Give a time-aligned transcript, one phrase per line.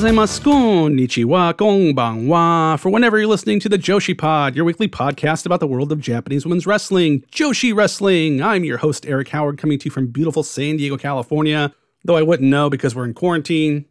[0.00, 5.60] gozaimasu, konnichiwa, konbanwa, for whenever you're listening to the Joshi Pod, your weekly podcast about
[5.60, 8.42] the world of Japanese women's wrestling, Joshi Wrestling.
[8.42, 11.74] I'm your host, Eric Howard, coming to you from beautiful San Diego, California.
[12.02, 13.84] Though I wouldn't know because we're in quarantine.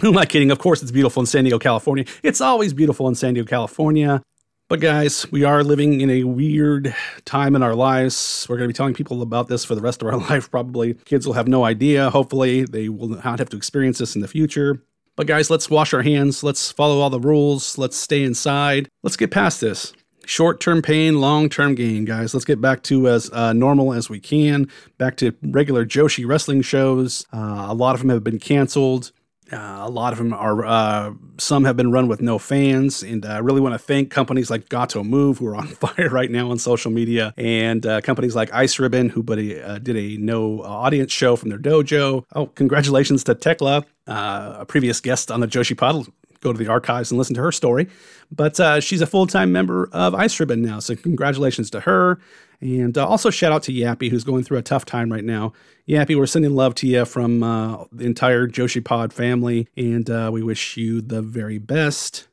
[0.00, 0.50] Who am I kidding?
[0.50, 2.06] Of course, it's beautiful in San Diego, California.
[2.22, 4.22] It's always beautiful in San Diego, California.
[4.70, 8.46] But guys, we are living in a weird time in our lives.
[8.48, 10.94] We're going to be telling people about this for the rest of our life, probably.
[10.94, 12.08] Kids will have no idea.
[12.08, 14.80] Hopefully, they will not have to experience this in the future.
[15.16, 16.42] But guys, let's wash our hands.
[16.42, 17.78] Let's follow all the rules.
[17.78, 18.88] Let's stay inside.
[19.02, 19.94] Let's get past this.
[20.26, 22.34] Short term pain, long term gain, guys.
[22.34, 24.68] Let's get back to as uh, normal as we can.
[24.98, 27.24] Back to regular Joshi wrestling shows.
[27.32, 29.12] Uh, a lot of them have been canceled.
[29.52, 33.02] Uh, a lot of them are, uh, some have been run with no fans.
[33.02, 36.30] And I really want to thank companies like Gato Move, who are on fire right
[36.30, 40.62] now on social media, and uh, companies like Ice Ribbon, who uh, did a no
[40.62, 42.24] audience show from their dojo.
[42.34, 46.06] Oh, congratulations to Tekla, uh, a previous guest on the Joshi Pod.
[46.40, 47.88] Go to the archives and listen to her story.
[48.30, 50.80] But uh, she's a full time member of Ice Ribbon now.
[50.80, 52.18] So, congratulations to her.
[52.60, 55.52] And uh, also shout out to Yappy, who's going through a tough time right now.
[55.88, 60.30] Yappy, we're sending love to you from uh, the entire Joshi Pod family, and uh,
[60.32, 62.28] we wish you the very best.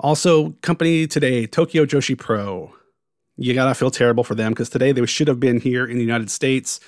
[0.00, 2.72] Also, company today, Tokyo Joshi Pro.
[3.36, 6.02] You gotta feel terrible for them because today they should have been here in the
[6.02, 6.80] United States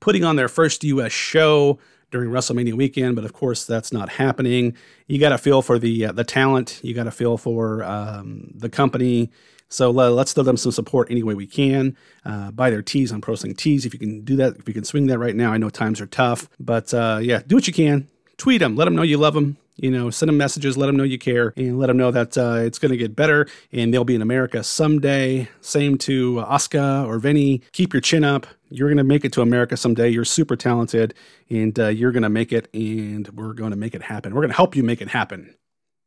[0.00, 1.78] putting on their first US show
[2.10, 4.76] during WrestleMania weekend, but of course that's not happening.
[5.06, 6.80] You got to feel for the uh, the talent.
[6.82, 9.30] You got to feel for um, the company.
[9.68, 11.96] So uh, let's throw them some support any way we can.
[12.24, 14.56] Uh, buy their tees on Pro Wrestling Tees if you can do that.
[14.56, 17.40] If you can swing that right now, I know times are tough, but uh, yeah,
[17.46, 18.08] do what you can.
[18.36, 19.56] Tweet them, let them know you love them.
[19.78, 22.38] You know, send them messages, let them know you care, and let them know that
[22.38, 25.48] uh, it's going to get better and they'll be in America someday.
[25.60, 27.60] Same to Asuka or Vinny.
[27.72, 28.46] Keep your chin up.
[28.70, 30.08] You're going to make it to America someday.
[30.08, 31.12] You're super talented
[31.50, 34.34] and uh, you're going to make it, and we're going to make it happen.
[34.34, 35.54] We're going to help you make it happen.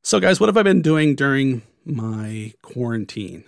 [0.03, 3.43] So, guys, what have I been doing during my quarantine?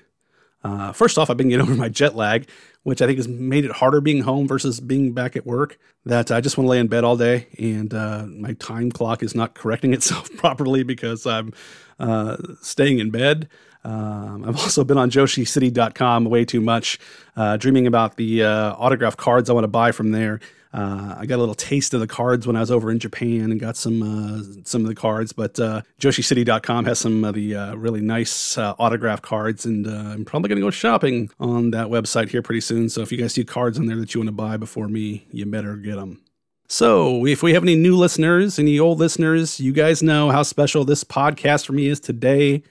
[0.64, 2.48] Uh, first off, I've been getting over my jet lag,
[2.84, 5.78] which I think has made it harder being home versus being back at work.
[6.06, 9.22] That I just want to lay in bed all day, and uh, my time clock
[9.24, 11.54] is not correcting itself properly because I'm
[12.00, 13.50] uh, staying in bed.
[13.84, 17.00] Um, I've also been on JoshiCity.com way too much,
[17.36, 20.40] uh, dreaming about the uh, autograph cards I want to buy from there.
[20.74, 23.52] Uh, I got a little taste of the cards when I was over in Japan
[23.52, 25.34] and got some uh, some of the cards.
[25.34, 29.92] But uh, JoshiCity.com has some of the uh, really nice uh, autograph cards, and uh,
[29.92, 32.88] I'm probably going to go shopping on that website here pretty soon.
[32.90, 35.28] So if you guys see cards on there that you want to buy before me,
[35.32, 36.22] you better get them.
[36.68, 40.86] So, if we have any new listeners, any old listeners, you guys know how special
[40.86, 42.64] this podcast for me is today.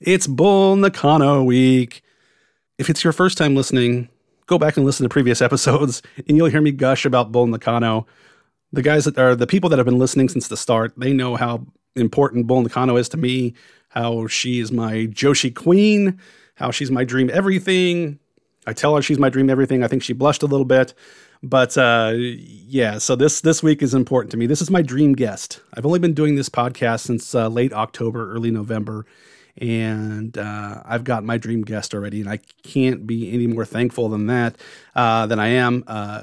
[0.00, 2.02] It's Bull Nakano week.
[2.76, 4.10] If it's your first time listening,
[4.48, 8.06] go back and listen to previous episodes, and you'll hear me gush about Bull Nakano.
[8.72, 11.36] The guys that are the people that have been listening since the start, they know
[11.36, 11.64] how
[11.94, 13.54] important Bull Nakano is to me,
[13.90, 16.18] how she is my Joshi queen,
[16.56, 18.18] how she's my dream everything.
[18.66, 19.82] I tell her she's my dream everything.
[19.82, 20.92] I think she blushed a little bit.
[21.42, 24.46] But uh, yeah, so this this week is important to me.
[24.46, 25.60] This is my dream guest.
[25.74, 29.06] I've only been doing this podcast since uh, late October, early November,
[29.60, 34.08] and uh, I've got my dream guest already, and I can't be any more thankful
[34.08, 34.56] than that
[34.94, 35.84] uh, than I am.
[35.86, 36.22] Uh,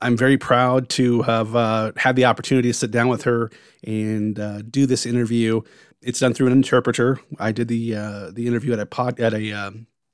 [0.00, 3.50] I'm very proud to have uh, had the opportunity to sit down with her
[3.84, 5.60] and uh, do this interview.
[6.02, 7.20] It's done through an interpreter.
[7.38, 9.72] I did the uh, the interview at a pod, at a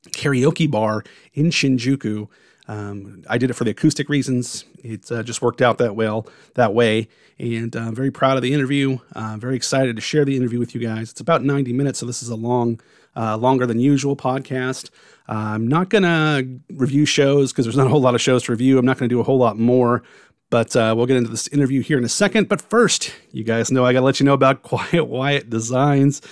[0.08, 2.28] karaoke bar in Shinjuku.
[2.68, 4.64] Um, I did it for the acoustic reasons.
[4.82, 8.42] It uh, just worked out that well that way, and I'm uh, very proud of
[8.42, 8.98] the interview.
[9.14, 11.10] Uh, very excited to share the interview with you guys.
[11.10, 12.80] It's about 90 minutes, so this is a long,
[13.14, 14.90] uh, longer than usual podcast.
[15.28, 18.78] I'm not gonna review shows because there's not a whole lot of shows to review.
[18.78, 20.02] I'm not gonna do a whole lot more.
[20.48, 22.48] But uh, we'll get into this interview here in a second.
[22.48, 26.22] But first, you guys know I got to let you know about Quiet Wyatt Designs.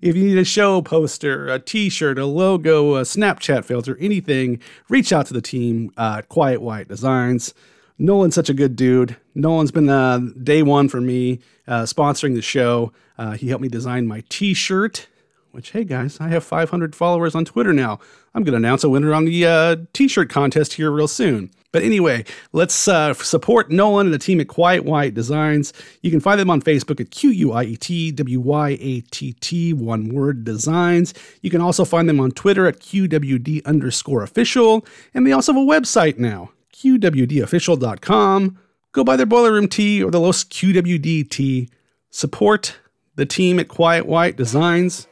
[0.00, 4.60] If you need a show poster, a t shirt, a logo, a Snapchat filter, anything,
[4.88, 5.90] reach out to the team
[6.28, 7.54] Quiet Wyatt Designs.
[7.98, 9.16] Nolan's such a good dude.
[9.34, 12.92] Nolan's been uh, day one for me uh, sponsoring the show.
[13.18, 15.08] Uh, he helped me design my t shirt,
[15.52, 17.98] which, hey guys, I have 500 followers on Twitter now.
[18.34, 21.50] I'm going to announce a winner on the uh, t shirt contest here real soon.
[21.76, 22.24] But anyway,
[22.54, 25.74] let's uh, support Nolan and the team at Quiet White Designs.
[26.00, 29.00] You can find them on Facebook at Q U I E T W Y A
[29.02, 31.12] T T, one word designs.
[31.42, 34.86] You can also find them on Twitter at QWD underscore official.
[35.12, 38.58] And they also have a website now, QWDofficial.com.
[38.92, 41.68] Go buy their Boiler Room tea or the Los QWD tea.
[42.08, 42.78] Support
[43.16, 45.08] the team at Quiet White Designs.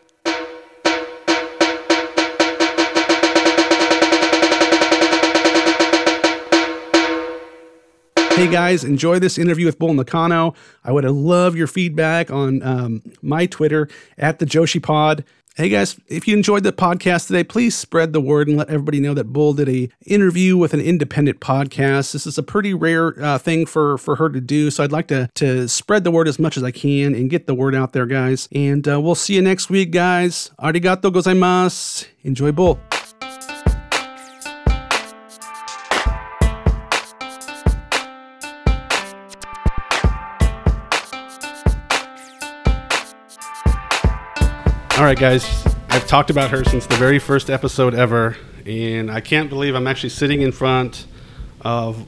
[8.34, 10.54] Hey guys, enjoy this interview with Bull Nakano.
[10.82, 13.88] I would love your feedback on um, my Twitter
[14.19, 15.25] at the Joshi Pod.
[15.54, 18.98] Hey guys, if you enjoyed the podcast today, please spread the word and let everybody
[18.98, 22.12] know that Bull did a interview with an independent podcast.
[22.12, 25.06] This is a pretty rare uh, thing for for her to do, so I'd like
[25.08, 27.92] to to spread the word as much as I can and get the word out
[27.92, 28.48] there, guys.
[28.50, 30.50] And uh, we'll see you next week, guys.
[30.58, 32.08] Arigato gozaimasu.
[32.25, 32.80] Enjoy Bull.
[45.03, 45.65] All right, guys.
[45.89, 49.88] I've talked about her since the very first episode ever, and I can't believe I'm
[49.88, 51.06] actually sitting in front
[51.62, 52.06] of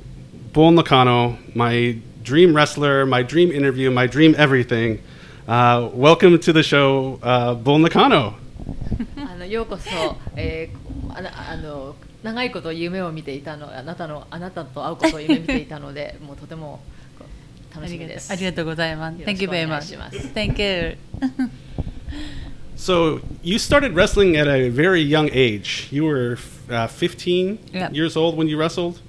[0.53, 5.01] Bull Nakano, my dream wrestler, my dream interview, my dream everything.
[5.47, 8.35] Uh, welcome to the show, uh, Bull Nakano.
[9.17, 9.89] あのようこそ、
[10.35, 16.79] えー、あのあの長いこと夢を見ていたのあなたのあなたと会うことを夢見ていたのでもうとても
[17.17, 17.25] こ
[17.71, 18.31] う楽しみです。
[18.31, 19.19] ありがとうございます。
[19.19, 19.85] よ ろ Thank し you くお very 願い much.
[19.85, 20.97] します Thank you.
[22.75, 25.87] So you started wrestling at a very young age.
[25.91, 26.37] You were
[26.69, 27.89] uh, 15 Yeah.
[27.91, 28.99] years old when you wrestled.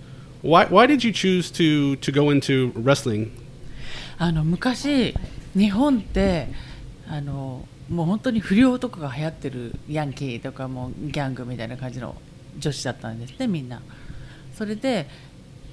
[0.42, 3.30] Why, why did you choose to, to go into wrestling?
[4.18, 5.14] あの昔
[5.56, 6.48] 日本って
[7.08, 12.14] あのもう本当に不良とかが流行ってるヤンキーとかもうギャングみたいな感じの
[12.58, 13.80] 女子だったんですねみんな。
[14.54, 15.06] それで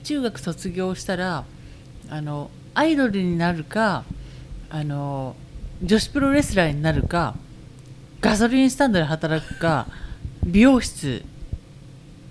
[0.03, 1.43] 中学卒業したら
[2.09, 4.03] あのアイドルになるか
[4.69, 5.35] あの
[5.83, 7.35] 女子プロレスラーになるか
[8.24, 9.86] ガソリンスタンドで働くか
[10.46, 11.22] 美容室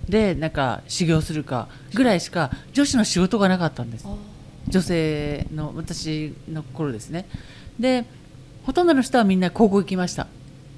[0.08, 4.06] でなんか修行するかぐらいしか女子の仕事がなかったんです。
[4.66, 7.26] 女性の私の頃ですね。
[7.78, 8.06] で
[8.64, 10.26] ほとんどの人はみんな高校行きました。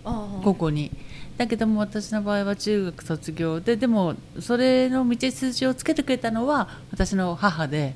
[0.05, 0.93] あ高校に。
[1.39, 7.95] だけども私の場合は中学卒業ででもそれの道筋をつけてくれたのは私の母で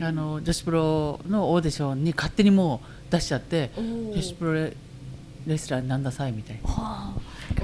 [0.00, 4.85] あの女子プロのオーディションに勝手にもう出しちゃって女子プロ
[5.45, 7.13] レレスラーになんださいみたいな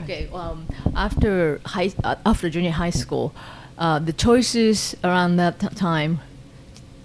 [0.03, 3.31] Okay, um, after high, uh, after junior high school,
[3.77, 6.19] uh, the choices around that t- time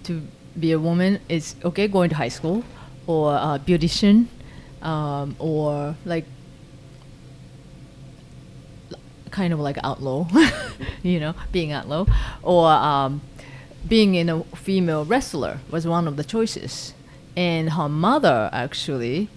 [0.03, 0.21] to
[0.59, 2.63] be a woman is okay going to high school
[3.07, 4.27] or uh, beautician
[4.81, 6.25] um, or like
[9.31, 10.27] kind of like outlaw,
[11.03, 12.05] you know, being outlaw
[12.43, 13.21] or um,
[13.87, 16.93] being in a female wrestler was one of the choices.
[17.35, 19.29] And her mother actually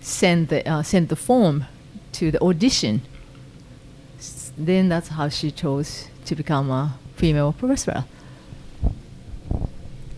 [0.00, 1.64] sent the uh, sent the form
[2.12, 3.00] to the audition.
[4.18, 8.04] S- Then that's how she chose to become a female pro wrestler.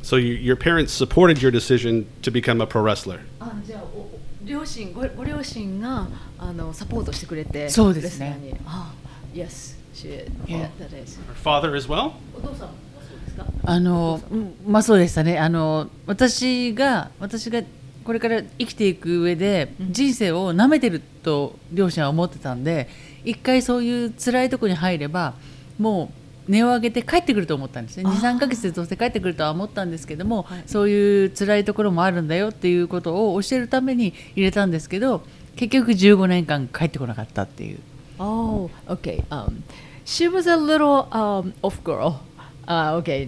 [0.02, 3.20] So you, your parents supported your decision to become a pro wrestler.
[3.40, 6.08] あじゃあおお両親ごご両親が
[6.38, 8.94] あのサポートしてくれてそうですねレスラーにあ
[9.34, 10.30] Yes, she did.
[10.46, 10.68] Yeah.
[10.78, 11.18] That, that is.
[11.18, 12.12] Her father as well?
[12.34, 12.74] お父さんも
[13.06, 17.60] そうですかあのうんまあそうでしたねあの私が私が
[18.03, 22.89] これから生きていく上でうん人生を舐めてると両親は思ってたんで
[23.23, 25.33] 一回そういう辛いとこに入れば
[25.79, 26.11] も
[26.47, 35.23] う値を上げて帰ってくると思ったんですねあー23ヶ月でどうせ帰ってくるとは思ったんですけども、はいそういう辛いところもあるんだよっていうことを教えるために入れたんですけど
[35.55, 37.79] 結局15年間帰ってこなかったっていう。
[38.19, 39.23] Oh, okay.
[39.29, 39.63] Um,
[40.05, 42.21] she was a little um, off girl.
[42.67, 43.27] Uh, okay,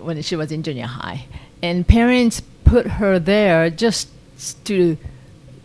[0.00, 1.26] when she was in junior high,
[1.62, 4.08] and parents put her there just
[4.64, 4.96] to,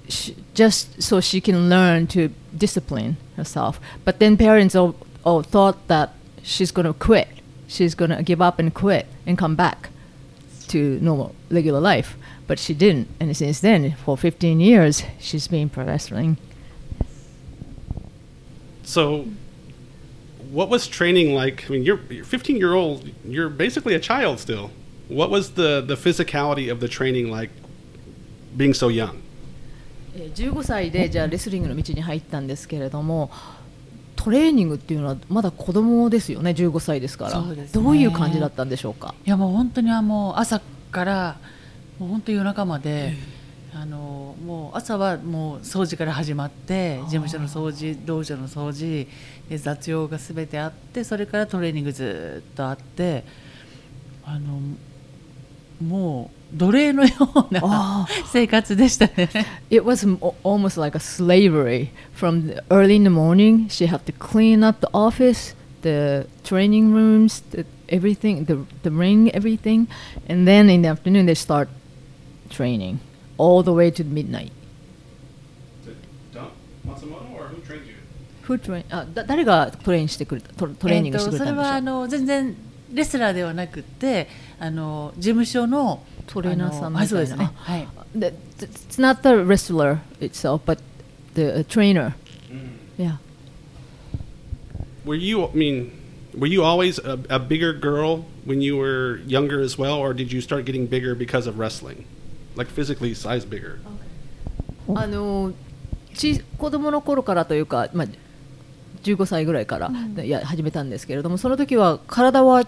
[0.09, 3.79] sh- just so she can learn to discipline herself.
[4.05, 6.13] But then parents all, all thought that
[6.43, 7.27] she's gonna quit.
[7.67, 9.89] She's gonna give up and quit and come back
[10.67, 12.17] to normal regular life.
[12.47, 16.37] But she didn't, and since then, for 15 years, she's been pro wrestling.
[18.83, 19.27] So,
[20.49, 21.65] what was training like?
[21.67, 23.09] I mean, you're, you're 15 year old.
[23.23, 24.71] You're basically a child still.
[25.07, 27.51] What was the the physicality of the training like,
[28.55, 29.13] being so young?
[30.15, 33.31] えー15歳でじゃあレスリングの道に入ったんですけれども
[34.17, 37.41] トレーニングっていうのはまだ子供ですよね15歳ですから。
[37.41, 37.67] ね。
[37.74, 39.15] どういう感じだったんでしょうか？
[39.25, 41.38] いやもう本当にはもう朝から
[41.98, 43.13] もう本当夜中まで、
[43.74, 49.08] あのもう朝はもう掃除から始まって事務所の掃除道場の掃除
[49.50, 53.24] で雑用がすべてあってそれからトレーニングずっとあって
[54.25, 54.60] あの
[55.81, 56.40] もう
[59.70, 60.05] It was
[60.43, 61.91] almost like a slavery.
[62.13, 67.41] From early in the morning, she had to clean up the office, the training rooms,
[67.51, 69.88] the everything, the, the ring, everything.
[70.27, 71.70] And then in the afternoon, they start
[72.50, 73.00] training
[73.38, 74.51] all the way to midnight.
[76.86, 77.96] Matsumoto, or who trained you?
[78.43, 78.86] Who trained?
[78.91, 81.63] Uh, あ、だ誰がトレインしてくれたトトレーニングしてくれたんでしょう。
[81.63, 82.55] それはあの全然
[82.91, 84.27] レスラーではなくて、
[84.60, 90.79] あの事務所のトレーナーさんみたいなですねはい The- It's not the wrestler itself, but
[91.33, 92.13] the uh, trainer.
[92.97, 93.17] Yeah.
[95.05, 95.45] Were you?
[95.45, 95.91] I mean,
[96.38, 100.31] were you always a, a bigger girl when you were younger as well, or did
[100.31, 102.05] you start getting bigger because of wrestling,
[102.55, 103.79] like physically size bigger?
[104.93, 105.53] あの
[106.13, 108.07] ち子供の頃からというか、まあ、
[109.03, 109.91] 15歳ぐらいから、
[110.23, 112.65] いや始めたんですけれどもその時は体は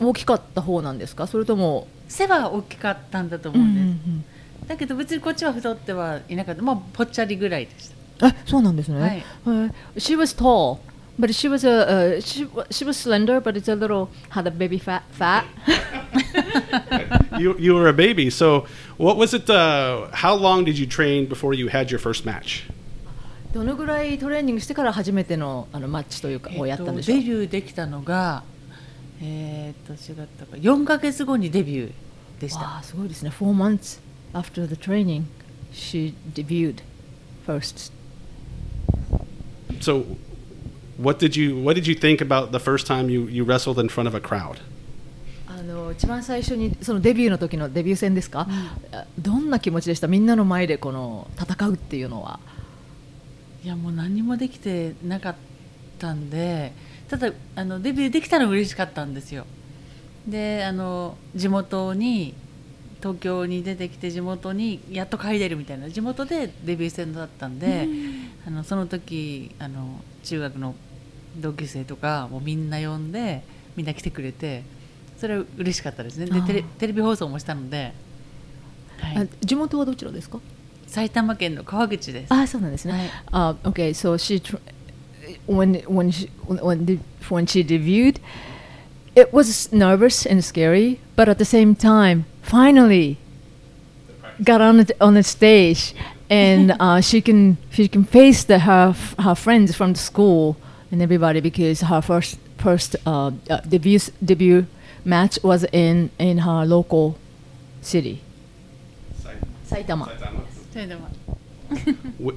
[0.00, 4.26] 大きかった方なんですかそれとも、背は大きかったんだと思うんで
[4.64, 9.22] す、だけど別にこっちは太ってはいなかったまあぽっちゃりぐらいでしたあそうなんですね、はいへえ
[9.96, 10.78] She was tall
[11.20, 14.78] but she was a、uh, she, she was slender but it's a little had a baby
[14.78, 15.44] fat fat
[17.38, 18.30] you you were a baby.
[18.30, 19.48] So what was it?
[19.48, 22.64] Uh, how long did you train before you had your first match?
[23.52, 28.42] どのぐらいトレーニングしてから初めてのあのマッチというか、をやったんでしょうデビューできたのが
[29.20, 34.00] えー、っと違ったか4か月後にデビューでしたわあすごいですね4 months
[34.32, 35.24] after the training
[35.72, 36.82] she debuted
[37.46, 37.92] first
[39.80, 40.04] So
[40.98, 43.88] what did you what did you think about the first time you you wrestled in
[43.88, 44.58] front of a crowd?
[45.46, 48.46] あの一番最初にそのデビューの時のデビュー戦ですか、
[48.92, 52.38] あどんな気持ちでしたみんなの前でこの戦うっていうのは
[53.64, 55.36] いやもう何もできてなかっ
[55.98, 56.72] たんで
[57.08, 59.46] ただあのデビューできたのは嬉しかったんですよ。
[60.26, 62.34] であの地元に
[63.00, 67.88] 東京に出てきて地元にやっと帰れるみたいな地元でデビュー戦だったんで、
[68.46, 70.74] あのその時あの中学の
[71.38, 73.42] 同級生とかもうみんな呼んで
[73.76, 74.64] みんな来てくれて
[75.16, 76.26] それは嬉しかったですね。
[76.26, 77.94] でテレテレビ放送もしたので、
[78.98, 79.18] はい。
[79.18, 80.40] あ地元はどちらですか？
[80.86, 82.34] 埼玉県の川口です。
[82.34, 83.54] あそうなんですね、はい。
[83.54, 84.42] Uh, okay, so she
[85.46, 88.18] when when she, when the, when she debuted,
[89.14, 93.18] it was nervous and scary, but at the same time, finally,
[94.44, 95.94] got on the, on the stage,
[96.30, 100.56] and uh, she can she can face the, her f- her friends from the school
[100.90, 104.66] and everybody because her first first uh, uh, debut debut
[105.04, 107.16] match was in in her local
[107.82, 108.20] city.
[109.66, 110.08] Saitama.
[110.08, 110.42] Saitama.
[110.74, 111.37] Saitama.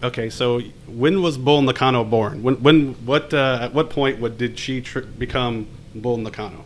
[0.04, 2.44] Okay, so when was Bull Nakano born?
[2.44, 6.66] When when what uh, at what point what did she tr- become Bull Nakano?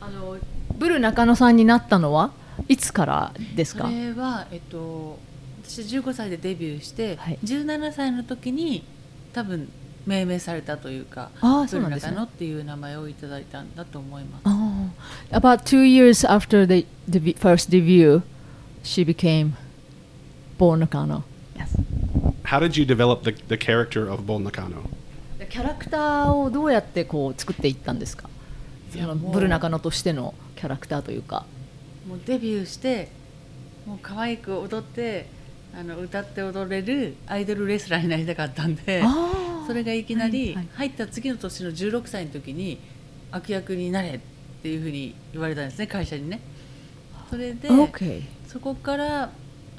[0.00, 0.38] あの
[0.78, 2.32] ブル中野さんになったのは
[2.68, 5.18] いつからですそかれは、えっと、
[5.64, 8.84] 私15歳でデビューして、はい17歳の時に
[9.32, 9.68] 多分
[10.06, 14.42] 命名されたというかあーそうなんですねブル中野っていう名前をいただいたんだと思います。
[14.44, 14.90] あ
[15.30, 18.22] あ About two years after the, the first debut,
[18.82, 19.52] she became
[20.58, 21.22] Born Nakano.
[21.62, 21.76] Yes.
[22.44, 24.82] How did you develop the, the character of Bull Nakano?
[25.50, 28.28] キャラクターをどうやってこう作っていったんですか？
[28.90, 31.44] そのブル中野としてのキャラクターというか。
[32.08, 33.08] もうデビューして
[33.86, 35.26] もう可愛く踊って
[35.78, 39.02] あの歌って踊れるアイドルレスラーになりたかったんで
[39.68, 42.78] それがいきなり入った次の年の16歳の時に
[43.30, 44.20] 悪役になれっ
[44.62, 46.40] ていうふうに言われたんですね会社にね。
[47.30, 48.22] それで Okay.
[48.48, 49.30] そこから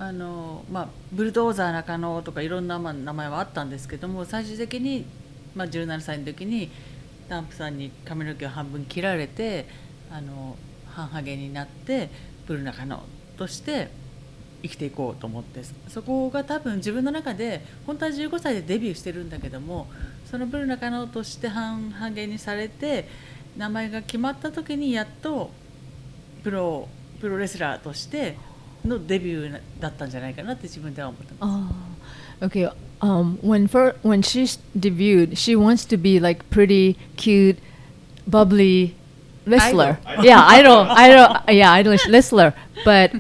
[0.07, 5.05] あの、まあ、ブルドーザー中野とかいろんな、ま、名前はあったんですけども最終的に、
[5.55, 6.69] まあ、17歳の時に
[7.29, 9.65] ダンプさんに髪の毛を半分切られて
[10.11, 10.57] あの
[10.87, 12.09] 半ハゲになって
[12.45, 13.01] ブル中野
[13.37, 13.89] として
[14.61, 19.87] 生きていこうと思ってそこが多分自分の中で本当は15歳でデビューしてるんだけども
[20.29, 23.07] そのブル中野として半ハゲにされて
[23.57, 25.51] 名前が決まった時にやっと
[26.43, 26.87] プロ
[27.19, 28.37] プロレスラーとして
[28.84, 31.74] のデビューだったんじゃないかなって自分では思ってます。
[32.40, 32.70] Ah, okay.
[33.00, 37.58] Um, when fir- when she s- debuted, she wants to be like pretty cute,
[38.26, 38.94] bubbly
[39.46, 39.98] wrestler.
[40.06, 40.24] Idol.
[40.24, 41.36] Yeah, idol, idol.
[41.48, 42.54] Yeah, idol wrestler.
[42.84, 43.12] But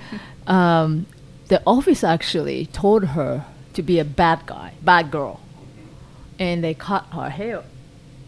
[0.46, 1.06] um,
[1.48, 5.40] the office actually told her to be a bad guy, bad girl,
[6.38, 7.62] and they cut her hair,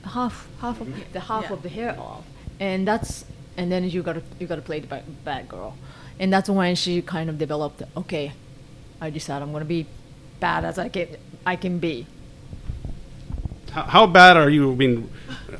[0.05, 1.53] half half of the half Yeah.
[1.53, 2.25] of the hair off,
[2.61, 3.25] and that's
[3.57, 5.75] and then you gotta you gotta play the bad, bad girl,
[6.19, 7.83] and that's when she kind of developed.
[7.97, 8.33] Okay,
[9.00, 9.87] I decided I'm gonna be
[10.41, 11.09] bad as I can
[11.47, 12.07] I can be.
[13.73, 14.73] How, how bad are you?
[14.73, 15.11] I mean,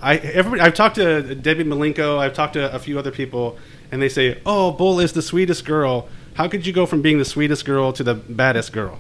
[0.03, 2.19] I every, I've talked to Debbie Malenko.
[2.19, 3.59] I've talked to a few other people,
[3.91, 7.19] and they say, "Oh, Bull is the sweetest girl." How could you go from being
[7.19, 8.99] the sweetest girl to the baddest girl?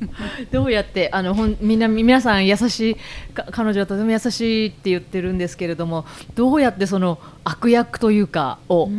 [0.51, 2.95] どうやってあのほんみんな皆さん優しい
[3.33, 8.89] か彼女はとても優しいって言ってるんですけれどもどうやってその悪役というかを、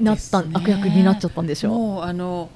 [0.00, 2.50] なったね悪役になっちゃったんでしょうもうあの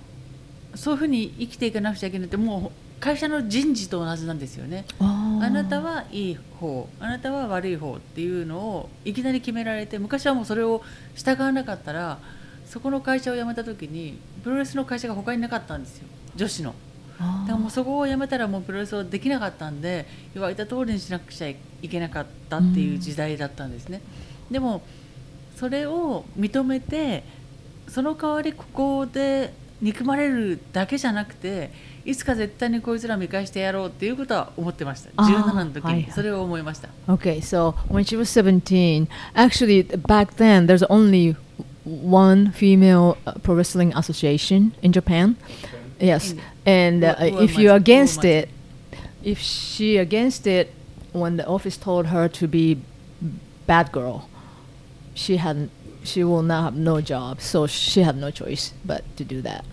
[0.74, 4.84] そういうふうに生きていかなくちゃいけないってもう会社の人事と同じなんですよね。
[4.98, 10.82] ああなたはいい方あなたは悪い方っていうのをいきなり決められて昔はもうそれを
[11.14, 12.18] 従わなかったら
[12.66, 16.74] そこの会社を辞めた時にプロレスの会社が他になかったんですよ女子の。
[17.18, 21.56] だからもうそこを辞めたらもうプロレスをできなかったんで言われた通りにしなくちゃい
[21.88, 24.00] けなかったっていう時代だったんですね。
[24.50, 24.82] でも
[25.58, 27.24] それを認めて
[27.88, 31.70] その代わりここで憎まれるだけじゃなくて
[32.04, 41.36] いつか絶対にこいつら見返してやろうっていうことは思ってましたあー17の時にそれを思いました、Okay, so when she was 17, actually back then there's only
[41.84, 45.36] one female uh, pro wrestling association in Japan.
[45.98, 46.34] Yes,
[46.64, 48.48] and uh, if you're against it,
[49.24, 50.72] if she against it,
[51.12, 52.80] when the office told her to be
[53.66, 54.28] bad girl,
[55.18, 55.70] she hadn't.
[56.04, 59.64] She will now have no job, so she had no choice but to do that.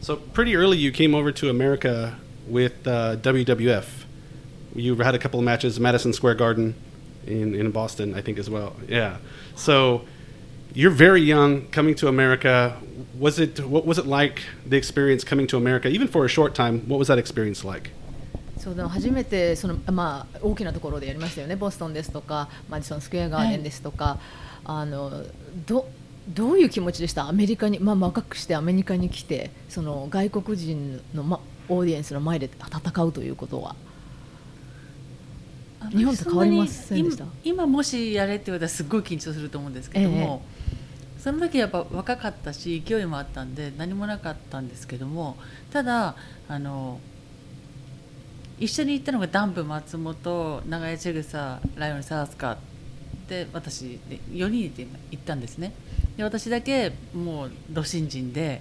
[0.00, 3.86] So pretty early, you came over to America with uh, WWF.
[4.74, 6.74] You had a couple of matches, Madison Square Garden,
[7.26, 8.74] in in Boston, I think as well.
[8.88, 9.18] Yeah.
[9.54, 10.04] So
[10.74, 12.76] you're very young coming to America.
[13.18, 16.54] Was it what was it like the experience coming to America, even for a short
[16.54, 16.88] time?
[16.88, 17.90] What was that experience like?
[18.60, 24.18] そうでも初めてその、まあ、大きなところでやりましたよね、ボストンですとか、マディソンスクエアガーデンですとか、
[24.64, 25.24] あの
[25.66, 25.88] ど
[26.28, 33.74] どういう気持ちでした、アメリカに、まあ、若くしてアメリカに来て、その外国人の、ま、オーディエンスの前で戦うということは。
[35.92, 37.24] 日本と変わりませんでした？
[37.42, 40.42] 今今もしやれって言われたらすっごい緊張すると思うんですけども、
[41.18, 45.38] その時やっぱ若かったし勢いもあったんで何もなかったんですけども
[45.72, 46.16] ただ
[46.48, 47.00] あの
[48.60, 52.58] 一緒に行ったのがダンプ松本長屋千草ライオンサースカ
[53.28, 55.72] で私で4人で行ったんですね
[56.16, 58.60] で私だけもうど新人で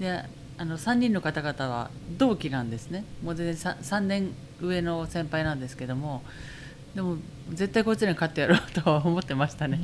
[0.00, 0.24] で
[0.58, 6.22] あの3人の方々は同期なんですねもう全然 3, 3年上の先輩なんですけども
[6.96, 7.18] でも
[7.52, 9.78] 絶対こいつらに勝ってやろうとは思ってましたね。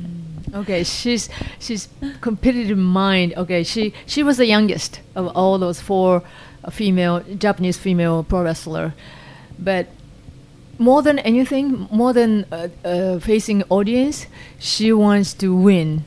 [0.51, 1.87] Okay, she's she's
[2.21, 3.35] competitive mind.
[3.35, 6.23] Okay, she she was the youngest of all those four
[6.71, 8.93] female Japanese female pro wrestler,
[9.58, 9.86] but
[10.78, 14.26] more than anything, more than uh, uh, facing audience,
[14.58, 16.04] she wants to win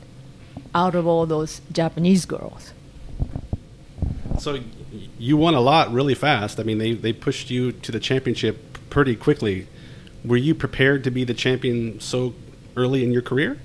[0.74, 2.72] out of all those Japanese girls.
[4.38, 4.62] So y-
[5.18, 6.58] you won a lot really fast.
[6.58, 9.66] I mean, they they pushed you to the championship pretty quickly.
[10.24, 12.32] Were you prepared to be the champion so
[12.76, 13.58] early in your career?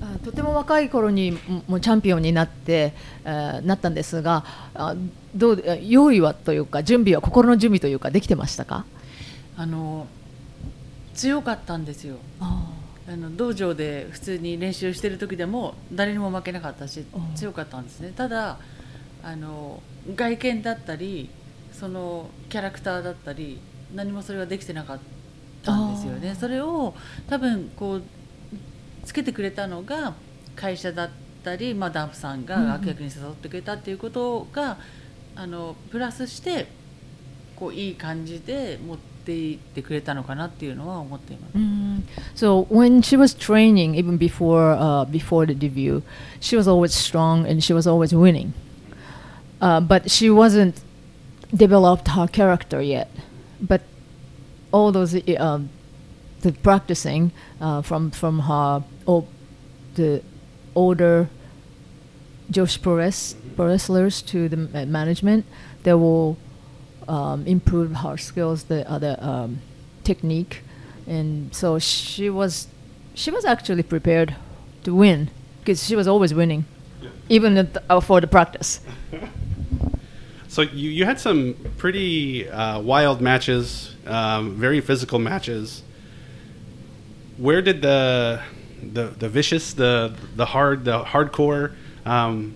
[0.00, 2.92] あとても若い頃にももうチャンピオンになって、
[3.24, 4.94] えーなったんですがあ
[5.35, 8.85] どうあ用意はというか準備は心の準備というかできてましたか？
[9.57, 10.07] あの
[11.13, 12.17] 強かったんですよ。
[12.39, 12.71] あ
[13.07, 18.13] の道場で普通に練習してる時でも誰にも負けなかったし強かったんですね。
[18.15, 18.57] ただ
[19.23, 19.81] あの
[20.15, 21.29] 外見だったり
[21.71, 23.59] そのキャラクターだったり
[23.93, 24.99] 何もそれができてなかっ
[25.63, 26.35] たんですよね。
[26.35, 26.93] それを
[27.27, 28.03] 多分こう
[29.03, 30.13] つけてくれたのが
[30.55, 31.09] 会社だっ
[31.43, 32.69] たり、まあ、ダンプさんがうんうん。
[32.69, 34.77] 楽屋に誘ってくれたっていうことが、
[35.34, 36.66] あのプラスして
[37.56, 41.58] こういい感じで持っていってくれたのかなっていうのは思っています。
[41.58, 42.02] Mm.
[42.34, 46.02] So when she was training, even before uh, before the debut,
[46.40, 48.52] she was always strong and she was always winning.
[49.60, 50.80] Uh, but she wasn't
[51.54, 53.08] developed her character yet.
[53.60, 53.82] But
[54.72, 55.70] all those uh, um,
[56.40, 59.26] the practicing uh, from from her oh,
[59.94, 60.22] the
[60.74, 61.28] older
[62.50, 65.45] Josh pro, wrest- pro wrestlers to the management,
[65.83, 66.37] that will
[67.07, 69.59] um, improve her skills, the other um,
[70.03, 70.61] technique,
[71.07, 72.67] and so she was
[73.13, 74.35] she was actually prepared
[74.83, 76.65] to win because she was always winning,
[77.29, 78.81] even at the, uh, for the practice.
[80.53, 85.81] So you, you had some pretty uh, wild matches, um, very physical matches.
[87.37, 88.39] Where did the
[88.83, 91.73] the the vicious, the the hard, the hardcore?
[92.05, 92.53] Um,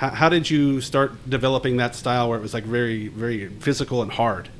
[0.00, 4.02] how, how did you start developing that style where it was like very very physical
[4.02, 4.50] and hard?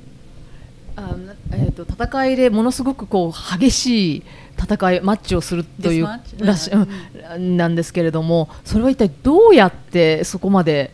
[0.96, 4.22] あのえー、と戦いでものすごくこう激しい
[4.60, 6.06] 戦いマッチをするという
[6.38, 10.92] らし、うんうんなんですけれどもそれは一体どうやってそこまで.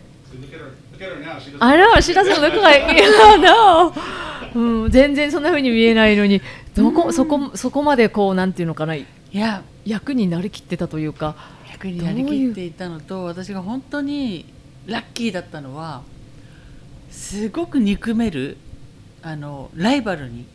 [1.58, 3.02] I know she doesn't look like you
[3.40, 3.92] know
[4.54, 6.40] うん、全然そんな風に見えないのに
[6.74, 11.34] どこそこそこまでこうなんていうのかないや役になりきってたというか
[11.76, 14.46] 逆にやりきっていたのと私が本当に
[14.86, 16.02] ラッキーだったのは
[17.10, 18.56] すごく憎める
[19.22, 20.46] あのライバルに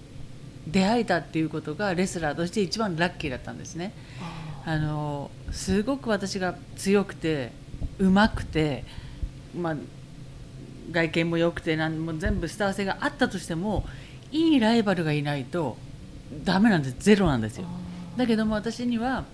[0.67, 3.93] 出会えたっていうことがレスラーとして一番ラッキーだったんですね。
[4.65, 7.51] あのすごく私が強くて
[7.97, 8.84] うまくて、
[9.55, 9.75] まあ、
[10.91, 13.86] 外見も良くてなんも全部スター性があったとしても
[14.31, 15.77] いいライバルがいないと
[16.43, 16.95] ダメなんです。
[16.99, 17.65] ゼロなんですよ。
[18.17, 19.25] だけども私には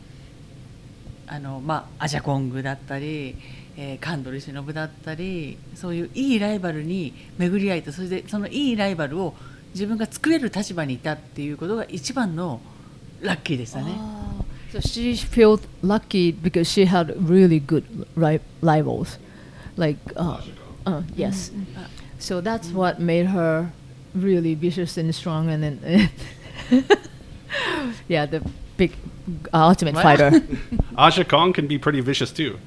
[1.28, 3.36] あの、まあ、アジャコングだったり、
[3.78, 9.36] えー、カンドリシノブだったりそういういいライバルに巡り合えてそれでそのいいライバルを
[9.74, 12.62] 自分が作れる立場にいたっていうことが一番の
[13.22, 13.92] ラッキーでしたね。
[14.72, 17.86] So she felt lucky because she had really good
[18.16, 19.18] ri- rivals,
[19.78, 20.42] like uh,
[20.86, 21.52] uh, yes.
[22.20, 23.72] So that's what made her
[24.13, 26.10] really vicious and strong, and then
[28.10, 28.42] yeah, the
[28.78, 28.94] big
[29.54, 30.32] uh, ultimate fighter.
[30.98, 32.58] Aja Kong can be pretty vicious too.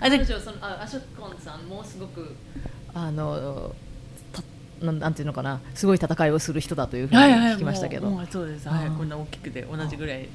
[0.00, 2.34] あで彼女そのあアショコンさんもすごく
[2.92, 3.72] あの
[4.32, 4.42] た
[4.84, 8.10] なんなんていうのかなすごい戦いをする人だというふうにはいはい聞きましたけど。
[8.30, 10.28] そうです、はい、こんな大きくて同じぐらい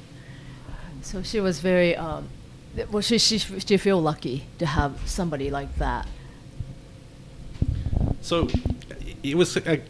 [1.02, 2.28] So she was very, um,
[2.90, 6.06] well, she, she, she feel lucky to have somebody like that.
[8.20, 8.48] So
[9.22, 9.80] it was a,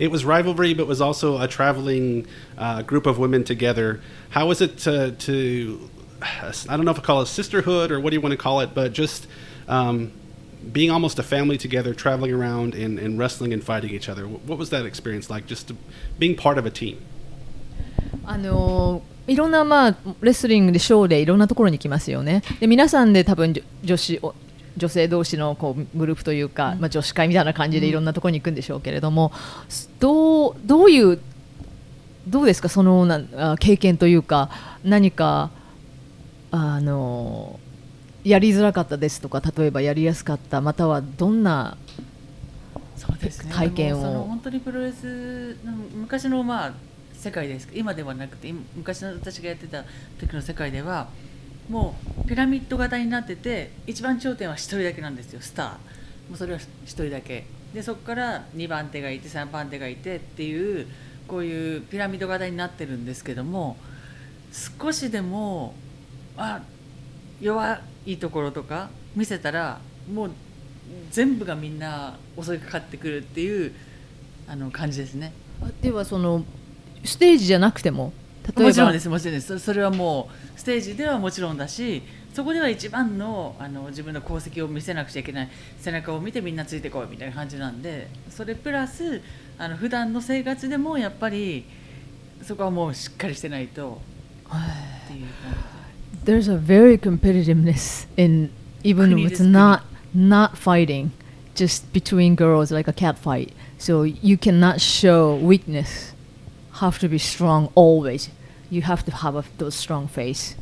[0.00, 2.26] it was rivalry, but was also a traveling
[2.58, 4.00] uh, group of women together.
[4.30, 5.90] How was it to, to
[6.22, 8.60] I don't know if I call it sisterhood or what do you want to call
[8.60, 9.26] it, but just
[9.68, 10.12] um,
[10.72, 14.24] being almost a family together, traveling around and, and wrestling and fighting each other.
[14.26, 15.46] What was that experience like?
[15.46, 15.76] Just to,
[16.18, 16.98] being part of a team.
[18.24, 22.42] あのいろんな、まあ、レスリングでショーでいろんなところに行きますよね。
[22.60, 24.34] で皆さんで多分じょ女子お
[24.77, 29.31] 女性同士のこうグループというか、まあ、女子会みたいな感じでいろんなところに行くんでしょうけれども、
[29.99, 31.19] どうどういう
[32.27, 34.49] どうですかそのなあ経験というか
[34.83, 35.49] 何か
[36.51, 37.59] あの
[38.23, 41.77] やりづらかったですとか例えばやりやすかったまたはどんな
[43.51, 44.01] 体験を？
[44.01, 46.73] でもその本当にプロレスの昔のまあ
[47.13, 47.67] 世界です。
[47.73, 49.83] 今ではなくて今昔の私がやってた
[50.19, 51.07] 時の世界では
[51.69, 51.95] も
[52.25, 55.67] うピラミッド型になってて一番頂点は一人だけなんですよスター。
[56.29, 57.45] もうそれは一人だけ。
[57.73, 60.87] でそこから2番手がいて3番手がいてっていう
[61.27, 63.77] こういうピラミッド型になってるんですけども
[64.79, 65.73] 少しでも
[66.35, 66.61] あ
[67.39, 69.79] 弱いところとか見せたら
[70.11, 70.31] もう
[71.09, 73.73] 全部がみんな襲いかかってくるっていう
[74.47, 75.31] あの感じですね。
[75.81, 76.43] ではその
[77.05, 78.11] ステージじゃなくても
[78.47, 78.63] 例えば。
[78.63, 79.47] もちろんですもちろんです。
[79.47, 85.49] そそれはもうステージではもちろんだしそこでは一番のあの自分の功績を見せなくちゃいけない
[85.79, 89.21] 背中を見てみんなついてこいみたいな感じなんでそれプラス
[89.57, 91.65] あの普段の生活でもやっぱり
[92.41, 94.01] そこはもうしっかりしてないと
[94.47, 95.81] っていう感
[96.23, 98.49] there's a very competitiveness in
[98.83, 99.81] even 国 with です not
[100.15, 101.09] not fighting
[101.55, 103.53] just between girls like a cat fight.
[103.77, 106.10] So you cannot show weakness
[106.81, 108.29] have to be strong always
[108.69, 110.55] you have to have a those strong face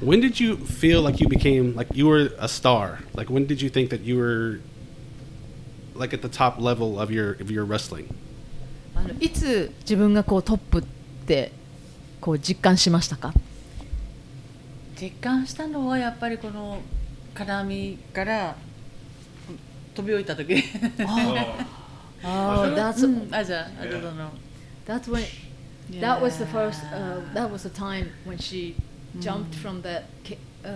[0.00, 3.00] When did you feel like you became like you were a star?
[3.14, 4.60] Like when did you think that you were
[5.94, 8.06] like at the top level of your of your wrestling?
[8.94, 10.84] あのいつ自分がこうトップっ
[11.26, 11.50] て
[12.20, 13.32] こう実感しましたか
[14.94, 16.80] じ実感したのはやっぱりこの
[17.34, 18.56] 金網から
[19.94, 20.62] 飛び降りた時
[22.23, 24.29] Oh, that's うんあじゃあ、I don't know
[24.85, 25.25] that's when
[25.99, 28.75] that was the first uh, that was the time when she
[29.19, 30.71] jumped from the ca- uh,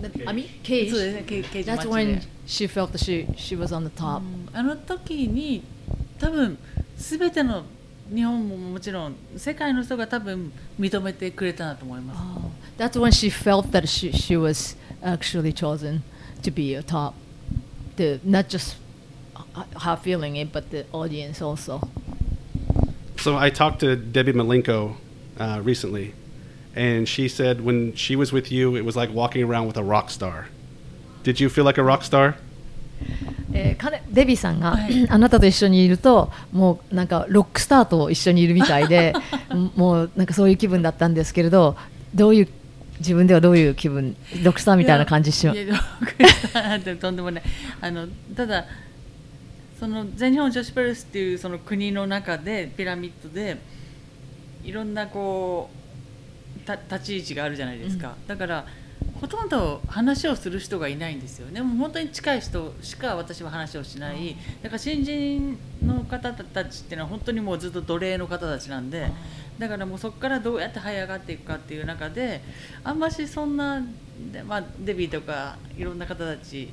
[0.00, 3.74] the, I mean cage そうですねケケージマッ That's チ when で she felt that she she was
[3.74, 4.22] on the top.
[4.52, 5.62] あの時に
[6.20, 6.56] 多分
[6.96, 7.64] 全ての
[8.14, 16.02] 日本ももちろん世界の人が多分認めてくれたなと思います Oh, that's when she felt that she she was actually chosen
[16.42, 17.14] to be a top.
[17.96, 18.76] The not just h-
[19.81, 21.81] her feeling it, but the audience also.
[23.17, 24.95] So I talked to Debbie Malenko
[25.39, 26.13] uh, recently,
[26.75, 29.83] and she said when she was with you, it was like walking around with a
[29.83, 30.47] rock star.
[31.23, 32.35] Did you feel like a rock star?
[33.53, 39.13] えー彼デビーさんが、はいあなたと一緒にいるともうなんかロックスターと一緒にいるみたいで
[39.75, 41.77] もうなんかそういう気分だったんですけれど
[42.13, 42.47] どういう
[42.99, 47.43] 自分ではどういう気分ロックスターみたいな感じしまいやいやでもとんでもない
[47.81, 48.65] あのただ
[49.79, 53.57] その全日本女子プロレスっていうその国の中でピラミッドで
[54.63, 55.69] いろんなこ
[56.57, 58.65] うた立ち位置があるじゃないですか、だから
[59.21, 61.61] ほとんど話をする人がいないんですよね。
[61.61, 64.35] もう本当に近い人しか私は話をしない。
[64.61, 69.09] だから新人の方たちっていうのは本当にもうずっと奴隷の方たちなんで
[69.57, 72.41] だからもうそこからどうやって這い上がっていくかっていう中で
[72.83, 73.81] あんましそんな、
[74.31, 76.69] でまあ、デビーとかいろんな方たち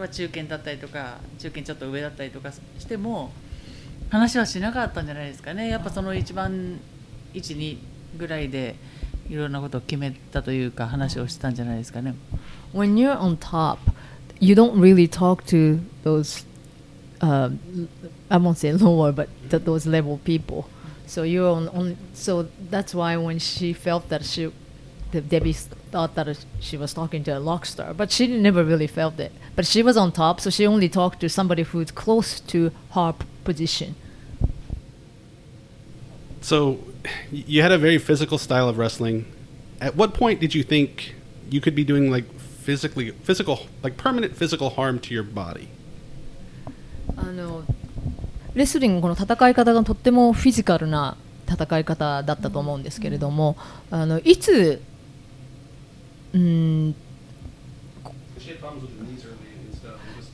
[0.00, 3.32] は中堅だったりとか中堅ちょっと上だったりとかしても
[4.10, 6.80] 話はしなかったんじゃないですかねやっぱその一番
[7.34, 7.78] 12
[8.16, 8.76] ぐらいで
[9.28, 12.14] いろんなことを決めたというか話をしたんじゃないですかね。
[12.74, 13.78] When you're on top,
[14.38, 16.46] you don't really talk to those
[17.20, 17.50] uh,
[18.28, 20.68] I won't say lower, but th- those level people.
[21.06, 21.96] So you're on, on.
[22.12, 24.52] So that's why when she felt that she,
[25.12, 25.54] the Debbie
[25.93, 29.31] thought that she was talking to a rock star, but she never really felt it.
[29.55, 33.13] But she was on top, so she only talked to somebody who's close to her
[33.13, 33.95] p- position.
[36.41, 36.79] So
[37.31, 39.25] y- you had a very physical style of wrestling.
[39.81, 41.15] At what point did you think
[41.49, 45.69] you could be doing like physically physical like permanent physical harm to your body?
[47.17, 47.63] あの
[48.53, 51.17] レスリングこの戦い方がとってもフィジカルな
[51.49, 53.57] 戦い方だったと思うんですけれども、
[53.89, 54.81] あのいつ
[56.34, 56.94] うん。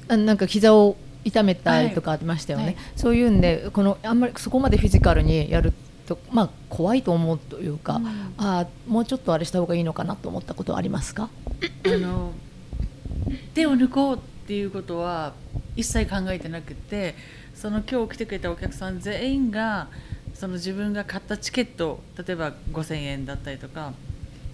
[0.09, 2.77] あなんか膝を痛めたりとかありましたよね、はい。
[2.97, 5.73] そういうんでこのあんまりそこまでフィジカルにやる
[6.07, 8.07] と、まあ、怖いと思うというか、うん。
[8.39, 11.29] あーもうちょっとあれした方がいいのかなと思ったことはありますか？
[11.85, 12.33] あの
[13.55, 15.35] 手を抜こうっていうことは
[15.77, 17.15] 一切考えてなくて
[17.55, 19.89] その今日来てくれたお客さん全員が
[20.35, 23.93] その自分が買ったチケット例えば5000円だったりとか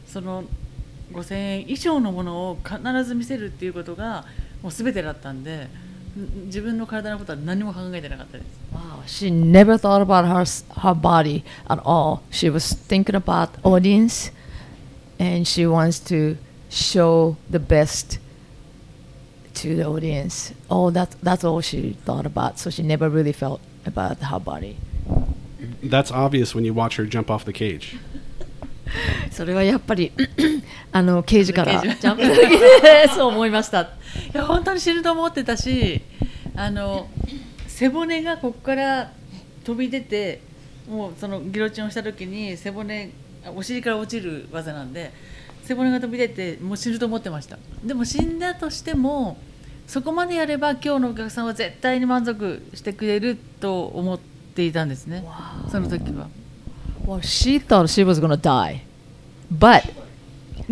[0.07, 0.45] その
[1.13, 4.25] 5000円以上のものを必ず見せるっていうことが
[4.63, 5.69] もう全てだったんで
[6.17, 8.47] ん自分の体のことは何も考えてなかったです。
[8.73, 10.45] Wow, she never thought about her
[10.81, 12.21] her body at all.
[12.31, 14.33] She was thinking about audience,
[15.19, 16.37] and she wants to
[16.71, 18.19] show the best
[19.55, 20.55] to the audience.
[20.71, 22.59] Oh, that that's all she thought about.
[22.59, 24.77] So she never really felt about her body.
[25.83, 27.97] That's obvious when you watch her jump off the cage.
[29.31, 30.13] それはやっぱり
[30.93, 33.83] あのケージからジジャンプで そう思いました。
[33.83, 33.87] い
[34.33, 36.03] や本当に死ぬと思ってたし
[36.55, 37.09] あの
[37.67, 39.11] 背骨がここから
[39.65, 40.41] 飛び出て
[40.89, 43.11] もうそのギロチンをした時に背骨
[43.55, 45.13] お尻から落ちる技なんで
[45.65, 47.59] 背骨が飛び出てもう死ぬと思ってました。
[47.85, 49.37] でも死んだとしても
[49.87, 54.19] そこまでやれば今日のお客さんは絶対に満足してくれると思っ
[54.55, 55.25] ていたんですね。
[55.71, 56.29] その時は
[57.07, 58.83] Well, she thought she was gonna die,
[59.51, 59.85] but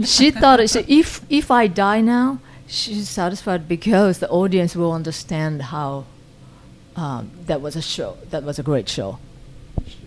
[0.04, 5.62] she thought she, if if I die now, she's satisfied because the audience will understand
[5.62, 6.04] how
[6.96, 8.16] um, that was a show.
[8.30, 9.18] That was a great show.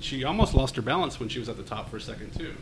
[0.02, 2.54] She almost lost her balance when she was at the top for a second too.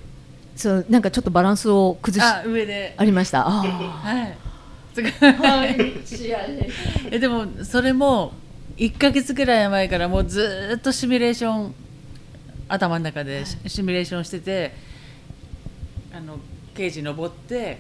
[0.55, 3.45] そうなんかちょっとバランスを崩しあ上でありました。
[3.45, 4.37] あはい
[4.93, 6.71] すごいー
[7.11, 8.31] えでもそれも
[8.77, 11.75] 1ヶ月ぐらい前からもうずーっとシミュレーション
[12.67, 14.73] 頭の中でシシミュレーションしてて
[16.13, 16.39] あの
[16.73, 17.79] ケージ登って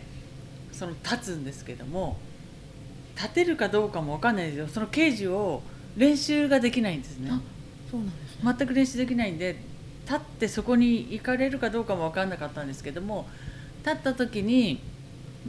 [0.71, 2.17] その立つんですけども
[3.15, 4.67] 立てるかどうかも分かんないですよ。
[4.67, 5.61] そのケージを
[5.95, 7.31] 練習ができないんですね。
[7.89, 8.59] そうなんです。
[8.59, 9.55] 全く練習できないんで
[10.03, 13.27] 立ってそこに行かれるかどうかも分かんなかったんですけども
[13.85, 14.81] 立った時に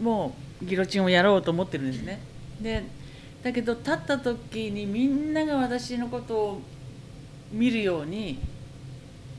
[0.01, 2.21] もうギロチンをやろうと思ってるんですね。
[2.61, 2.85] で
[3.43, 6.63] だけど立った時にみんなが私のことを
[7.53, 8.39] 見るように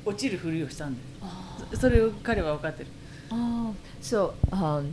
[0.06, 1.00] 落ちるふりをしたんで
[1.70, 2.88] すそそれを彼は分かってる
[3.30, 4.92] Oh, so um,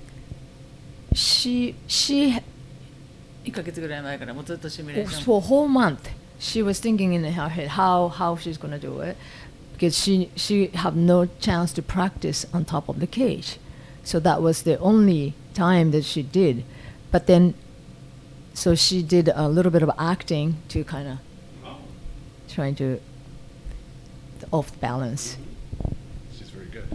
[1.13, 2.41] she she
[3.43, 8.79] 1ヶ月ぐらい前からもうずっとシミュレーション for a whole month she was thinking in her head how how she's gonna
[8.79, 9.17] do it
[9.73, 13.59] because she she had no chance to practice on top of the cage
[14.03, 16.63] so that was the only time that she did
[17.11, 17.53] but then
[18.53, 21.17] so she did a little bit of acting to kind of
[22.47, 22.99] trying to
[24.54, 25.36] off balance
[26.36, 26.88] She's very good.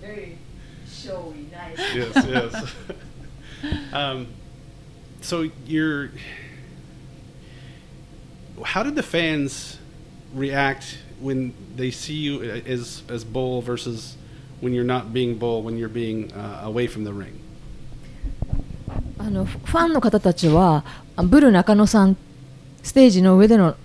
[0.00, 0.38] very
[0.88, 2.74] showy nice yes, yes.
[3.92, 4.26] um,
[5.20, 6.10] so you're.
[8.62, 9.78] How did the fans
[10.34, 14.16] react when they see you as as Bull versus
[14.60, 17.40] when you're not being Bull when you're being uh, away from the ring?
[19.18, 20.84] あのファンの方たちは
[21.16, 22.16] あブル中野さん
[22.82, 23.76] ステージの上での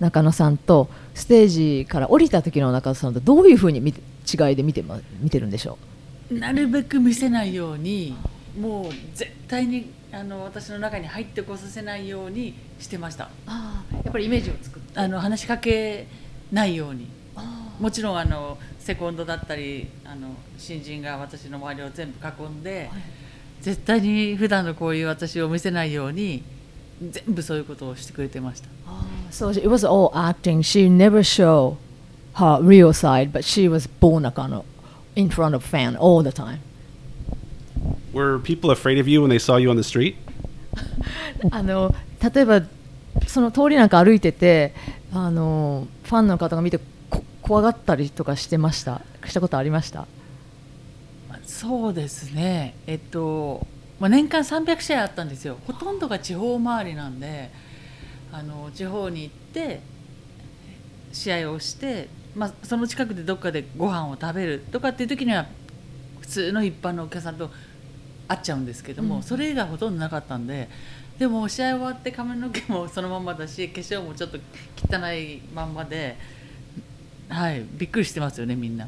[0.00, 4.00] 中野さんとステージから降りた時の中野さんとどういうふうに見て
[4.30, 5.78] 違いで見てま見てるんでしょ
[6.30, 8.16] なるべく見せないように
[8.58, 13.24] もう絶対にあの私の中に入ってこさせないようにしてました。
[13.24, 14.98] うあやっぱりイメージを作って。
[14.98, 16.06] あの話しかけ
[16.52, 17.08] ないように。
[17.80, 22.88] もちろんあのセコンドだったりあの新人が私の周りを全部囲んで、
[23.60, 26.44] 絶対に普段のこういう私を見せないように
[27.10, 28.68] 全部そういうことをしてくれてました
[29.30, 30.62] So it was all acting.
[30.62, 31.76] She never showed
[32.34, 34.24] her real side, but she was born
[35.16, 36.60] in front of fan all the time.
[38.12, 40.14] Were people afraid of you when they saw you on the street?
[41.50, 42.62] あの例えば
[43.26, 44.72] その通りなんか歩いてて
[45.12, 46.78] あのファンの方が見て
[47.10, 50.06] こ怖がったりとかしてましたしたことありました
[51.44, 53.66] そうですねえっと、
[54.00, 55.58] まあ、年間300試合あったんですよ。
[55.66, 57.50] ほとんどが地方回りなんで
[58.32, 59.80] あの地方に行って
[61.12, 65.46] 試合をして、まあ、その近くでどっかでご飯を食べるとかっていう時には
[66.20, 67.50] 普通の一般のお客さんと
[68.26, 69.22] 会っちゃうんですけども、うん。
[69.22, 70.68] それ以外ほとんどなかったんで
[71.18, 74.38] でも試合終わって髪の毛もそのまんまだし化粧もちょっと
[74.90, 76.16] 汚いまんまで、
[77.29, 78.85] はい、びっくりしてますよねみんな。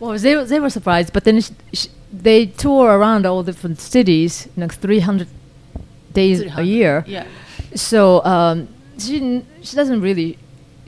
[0.00, 4.48] Well, they, they were surprised, but then sh sh they tour around all different cities,
[4.56, 5.26] like 300
[6.14, 7.04] days a year.
[7.06, 7.26] いや
[7.74, 8.66] So um,
[8.98, 10.38] she n- she doesn't really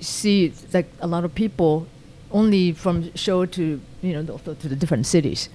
[0.01, 1.87] see like a lot of people
[2.33, 5.49] only from show to you know the, to the different cities.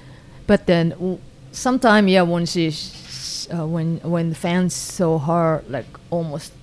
[0.45, 1.17] But then w-
[1.51, 6.53] sometime yeah when she s- uh, when when the fans saw her like almost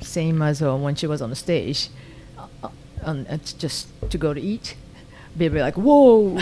[0.00, 1.88] same as uh, when she was on the stage,
[3.05, 4.75] uh, uh, it's just to go to eat,
[5.35, 6.39] they'd be like whoa.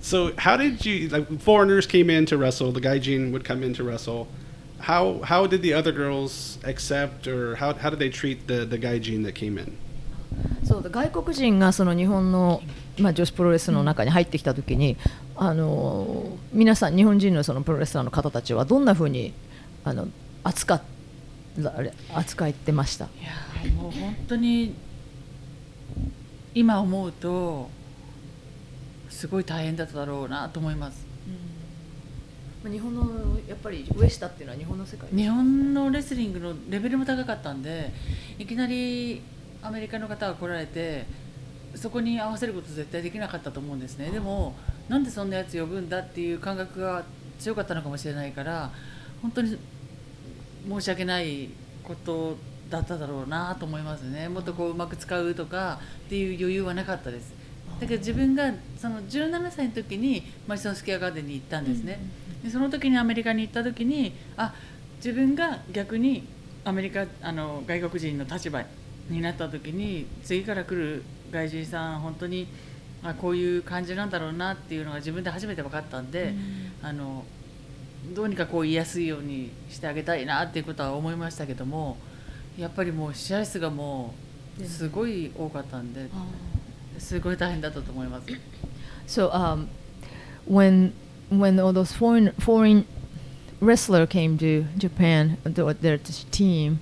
[0.00, 3.74] So how did you like foreigners came in to wrestle, the gaijin would come in
[3.74, 4.28] to wrestle.
[4.78, 8.78] How how did the other girls accept or how how did they treat the the
[8.78, 9.76] gaijin that came in?
[10.64, 12.62] そうだ外国人がその日本の、
[12.98, 14.96] まあ、女子プロレスの中に入ってきたときに、
[15.34, 19.32] あの皆さん日本人のそのプロレスラーの方たちはどんなふうに
[19.84, 20.08] あの
[20.44, 20.95] 扱っあれ
[22.14, 23.06] 扱ってました。
[23.06, 24.74] いやーもう本当に
[26.54, 27.68] 今思うと
[29.10, 31.06] すごい大変だっただろうなと思います。
[32.64, 37.92] 日本のやっぱり上下っていうのは日本の世界日本のレスリングのレベルも高かったんで
[38.40, 39.22] いきなり
[39.62, 41.06] アメリカの方が来られて
[41.76, 44.10] そこに合わせること絶対できなかったと思うんですね。
[44.10, 44.56] でも
[44.88, 47.04] なんでそんなやつ呼ぶんだっていう感覚が
[47.38, 48.72] 強かったのかもしれないから
[49.22, 49.56] 本当に
[50.68, 51.48] 申し訳ない
[51.84, 52.36] こと
[52.70, 54.28] だっただろうなと思いますね。
[54.28, 57.32] もっとこううまく使うとかっていう余裕はなかったです。
[57.80, 62.00] だけど自分がその17歳の時にマジソンスケアガーデンに行ったんですね、
[62.42, 64.54] でその時にアメリカに行った時にあ
[64.96, 66.26] 自分が逆に
[66.64, 68.64] アメリカあの外国人の立場
[69.10, 72.48] になった時に次から来る外人さん本当に
[73.02, 76.34] あこういう感じなんだろうなっていうのが自分で初めて分かったんで、
[76.82, 77.24] あの
[78.14, 81.96] どうにかこう言いやすいようにしてあげたいなっていうことは思いましたけども
[82.58, 84.14] やっぱりもう試合数がも
[84.60, 86.08] うすごい多かったんで
[86.98, 88.26] すごい大変だったと思います。
[89.06, 89.68] So um,
[90.48, 90.92] when
[91.30, 92.86] when all those foreign foreign
[93.60, 95.98] wrestler came to Japan, the, their
[96.30, 96.80] team,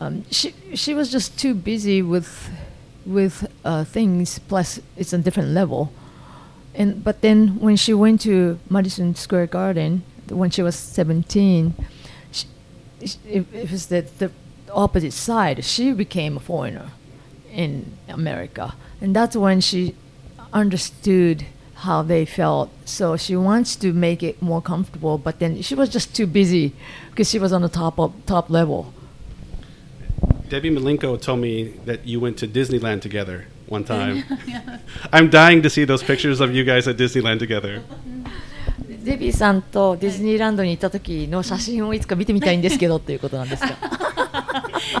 [0.00, 2.50] um, she she was just too busy with
[3.06, 4.38] with uh, things.
[4.40, 5.90] Plus, it's a different level.
[6.74, 11.74] And but then when she went to Madison Square Garden when she was seventeen,
[12.32, 12.46] she,
[13.28, 14.30] it, it was the the
[14.72, 15.64] opposite side.
[15.64, 16.90] She became a foreigner
[17.52, 19.94] in America, and that's when she
[20.52, 22.70] understood how they felt.
[22.84, 26.72] So she wants to make it more comfortable, but then she was just too busy
[27.10, 28.92] because she was on the top of top level.
[30.48, 34.24] Debbie Malenko told me that you went to Disneyland together one time.
[35.12, 37.82] I'm dying to see those pictures of you guys at Disneyland together.
[39.06, 43.68] デビーさんとディズニーランドに行った時の写真をいつか見てみたいんですけどっていうことなんですが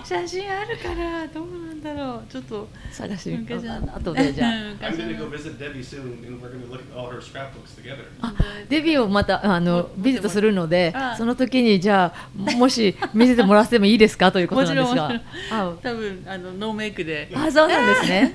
[0.04, 2.32] 写真あるからどうなんだろう。
[2.32, 4.50] ちょっと探してみ昔はあ後でじゃあ。
[4.80, 8.04] 昔は visit Debbie soon and we're going to look at all her scrapbooks together.
[8.68, 14.30] デビューをまたあのビジットするのであその時にじゃあもし見せてもらってもいいですか？
[14.30, 15.08] ということなんですが。
[15.08, 17.28] もちろんもちあ多分あのノーメイクで。
[17.34, 18.34] あそうなんですね.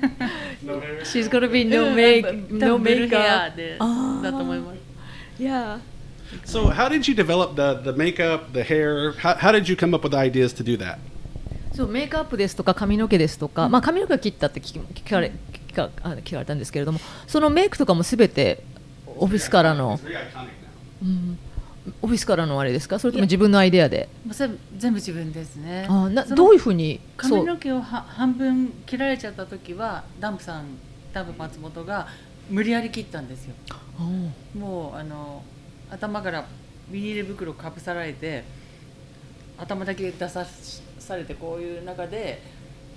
[1.06, 4.91] She's gonna be no うん make 多 no makeup だと思います
[5.40, 5.80] Yeah.
[6.46, 9.12] So, how did you develop the, the makeup, the hair?
[9.14, 10.98] How, how did you come up with ideas to do that?
[11.74, 15.32] そうメイクアップですとか髪の毛ですとか、まあ、髪の毛を切ったって聞き聞かれ
[15.70, 18.62] 聞かあの聞かれたんですけれどもそのメイクとかもすべて
[19.18, 19.98] オフィスからの.
[21.02, 21.40] うん
[22.02, 23.00] オフィスからのあれですか？
[23.00, 24.08] それとも自分のアイデアで？
[24.28, 25.88] 全部全部自分ですね。
[25.90, 30.66] あなどういうふうに髪の毛をは半分切られちゃった時はダンプさん
[31.14, 32.08] ダンプ松本が
[32.52, 33.56] 無理やり切ったんですよ。
[34.58, 35.44] もうあの
[35.90, 36.46] 頭から
[36.90, 38.44] ビニール袋かぶさられて
[39.58, 40.46] 頭だけ出さ
[41.00, 42.42] されてこういう中で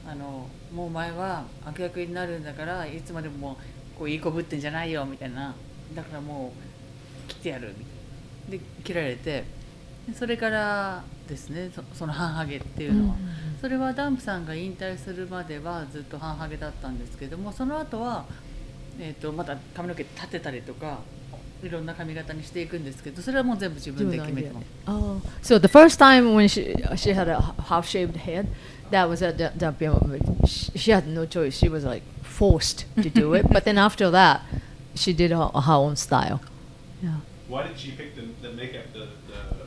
[0.07, 3.57] あのもうお前は悪役になるんだからいつまでも
[3.99, 5.55] こういいこぶってんじゃないよみたいな。
[5.95, 6.53] だからも
[7.27, 7.85] う切ってやるみたいな。
[8.51, 9.45] で切られて
[10.09, 13.17] でそれからですねそその半ハゲっていうのは、
[13.61, 18.27] それはダンプさんが引退するまではずっと半ハゲだったんですけどもその後は
[18.99, 21.01] えー、とまた髪の毛立てたりとか
[21.63, 24.67] いろんな髪型にしていくんですけどそれはもう全部自分で決めてます。
[24.87, 28.47] Oh, so the first time when she she had a half shaved head,
[28.91, 29.95] that was at the Japan.
[30.47, 31.57] She, she had no choice.
[31.57, 33.47] She was like forced to do it.
[33.51, 34.43] but then after that,
[34.95, 36.41] she did her, her own style.
[37.03, 37.21] Yeah.
[37.49, 39.65] Why did she pick the, the makeup, the, the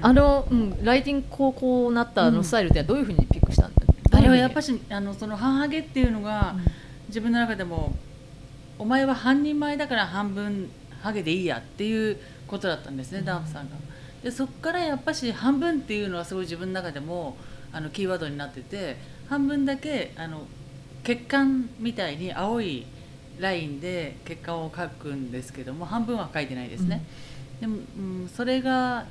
[0.00, 3.82] あの、うん、ライティングこうこうなったあのスタイルってどういうふうにピックしたんだ
[4.12, 6.54] あれはやっぱししあのその半ハゲっていうのが、
[7.08, 7.96] 自分の中でも
[8.78, 10.70] お前は半人前だから半分
[11.02, 13.76] ハゲでいいやっていうことだったんですね、ダーフさんが。
[14.22, 17.36] でそこからやっぱし半分っていうのはすごい自分の中でも
[17.72, 18.96] あのキーワードになってて
[19.28, 20.46] 半分だけあの
[21.04, 22.86] 血管みたいに青い
[23.38, 27.04] ラインで血管を描くんですけども半分は描いてないですね。
[27.60, 29.06] でも、うん、それが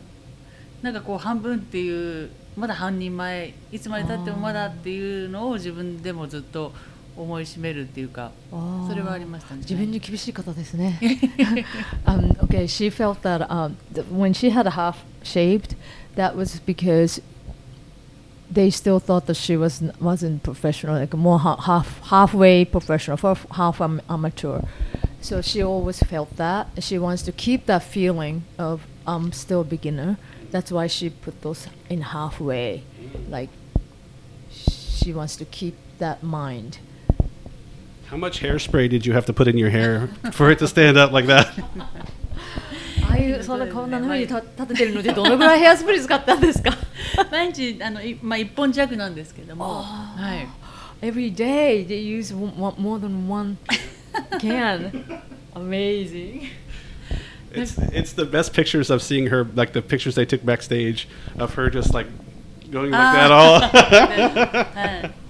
[0.81, 6.73] なんかこう半分っていうまだ半人前いつまでたってもまだっていうのを自分でもずっと
[7.16, 8.32] 思いしめるっていうか
[8.88, 10.98] それはありましたね自分に厳しい方ですね
[12.06, 15.76] um, okay she felt that um, th- when she had a half shaved
[16.16, 17.20] that was because
[18.50, 23.46] they still thought that she was wasn't professional like more ha- half halfway professional half,
[23.50, 24.62] half am- amateur
[25.20, 29.64] so she always felt that she wants to keep that feeling of I'm still a
[29.64, 30.16] beginner
[30.50, 32.84] that's why she put those in halfway
[33.28, 33.50] like
[34.50, 36.78] she wants to keep that mind
[38.10, 40.98] How much hairspray did you have to put in your hair for it to stand
[40.98, 41.48] up like that?
[43.04, 46.76] ああいうそんなこんなのに立立ててるのでどのぐらいヘアスプレー使ったんですか
[47.30, 53.58] 毎日あの、いまあ、1本弱なんですけども、はい、 Every day they use one, one, more than one
[54.38, 55.20] can.
[55.54, 56.48] Amazing.
[57.50, 61.08] It's it's the best pictures of seeing her like the pictures they took backstage
[61.38, 62.06] of her just like
[62.70, 65.12] going like that all.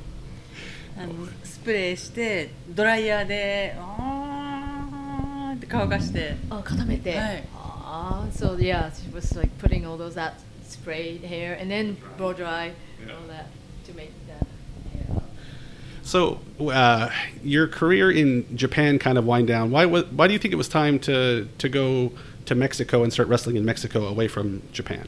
[1.67, 7.17] はい、あのスプレーしてドライヤーであーって乾かして、あ固めて。
[7.19, 10.33] はいあー so yeah, she was like putting all those that
[10.67, 12.73] sprayed hair and then blow dry
[13.07, 13.13] Yeah.
[13.15, 13.47] all that
[13.87, 14.47] to make that
[14.95, 15.23] hair.
[16.03, 17.11] so uh,
[17.45, 19.71] your career in Japan kind of wind down.
[19.71, 22.13] Why wa- why do you think it was time to to go
[22.47, 25.07] to Mexico and start wrestling in Mexico away from Japan?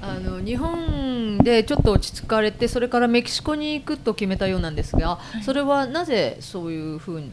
[0.00, 1.15] あの日本
[1.47, 7.31] でちょっと落ち着かれてそれからメキシコに行くと決めたようなんですが、それはなぜそういうふうに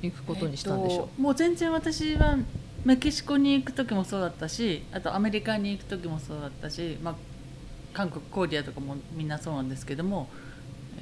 [0.00, 2.38] 行くことにしたんでしょう、えもう全然私は
[2.82, 7.14] メキシコに行く時もそうだったしあとアメリカに行く時もそうだったし、まあ、
[7.92, 10.30] 韓国コリアとかもみんなそうなんですけども、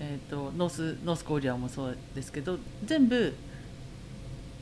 [0.00, 3.32] えっとノースノースコリアもそうですけど全部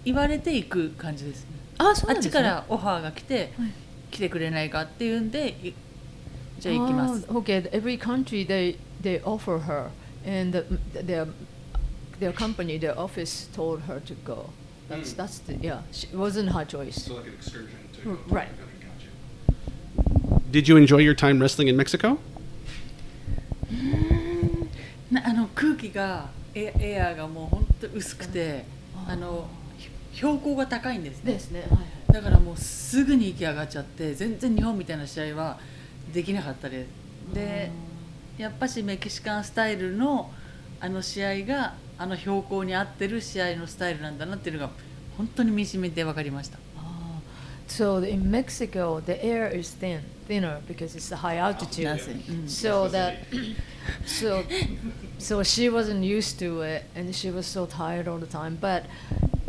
[0.05, 1.57] 言われていく感じですね。
[1.78, 2.66] あそうあっちかなんですね。
[2.66, 3.72] らオファーが来て、はい。
[4.11, 5.74] 来てくれないかっていうんでい
[6.59, 7.26] じゃあ行きます。
[7.28, 9.90] Ah, okay, every country they they offer her,
[10.24, 10.64] and the,
[11.04, 11.28] their
[12.18, 14.50] their company, their office told her to go.
[14.88, 15.82] That's that's the yeah.
[15.92, 17.09] She, it wasn't her choice.
[17.09, 18.48] like an excursion go to Right.
[20.50, 22.18] Did you enjoy your time wrestling in Mexico?
[25.11, 28.64] なあの空気がエエアーがもう本当薄くて
[29.06, 29.46] あの
[29.78, 31.61] ひ標高が高いんですねですね。
[31.61, 31.76] はいは
[32.11, 32.12] い。
[32.12, 35.59] だからもうすぐに息上がっちゃって全然日本みたいな試合は
[36.12, 37.70] できなかったですで
[38.36, 40.30] やっぱしメキシカンスタイルの
[40.80, 44.72] あの試合があの標高に合ってる試合のスタイルなんだなっていうのが
[45.16, 47.20] 本当に身にしみて分かりました Ah.
[47.66, 51.86] So in Mexico, the air is thin, thinner because it's a high altitude.
[51.86, 52.48] Mm.
[52.48, 53.18] So that,
[54.06, 54.42] so,
[55.18, 58.56] so she wasn't used to it, and she was so tired all the time.
[58.59, 58.86] But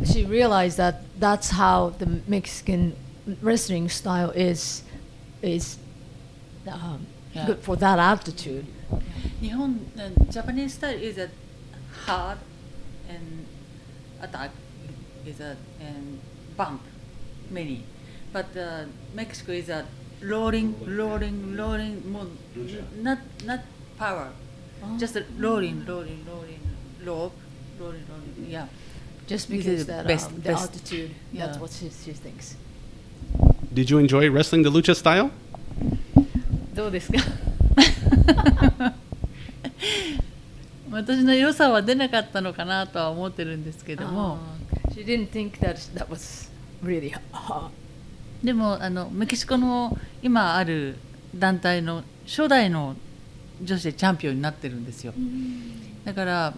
[0.04, 2.94] she realized that that's how the Mexican
[3.40, 4.82] wrestling style is,
[5.40, 5.78] is
[6.70, 7.46] um, yeah.
[7.46, 8.66] good for that altitude.
[9.42, 11.28] Nihon, uh, Japanese style is a
[12.06, 12.38] hard
[13.08, 13.46] and
[14.22, 14.50] attack
[15.26, 16.20] is a and
[16.56, 16.82] bump
[17.50, 17.84] many,
[18.32, 19.86] but uh, Mexico is a
[20.22, 22.26] rolling, rolling, rolling, more,
[22.96, 23.60] not not
[23.96, 24.30] power,
[24.82, 24.98] oh.
[24.98, 26.60] just a rolling, rolling, rolling,
[27.04, 27.36] rope,
[27.78, 28.66] rolling, rolling, yeah.
[29.26, 30.62] Just because that best, um, the best.
[30.62, 31.46] altitude, yeah.
[31.46, 32.56] that's what she, she thinks.
[33.72, 35.30] Did you enjoy wrestling the lucha style?
[36.80, 37.18] どうですか？
[40.90, 44.38] 私の良さは出なかったのかなとは思ってるんですけども、
[44.88, 46.50] Ah, she didn't think that that was
[46.82, 47.12] really.
[48.42, 50.96] でもあのメキシコの今ある
[51.36, 52.96] 団体の初代の
[53.62, 55.12] 女子でチャンピオンになってるんですよ。
[56.06, 56.54] だから、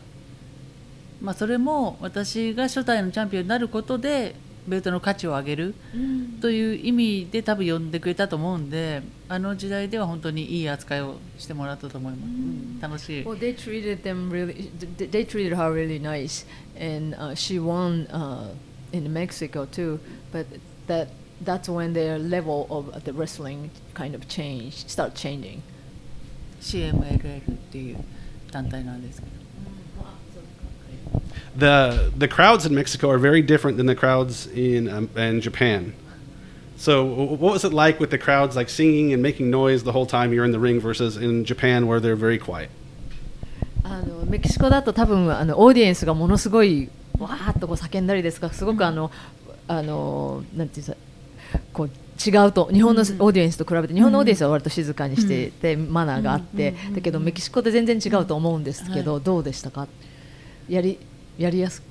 [1.21, 5.75] まあ、それも私が初代のチャンピオンになることでベルトの価値を上げる
[6.41, 14.55] という意味で多分呼んでくれたと思うんであの時代では本当にいい扱いをしてもらったと思います、うん楽しい Well, they treated them really.
[14.99, 16.45] th- They treated her really nice,
[16.77, 18.49] and uh, she won uh,
[18.93, 20.01] in Mexico too.
[20.33, 20.47] But
[20.89, 21.09] that
[21.45, 25.63] that's when their level of the wrestling kind of changed, start changing.
[26.61, 27.99] CMLL っていう
[28.51, 29.33] 団体なんですけど
[31.57, 35.95] The the crowds in Mexico are very different than the crowds in um, in Japan.
[36.77, 39.93] So, wh- what was it like with the crowds, like singing and making noise the
[39.93, 42.71] whole time you're in the ring, versus in Japan where they're very quiet?
[43.85, 46.89] あのメキシコだと多分あのオーディエンスがものすごい
[47.19, 49.11] わーっとこう叫んだりですがすごくあの、
[49.69, 50.97] あのなんていうんですか
[51.73, 51.91] こう
[52.25, 59.89] 違うと日本のオーディエンスと比べて日本のオーディエンスは割と静かにしていて、マナーがあって、だけどメキシコって全然違うと思うんですけど、どうでしたか
[60.69, 60.99] やり
[61.39, 61.83] やりやす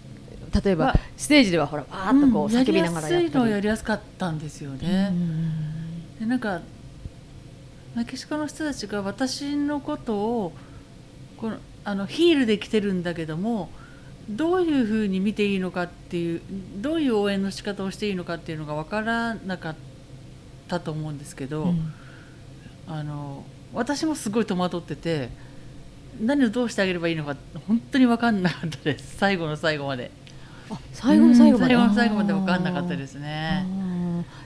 [0.63, 3.27] 例えばまあステージではほらわーっとこううんや叫びりやすながらやったり。
[3.27, 5.09] いのはやりやすかったんですよね。
[5.11, 6.61] うんでなんか
[7.95, 10.53] メキシコの人たちが私のことを
[11.37, 13.69] このあのヒールで来てるんだけども
[14.29, 16.41] どういうふうに見ていいのかっていう
[16.77, 19.75] どういう応援の仕方をしていいのかっていうのが分からなかっ
[20.67, 21.93] たと思うんですけど、うん
[22.87, 25.29] あの私もすごい戸惑ってて
[26.19, 27.35] 何をどうしてあげればいいのか
[27.67, 29.17] 本当に分かんなかったです。
[29.17, 30.11] 最後の最後まで。
[30.69, 33.65] あ最後の最後まで、うん最後の最後まで分かんなかったですね。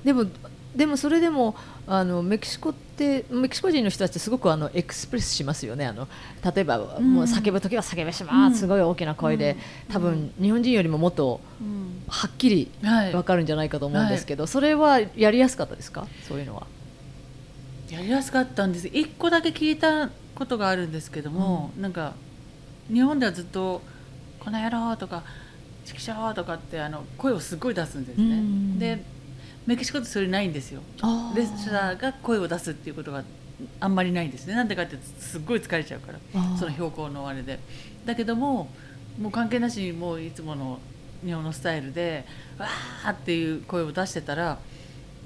[0.03, 0.25] でも
[0.75, 1.55] でもそれでも
[1.87, 5.85] あのメキシコってメキシコ人の人たちってすごくあのエクスプレスしますよね。
[5.85, 6.07] あの
[6.43, 7.13] 例えば、ん。
[7.13, 8.55] もう叫ぶ時は叫びします、うん。
[8.55, 9.55] すごい大きな声で、
[9.89, 12.03] 多分日本人よりももっとうん。
[12.07, 13.11] はっきりはい。
[13.13, 16.07] 分かるんじゃないかと思うんですけど、それはやりやすかったですか？
[16.27, 16.67] そういうのは。
[17.89, 18.87] やりやすかったんです。
[18.87, 22.13] 一個だけ聞いたことがあるんですけども、なんか
[22.91, 23.81] 日本ではずっと
[24.39, 25.23] 「この野郎」とか
[25.85, 29.03] 「チキショー」とかってあの声をすごい出すんですね、うんで
[29.65, 30.81] メキシコってそれないんですよ。
[31.35, 33.23] レスラーが声を出すっていうことが
[33.79, 34.53] あんまりないんですね。
[34.53, 36.19] なんでかってすっごい疲れちゃうから
[36.59, 37.59] その標高のあれで。
[38.05, 38.69] だけども
[39.19, 40.79] もう関係なしにもういつもの
[41.25, 42.25] 日本のスタイルで
[42.59, 44.59] わーっていう声を出してたら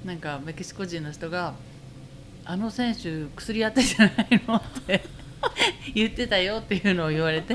[0.06, 1.52] なんかメキシコ人の人が
[2.50, 5.02] 「あの選手薬やってんじゃないの?」って
[5.94, 7.54] 言ってたよっていうのを言われて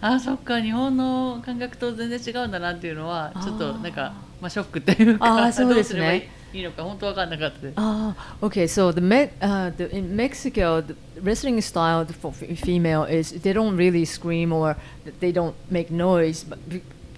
[0.00, 7.74] あそっか日本の感覚と全然違うんだなっていうのはちょっとなんかまあ、ショックっていうあかーそうですねいいのか本当わかんなかったです。
[7.76, 8.64] Ah, okay.
[8.64, 13.76] So the, Me- uh, the in Mexico, the wrestling style for female is they don't
[13.76, 14.76] really scream or
[15.20, 16.46] they don't make noise.
[16.48, 16.58] But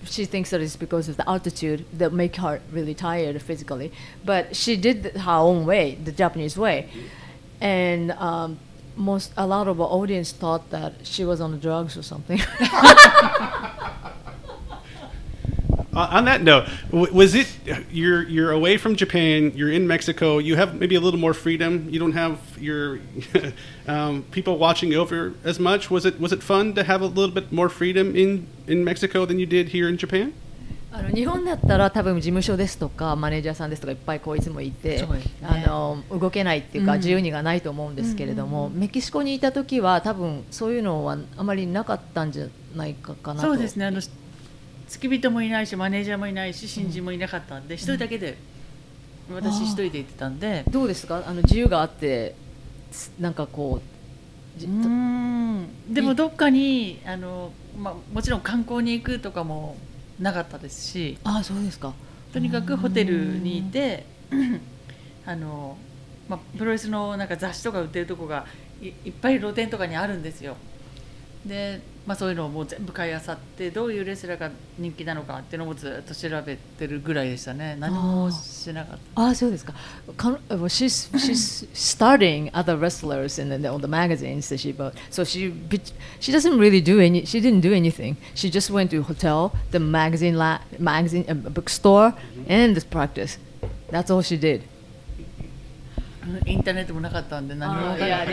[0.04, 3.92] she thinks that it's because of the altitude that make her really tired physically.
[4.24, 6.88] But she did her own way, the Japanese way,
[7.60, 8.58] and um,
[8.96, 12.40] most a lot of our audience thought that she was on drugs or something.
[15.97, 17.47] Uh, on that note, w- was it
[17.91, 19.51] you're you're away from Japan?
[19.55, 20.39] You're in Mexico.
[20.39, 21.87] You have maybe a little more freedom.
[21.89, 22.99] You don't have your
[23.87, 25.91] um, people watching over as much.
[25.91, 29.25] Was it was it fun to have a little bit more freedom in in Mexico
[29.25, 30.33] than you did here in Japan?
[30.95, 44.01] あの日本だったら多分事務所ですとかマネージャーさんですとかいっぱいこういつもいて、そうですねあの動けないっていうか、うん自由にがないと思うんですけれども、メキシコにいた時は多分そういうのはあまりなかったんじゃないかかなとそうですねあの
[44.88, 48.36] 付き人もいないしマネージャーもいないし新人もいなかったんで一、人だけで
[49.30, 50.64] 私一人で行ってたんで。
[50.70, 51.22] どうですか？
[51.26, 52.34] あの自由があって
[52.90, 53.80] つなんかこ
[54.56, 55.68] うじうーん。
[55.90, 59.76] でもどっかにあの、まあ、もちろん観光に行くとかも
[60.18, 61.18] なかったですし。
[61.24, 61.92] あそうですか。
[62.32, 64.06] とにかくホテルにいて
[65.26, 65.76] あの、
[66.28, 68.46] まあ、プロレスのなんか雑誌とか売ってるとこが
[68.80, 70.56] いいっぱい露店とかにあるんですよ。
[71.44, 79.74] で、まあ、そういうのをもう全部買いあさってどういうレスラーが人気なのかっていうのもずっと調べてるぐらいでしたね何もしなかったあそうですか。
[80.68, 84.94] she's she's starting other wrestlers in the, on the magazines that she bought.
[85.10, 85.52] So she
[86.18, 87.26] she doesn't really do any.
[87.26, 88.16] She didn't do anything.
[88.34, 92.14] She just went to hotel, the magazine la, magazine uh, bookstore,
[92.48, 93.36] and the practice.
[93.90, 94.62] That's all she did.
[96.46, 98.32] インターネットもなかったんで何も分からなか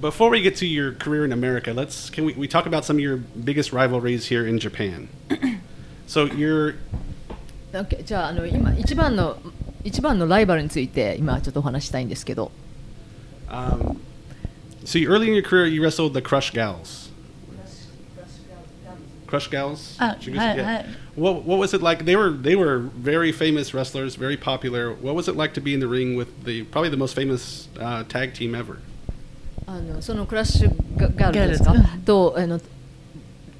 [0.00, 2.96] Before we get to your career in America, let's can we, we talk about some
[2.96, 5.08] of your biggest rivalries here in Japan?
[6.06, 6.74] so you're
[7.72, 9.36] Okay, じゃああの今一番の
[9.84, 12.50] 一番のライバルについて今ちょっとお話ししたいんですけど。
[13.48, 13.98] um,
[14.84, 17.10] so you, early in your career you wrestled the Crush Gals.
[19.26, 19.96] Crush Gals.
[19.98, 20.82] Ah, She goes- hi- yeah.
[20.82, 20.86] hi.
[21.14, 22.04] What what was it like?
[22.04, 24.92] They were they were very famous wrestlers, very popular.
[24.92, 27.68] What was it like to be in the ring with the probably the most famous
[27.80, 28.78] uh, tag team ever?
[29.69, 31.63] あのそのクラッシュガガールです。
[31.63, 31.73] か
[32.05, 32.57] とあの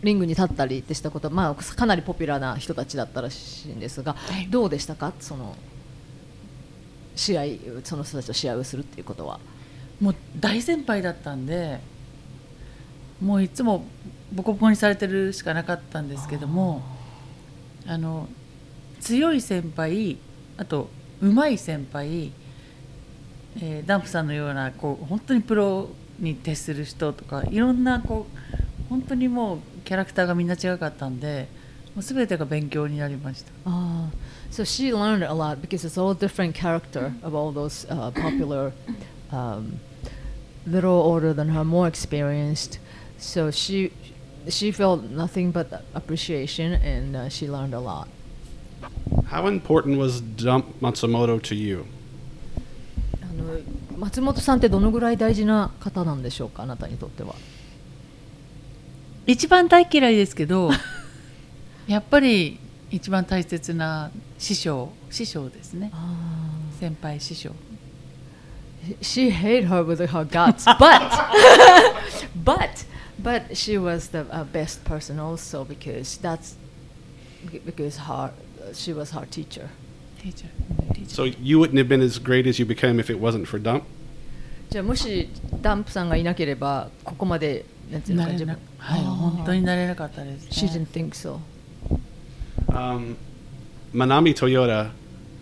[0.01, 4.47] リングに立ったりってしたことは、まあ、かなりポピュラーな人たちだったらしいんですが、はい。
[4.47, 5.11] どうでしたか？
[5.19, 5.55] その
[7.17, 7.43] 試合
[7.83, 9.41] その人たちと試合をするっていうことは。
[9.99, 11.81] もう大先輩だったんで
[13.19, 13.83] もういつも
[14.31, 16.83] ボコボコにされてるしかなかったんですけども
[17.87, 18.29] あの
[19.01, 20.19] 強い先輩
[20.55, 20.89] あと
[21.19, 22.31] 上手い先輩、
[23.59, 25.89] えーダンプさんのようなこう本当にプロ
[26.19, 31.47] に徹する人とかいろんなこう本当にもうキャラクターがみんな違かったんで
[31.95, 33.51] もう全てが勉強になりました。
[33.65, 34.09] あ
[34.49, 38.71] So she learned a lot because it's all different character of all those uh, popular,
[39.29, 39.79] um,
[40.65, 42.79] little older than her, more experienced.
[43.17, 43.91] So she
[44.47, 48.07] she felt nothing but appreciation and uh, she learned a lot.
[49.25, 51.85] How important was Dump Matsumoto to you?
[53.39, 57.35] あの松本さんってどのぐらい大事な方なんでしょうかあなたにとっては。
[59.25, 60.69] 一番大嫌いですけど
[61.85, 62.59] やっぱり
[62.89, 65.91] 一番大切な師匠師匠ですね
[66.79, 67.51] 先輩師匠
[69.01, 71.11] She hate her with her guts, but
[72.41, 72.85] but
[73.21, 76.55] but she was the uh, best person also because that's
[77.65, 78.31] because her
[78.73, 79.69] she was her teacher.
[80.31, 80.49] teacher.
[81.07, 83.83] So you wouldn't have been as great as you became if it wasn't for Dump?
[84.69, 85.29] じゃあもし
[85.61, 90.49] ダンプさんがいなければここまでなんていうのか自分はい本当になれなかったです、ね。
[90.51, 91.39] She didn't think so.
[93.93, 94.91] Manami Toyota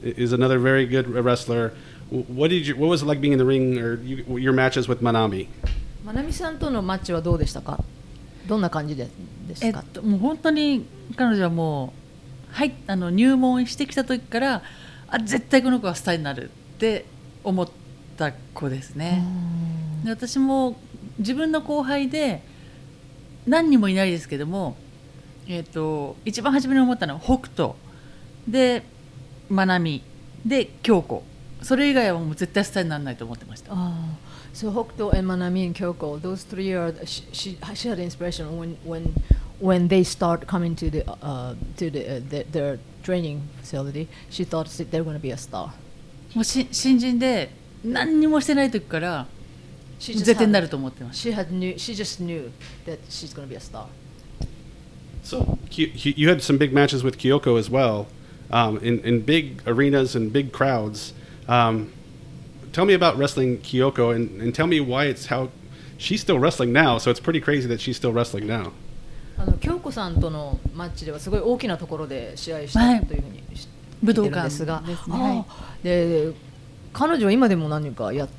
[0.04, 1.74] is another very good wrestler.
[2.12, 2.76] What did you?
[2.76, 5.48] What was it like being in the ring or you, your matches with Manami?
[6.06, 7.84] マナミさんとのマッチはどうでしたか？
[8.48, 9.08] どんな感じで
[9.48, 9.68] ですか？
[9.68, 12.05] えっともう本当に彼女はもう
[12.56, 14.64] はい、あの入門してきた時から
[15.10, 17.06] あ絶対この子はスターになるって
[17.44, 17.70] 思っ
[18.16, 19.26] た子ですね。
[20.06, 20.78] で私も
[21.20, 22.42] 自分の後輩で
[23.46, 24.78] 何人もいないですけども、
[25.50, 27.74] えっと一番初めに思ったのは北斗。
[28.48, 28.84] で
[29.50, 30.02] まなみ
[30.46, 31.26] で京子。
[31.62, 33.74] それ以外はもう絶対スターにならないと思ってました。
[33.74, 33.78] Oh,
[34.54, 38.78] so Hokuto and Manami and Kyoko, those three are she, she, she had inspiration when
[38.86, 39.14] when
[39.61, 44.09] when they start coming to the uh, to the, uh, the their training facility.
[44.31, 45.73] She thought that they're going to be a star.
[46.35, 47.51] もうし新人で
[47.85, 49.27] 何にもしてない時から
[49.99, 52.51] She 絶対にな had, ると思ってました she had knew she just knew
[52.87, 53.87] that she's going to be a star.
[55.23, 58.07] So Ki- Ki- you had some big matches with Kyoko as well,
[58.51, 61.13] um, in in big arenas and big crowds.
[61.49, 61.93] Um,
[62.73, 65.51] tell me about wrestling Kyoko and, and tell me why it's how
[65.99, 66.99] she's still wrestling now.
[66.99, 68.73] So it's pretty crazy that she's still wrestling now.
[69.38, 73.68] あの京子さんとのマッチではすごい大きなところで試合したはいというふうに知
[74.04, 75.16] 武道館ですが、ですね。
[75.16, 75.76] あはいあ。
[75.84, 76.32] で
[76.94, 78.34] 彼女は今でも何かやって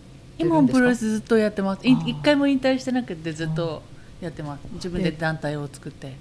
[0.45, 0.79] る今もんですか？
[0.79, 1.81] プロレスずっとやってます。
[1.87, 3.83] 一回も引退してなくてずっと
[4.21, 4.61] やってます。
[4.75, 6.17] 自分で団体を作って。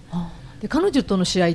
[0.61, 1.47] で彼女との試合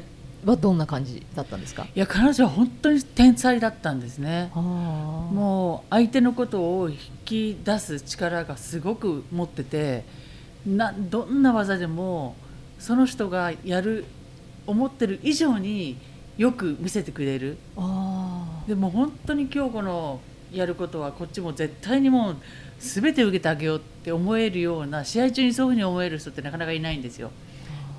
[0.44, 1.84] はどんな感じだったんですか？
[1.84, 4.50] いや彼女は本当に天才だったんですね。
[4.54, 10.04] ももう相手のことを引き出す力がすごく持ってて
[10.66, 12.36] などんな技でも
[12.80, 14.04] その人がやる
[14.66, 15.96] 思ってる以上に
[16.36, 17.58] よく見せてくれる。
[17.76, 20.20] あでも本当に京子の
[20.52, 22.36] やることはこっちも絶対にもう
[22.80, 27.30] 全て受けてあげようって思えるような試合中にそういうふうに思える人ってなかなかいないんですよ。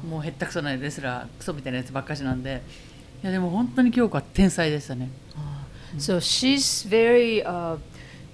[0.10, 2.62] もうへったくそなレスラークソみたいなやつばっかしなんで。
[3.24, 5.10] いやでも本当に京子は天才でしたね。
[6.00, 7.78] So she's very uh,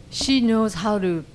[0.10, 1.26] she knows how to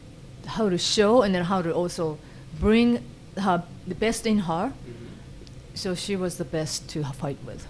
[0.46, 2.16] how to show and then how to also
[2.58, 3.02] bring
[3.38, 4.72] her the best in her.
[5.74, 7.66] So she was the best to fight with.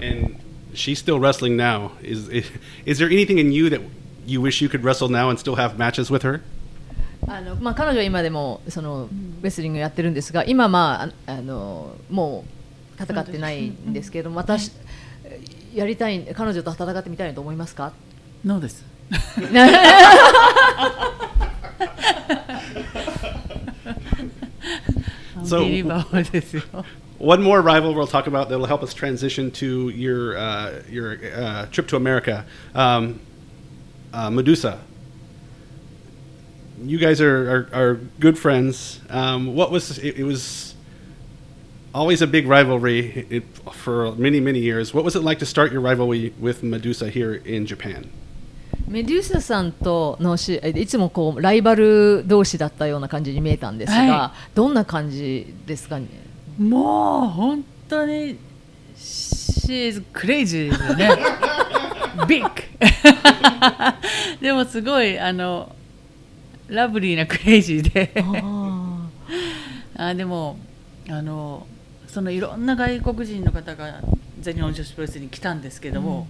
[0.00, 0.38] And
[0.74, 1.92] she's still wrestling now.
[2.02, 2.50] Is, is
[2.84, 3.80] is there anything in you that
[4.26, 6.42] you wish you could wrestle now and still have matches with her?
[7.28, 9.08] あのまあ、彼女は今でもその
[9.42, 12.44] レスリングやってるんですが今、まあ、ああのも
[12.98, 14.72] う戦ってないんですけれども私
[15.72, 17.92] やりたい彼女と戦ってみたいと思いますか
[18.44, 18.84] ノーです
[25.37, 26.63] アン So- ビリバボーですよ
[27.19, 31.65] One more rival we'll talk about that'll help us transition to your uh, your uh,
[31.71, 32.45] trip to America.
[32.75, 33.19] Um,
[34.13, 34.77] uh, Medusa.
[36.83, 38.99] You guys are, are, are good friends.
[39.09, 40.75] Um, what was it, it was
[41.91, 44.93] always a big rivalry it, for many many years.
[44.93, 48.11] What was it like to start your rivalry with Medusa here in Japan?
[48.88, 56.06] メデューサさんとのしえいつもこうライバル同士だったような感じに見えたんですが、はどんな感じですかね？
[56.58, 58.38] もう本当に
[58.96, 61.10] She is crazy ですよね。
[62.28, 62.44] Big
[64.42, 65.74] でもすごいあの
[66.68, 68.12] ラブリーなクレイジーで。
[68.16, 69.08] あ
[70.08, 70.58] あでも
[71.08, 71.66] あの
[72.06, 74.02] そのいろんな外国人の方が
[74.40, 76.26] 全日本女子プロレスに来たんですけども、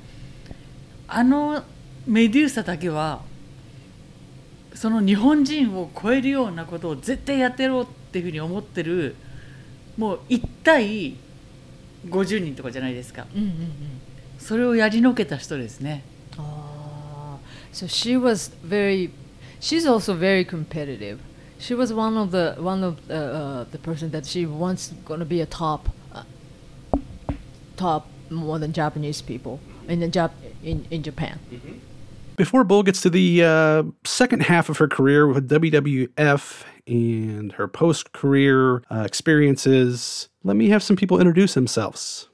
[1.08, 1.64] あの
[2.06, 3.22] メデューサだけは
[4.74, 9.14] その日本人を超えるようなことを絶対やってやろうっていうふうに思ってる
[9.96, 11.16] もう1対
[12.08, 13.56] 50人とかじゃないですかーうんうんうん
[14.38, 16.02] それをやりのけた人ですね
[16.38, 17.36] Ah,
[17.72, 19.10] so she was very
[19.60, 21.18] she's also very competitive
[21.60, 25.24] she was one of the one of the, uh, the person that she wants to
[25.26, 26.24] be a top uh,
[27.76, 30.32] top more than Japanese people in the Jap-
[30.64, 31.38] in, in Japan.
[32.42, 37.68] Before Bull gets to the uh, second half of her career with WWF and her
[37.68, 42.30] post career uh, experiences, let me have some people introduce themselves.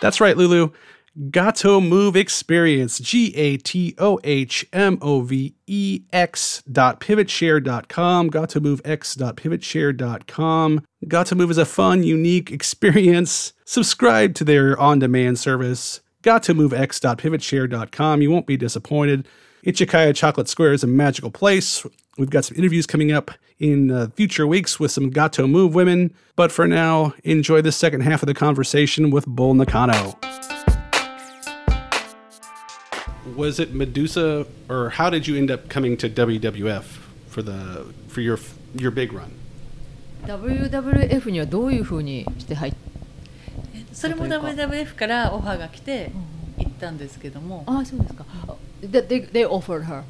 [0.00, 0.70] That's right, Lulu.
[1.30, 8.28] Gato Move Experience, G A T O H M O V E X dot pivotshare.com,
[8.28, 10.84] Gato Move X dot pivotshare.com.
[11.08, 13.52] Gato Move is a fun, unique experience.
[13.64, 18.22] Subscribe to their on demand service, gatomovex.pivotshare.com.
[18.22, 19.26] You won't be disappointed.
[19.66, 21.84] Ichikaya Chocolate Square is a magical place.
[22.17, 26.13] We've got some interviews coming up in uh, future weeks with some Gato Move women.
[26.35, 30.17] But for now, enjoy the second half of the conversation with Bull Nakano.
[33.35, 36.83] Was it Medusa, or how did you end up coming to WWF
[37.27, 38.37] for the for your
[38.75, 39.31] your big run?
[40.25, 42.73] WWF にはどういうふうにして入っ
[43.93, 46.11] それもというか WWF からオファーが来て
[46.57, 48.25] 行ったんですけども、ああそうですか。
[48.81, 50.03] That they, they offered her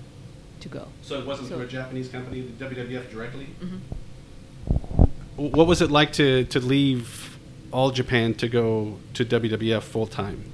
[0.60, 0.88] To go.
[1.02, 3.46] So it wasn't through a Japanese company, the WWF directly.
[5.36, 7.38] What was it like to to leave
[7.70, 10.52] all Japan to go to WWF full time?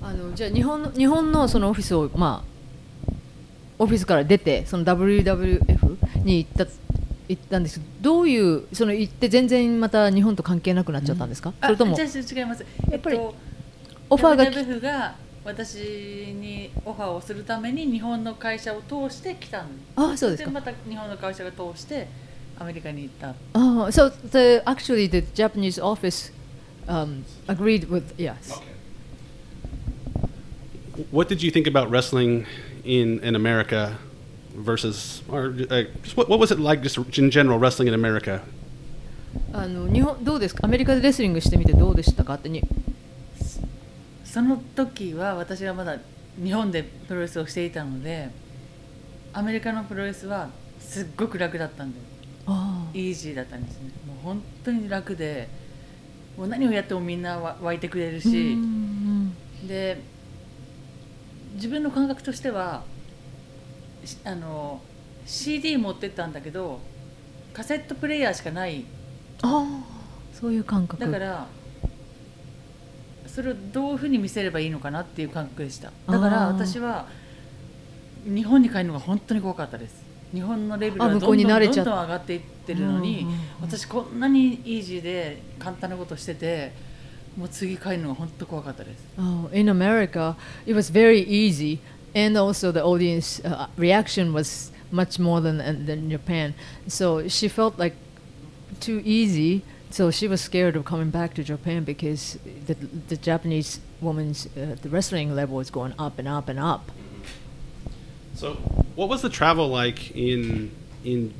[0.00, 3.12] あのじゃあ日本の日本のそのオフィスをまあ
[3.78, 6.66] オフィスから出てその WWF に行った
[7.28, 12.04] 行ったんですけどどういうその行って全然また日本と関係なくなっちゃったんですか、それとも違い
[12.44, 13.34] ますやっぱりえっと
[14.10, 15.14] オファーがき WWF が
[15.44, 19.66] 私にオファーをするために日本の会社を通して来たん
[19.96, 22.06] ああそうですかまた日本の会社が通して
[22.58, 26.32] アメリカに行ったああ so the actually the Japanese office
[26.86, 28.60] um, agreed with yes
[31.10, 32.44] What did you think about wrestling
[32.84, 33.96] in in America
[34.54, 38.42] versus, or uh, just what, what was it like just in general wrestling in America?
[39.54, 42.62] あの日本どうですかアメリカでレスリングしてみてどうでしたかってに
[44.32, 45.98] その時は私はまだ
[46.42, 48.30] 日本でプロレスをしていたので
[49.34, 50.48] アメリカのプロレスは
[50.80, 51.98] すっごく楽だったんで
[52.46, 53.90] あイージーだったんですね。
[54.06, 55.50] もう本当に楽で
[56.38, 59.36] もう何をやってもみんなわ湧いてくれるあし、うん
[59.68, 60.00] で
[61.56, 62.84] 自分の感覚としては
[64.02, 64.80] しあの
[65.26, 66.80] CD 持ってったんだけど
[67.52, 68.86] カセットプレイヤーしかない。
[69.42, 69.84] ああ
[70.32, 71.04] そういう感覚。
[71.04, 71.46] だから
[73.34, 75.90] それをどういうふうに見せればいいのかなっていう感覚でした。
[76.06, 77.06] だから私は
[78.24, 80.02] 日本に帰るのが本当に怖かったです。
[80.34, 83.26] 日本のレベルあ向こうはどんどんどんに慣れちゃっどん上がっていってるのに
[83.60, 86.72] 私こんなにイージーで簡単なことしてて
[87.36, 89.04] もう次帰るのが本当怖かったです。
[89.18, 91.78] Oh, in America, it was very easy,
[92.14, 96.54] and also the audience uh, reaction was much more than than Japan.
[96.86, 97.96] So she felt like
[98.80, 99.62] too easy.
[99.92, 104.76] So she was scared of coming back to Japan because the the Japanese woman's uh,
[104.80, 106.90] the wrestling level was going up and up and up.
[108.34, 108.54] So,
[108.94, 110.70] what was the travel like in
[111.04, 111.34] in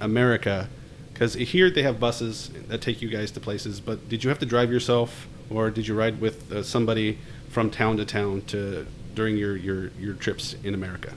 [0.00, 0.68] America?
[1.12, 4.40] Because here they have buses that take you guys to places, but did you have
[4.40, 7.18] to drive yourself, or did you ride with uh, somebody
[7.50, 8.84] from town to town to
[9.14, 11.12] during your your your trips in America?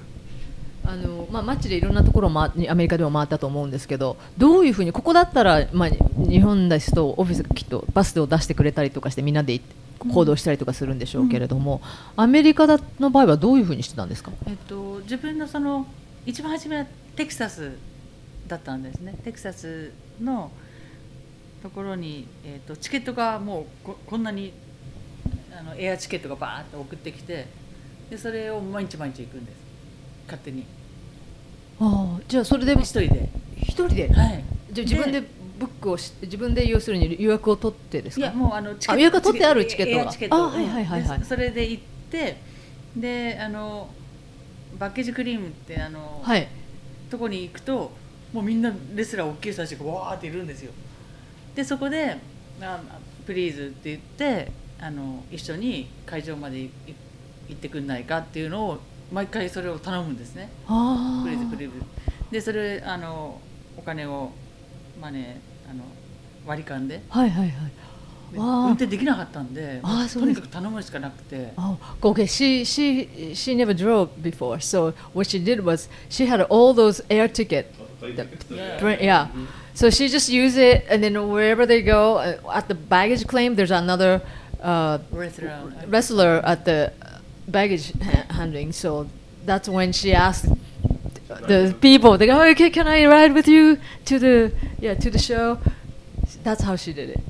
[0.87, 9.59] あのまあ、マッチでいろんなところをアメリカでも回ったと思うんですけどどういうふうにここだったら、まあ、日本ですとオフィスがきっとバスを出してくれたりとかしてみんなで
[9.99, 11.81] 行動したりとかするんでしょうけれども、
[12.15, 14.31] アメリカだの場合はどういうふうにしてたんですか？
[14.45, 15.87] えっと、自分のその
[16.25, 17.71] 一番初めはテキサス
[18.47, 19.15] だったんですね。
[19.23, 20.51] テキサスの
[21.63, 24.53] ところに、えっと、チケットがもうここんなに
[25.57, 27.47] あのエアチケットがバーッと送ってきて
[28.09, 29.55] でそれを毎日毎日行くんです
[30.25, 30.65] 勝手に。
[31.79, 33.29] ああじゃあそれで一人で。
[33.61, 34.13] 一人で？
[34.13, 34.43] はい。
[34.71, 35.23] じゃあ自分で。
[35.57, 38.25] ブックをし自分で要するに予約を取ってですか？
[38.25, 40.03] いやもうあのチあ予約が取ってあるチケットが。
[40.03, 40.35] エアチケット。
[40.35, 41.19] あはいはいはいはい。
[41.19, 42.41] でそれで行って
[42.97, 43.89] であの
[44.77, 46.49] baggage claim ってあの、はい。
[47.09, 47.93] とこに行くと
[48.33, 50.73] もうみんなレスラー大きい人たちがわーっているんですよ。
[51.55, 56.69] でそこで「あ please」って言ってあの一緒に会場までいい
[57.47, 58.79] 行ってくんないかっていうのを
[59.11, 61.81] 毎回それを頼むんですねあ please please
[62.31, 63.39] でそれあの
[63.77, 64.31] お金を
[64.99, 65.83] マネーあの
[66.45, 67.71] 割り勘ではいはいはい
[68.37, 69.81] 運転できなかったんで
[70.13, 72.25] とにかく頼むしかなくて Oh, okay.
[72.25, 77.01] She she she never drove before, so what she did was she had all those
[77.09, 77.73] air ticket.
[78.49, 78.97] Yeah.
[78.99, 79.27] yeah.
[79.73, 83.55] So she just used it, and then wherever they go uh, at the baggage claim,
[83.55, 84.21] there's another
[84.61, 86.91] uh, wrestler at the
[87.46, 88.72] baggage ha- handling.
[88.72, 89.08] So
[89.44, 90.46] that's when she asked
[91.28, 95.10] the people, they go, oh, okay, can I ride with you to the yeah to
[95.10, 95.58] the show?
[96.42, 97.20] That's how she did it.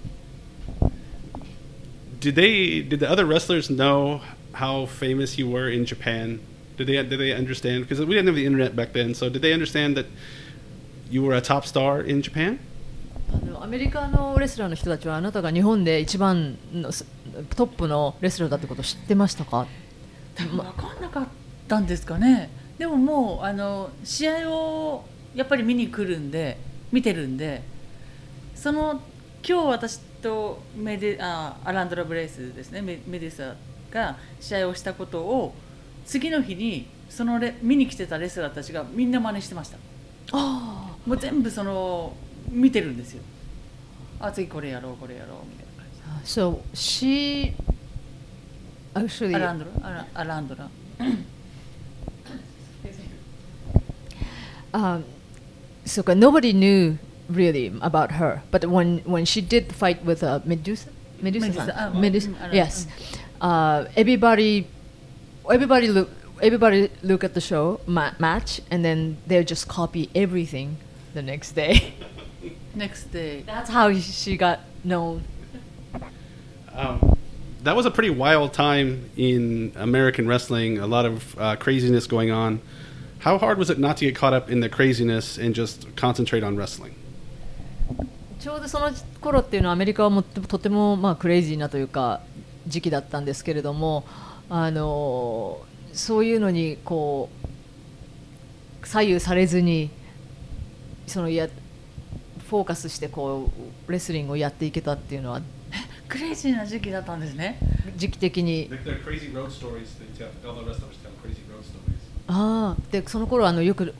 [2.20, 2.80] Did they?
[2.80, 6.40] Did the other wrestlers know how famous you were in Japan?
[6.76, 7.02] Did they?
[7.02, 7.82] Did they understand?
[7.82, 9.14] Because we didn't have the internet back then.
[9.14, 10.06] So did they understand that
[11.10, 12.58] you were a top star in Japan?
[13.32, 17.06] あのアメリカのレスラーの人たちはあなたが日本で一番のす
[17.54, 19.68] トップのレスラーだってことを知ってましたか
[20.35, 21.27] 多分分かんなかっ
[21.67, 22.49] たんですかね。
[22.77, 26.57] でももうあの試合をやっぱり見に来るんで
[26.91, 27.63] 見てるんで
[28.53, 29.01] その
[29.47, 32.81] 今日私とメデあアランドラ・ブレイスですね。
[32.81, 33.55] メメディサ
[33.91, 35.53] が試合をしたことを
[36.05, 39.77] 次の日にそのレ見に来てたレスラーたちがみんな真似してました。
[40.31, 42.13] あもう全部その
[42.49, 43.23] 見てるんですよ。
[44.19, 47.53] あ次これやろうこれやろうみたいな感じあ So she
[48.95, 50.69] actually Arandura.
[54.75, 55.05] Um,
[55.85, 60.89] so nobody knew really about her, but when when she did fight with uh, Medusa,
[61.21, 62.91] Medusa, Medusa, ah, Medusa mm, yes, mm.
[63.39, 64.67] uh, everybody,
[65.49, 66.09] everybody look.
[66.43, 70.75] Everybody look at the show ma- match, and then they just copy everything
[71.13, 71.95] the next day.
[72.75, 73.43] next day.
[73.47, 75.23] That's how she got known.
[76.75, 77.15] Um,
[77.65, 80.77] that was a pretty wild time in American wrestling.
[80.77, 82.61] A lot of uh, craziness going on.
[83.19, 86.43] How hard was it not to get caught up in the craziness and just concentrate
[86.43, 86.93] on wrestling?
[88.39, 92.21] ちょうどその頃っていうのはアメリカはもととてもまあクレイジーなというか
[92.67, 94.05] 時期だったんですけれども、
[94.47, 95.61] あの
[95.91, 97.29] そういうのにこ
[98.83, 99.89] う左右されずに
[101.07, 101.47] そのや
[102.47, 103.49] フォーカスしてこ
[103.87, 105.41] うレスリングをやっていけたっていうのは
[106.07, 107.57] クレイジーな時期だったんですね。
[107.95, 108.69] 時期的に。
[112.27, 112.81] ああ。
[112.91, 113.93] でその頃あのよく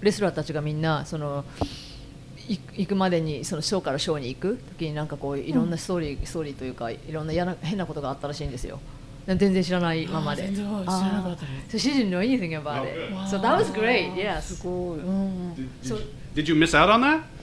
[0.00, 1.44] レスラーたちがみんなその
[2.48, 8.78] 行くまでにそのショーからショーに行く時になんかこういろんなストーリー、う、ストーリーというかいろんな,やな変なことがあったらしいんですよ。
[9.26, 10.42] 全然知らないままで。
[10.42, 11.36] 全然知らなね
[11.68, 13.26] 主人のいいですねやっぱあれ、oh, good.
[13.26, 13.40] so
[14.40, 15.52] すごい、うん、
[16.94, 17.35] did.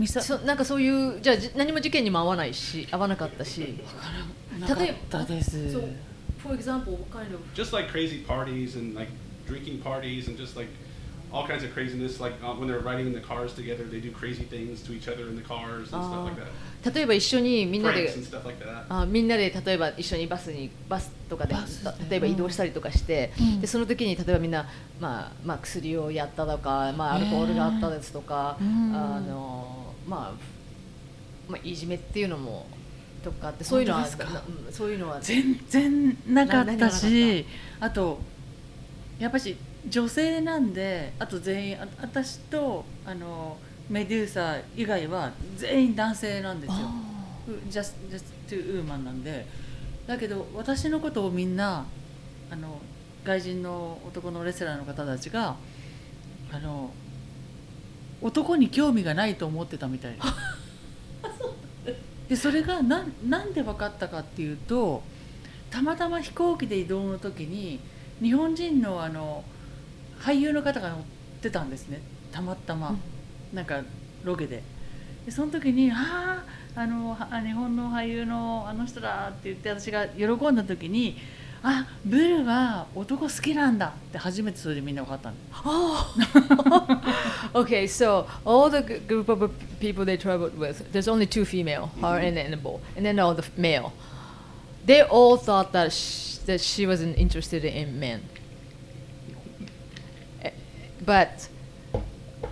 [0.00, 3.78] ミサそなんかそういうじゃあじ何も事件にも合わないし合わなかったし
[4.58, 4.76] なかっ
[5.10, 5.92] たです、So
[6.42, 9.12] for example what kind of Just like crazy parties and like
[9.46, 10.70] drinking parties and just like
[11.32, 12.18] all kinds of craziness.
[12.18, 15.06] Like uh, when they're riding in the cars together, they do crazy things to each
[15.06, 16.94] other in the cars and stuff like that.
[16.94, 18.10] 例えば一緒にみんなで.
[18.88, 21.54] あみんなで例えば一緒にバスにバスとかで
[22.08, 24.66] 例えば移動したりとかして、うんでその時に例えばみんな、
[24.98, 32.66] まあまあ、薬をやったとか、まあ、アルコールがあったですとか、うんあのまあ、まあいじめっていうのも
[33.22, 34.06] とかってそういうのは
[34.70, 35.20] そういうのは。
[35.20, 37.44] 全然なかったし
[37.78, 38.20] あと
[39.18, 39.56] やっぱし
[39.88, 43.56] 女性なんであと全員あ私とあの
[43.88, 46.76] メデューサ以外は全員男性なんですよ。
[47.68, 49.46] ジャスジャストゥウーマンなんで。
[50.06, 51.84] だけど私のことをみんな
[52.50, 52.80] あの
[53.24, 55.56] 外人の男のレスラーの方たちが
[56.52, 56.90] あの
[58.22, 60.26] 男に興味がないと思ってたみたいです
[62.28, 65.02] でそれがなんなんで分かったかっていうと
[65.70, 67.80] たまたま飛行機で移動の時に
[68.22, 69.44] 日本人のあの
[70.20, 70.98] 俳優の方が乗っ
[71.40, 72.02] てたんですね。
[72.30, 72.94] たまたま、
[73.54, 73.80] なんか
[74.22, 74.62] ロケで。
[75.24, 76.44] でその時に「あ
[76.74, 81.16] ああのは日本の俳優のあの人だ」って言って私が喜んだ時に
[81.67, 85.61] 「あブルは男好きなんだ」って初めてそれでみんな分かったんです
[87.53, 91.89] okay, so all the g- group of people they traveled with, there's only two female,
[92.01, 93.91] her and Annabelle, and then all the f- male.
[94.85, 98.21] They all thought that sh- that she wasn't interested in men.
[100.43, 100.51] Eh,
[101.03, 101.49] But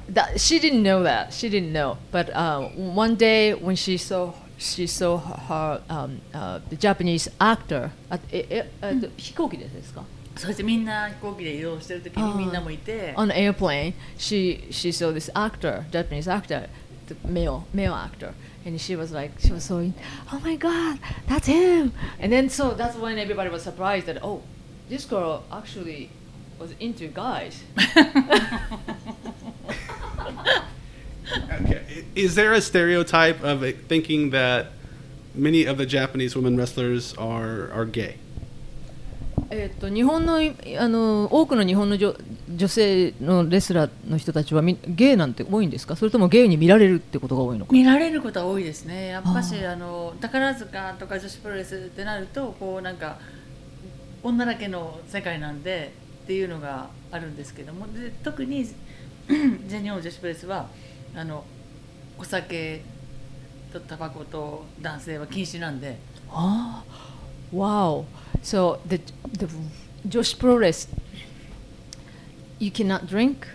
[0.10, 1.34] that she didn't know that.
[1.34, 1.98] She didn't know.
[2.12, 7.30] But uh, one day when she saw she saw her, her um, uh, the Japanese
[7.40, 10.04] actor at, eh, eh, at 飛行機ですか
[10.36, 16.68] そしてみんな飛行機で移動してる時にみんなもいて on an airplane, she she saw this actor, Japanese actor,
[17.08, 18.34] the male male actor,
[18.66, 19.94] and she was like, she was so, in,
[20.32, 21.94] oh my god, that's him!
[22.20, 24.42] And then so that's when everybody was surprised that oh,
[24.90, 26.10] this girl actually
[26.60, 27.64] was into guys.
[32.21, 34.67] Is there a stereotype of it thinking that
[35.37, 38.17] many of the Japanese women wrestlers are are gay?
[39.51, 42.13] えっと日本のいあの多くの日本の女
[42.55, 45.95] 女性のレスラーの人たちはみゲイなんて多いんですか？
[45.97, 47.73] それともゲイに見られるってことが多いのか？
[47.73, 49.07] 見られることは多いですね。
[49.09, 49.73] やっぱしあ。
[49.73, 53.19] あの宝塚とか女子プロレスってなるとこうなんか
[54.25, 55.93] 女だけの世界なんで
[56.25, 57.87] っていうのがあるんですけども。
[57.87, 58.67] で特に
[59.69, 60.69] 全日本女子プロレスは
[61.15, 61.45] あの
[62.18, 62.82] お酒
[63.72, 65.98] とタバコと男性は禁止なんで
[66.32, 66.84] Ah,
[67.54, 68.06] wow.
[68.42, 69.00] So the
[69.38, 69.48] the
[70.08, 70.90] Josh Pro Wrest,
[72.60, 73.48] you cannot drink.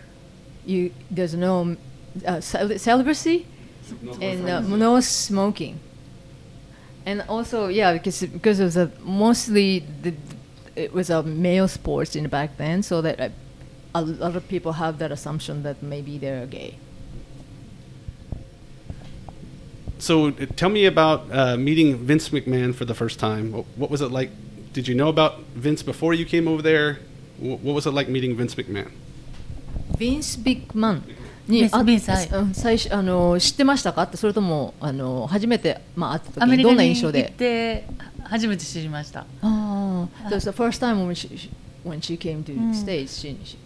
[0.65, 1.77] You there's no
[2.27, 3.47] uh, cel- celibacy
[4.21, 5.81] and uh, no smoking.
[7.07, 10.15] And also, yeah, because because of the mostly the
[10.77, 13.29] it was a male sports in the back then, so that uh,
[13.95, 16.79] a lot of people have that assumption that maybe they're gay.
[20.03, 23.51] So uh, tell me about uh, meeting Vince McMahon for the first time.
[23.53, 24.31] What, what was it like?
[24.73, 26.99] Did you know about Vince before you came over there?
[27.41, 28.91] Wh- What was it like meeting Vince McMahon?
[29.99, 31.03] ヴィンス・ビッグマン
[31.49, 37.85] にビンスあヴィンスはいうん最初あの知ってましたかってそれともあの初めて、まあ、会ったアメリカ時にどんな印に行っ象でて
[38.23, 41.51] 初めて知りましたああ That was the first time when she, she-
[41.85, 43.57] when she came to うん States she, she,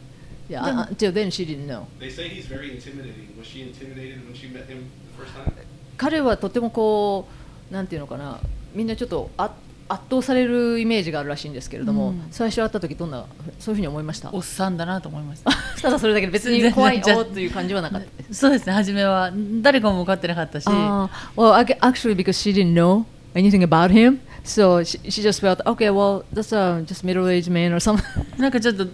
[0.49, 3.37] yeah, でも until then she didn't know They say he's very intimidating.
[3.39, 4.85] Was she intimidated when she met him
[5.19, 5.53] the first time?
[5.98, 7.28] 彼はとてもこ
[7.72, 8.40] うなんていうのかな
[8.74, 9.52] みんなちょっとあ
[9.90, 12.28] 圧倒されるイメージがあるらしいんですけれども、うん。
[12.30, 13.26] 最初会った時どんな
[13.58, 14.30] そういうふうに思いました？
[14.34, 15.52] おっさんだなと思いました。
[15.82, 18.34] ただそれだけで別に怖いおーという感じはなかった。
[18.34, 18.74] そうですね。
[18.74, 19.32] 初めは
[19.62, 20.66] 誰かも分かってなかったし。
[20.68, 25.62] Uh, well, ac- actually, because she didn't know anything about him, so she, she just felt,
[25.66, 28.04] okay, well, that's a just middle-aged man or something.
[28.38, 28.86] なんかちょっと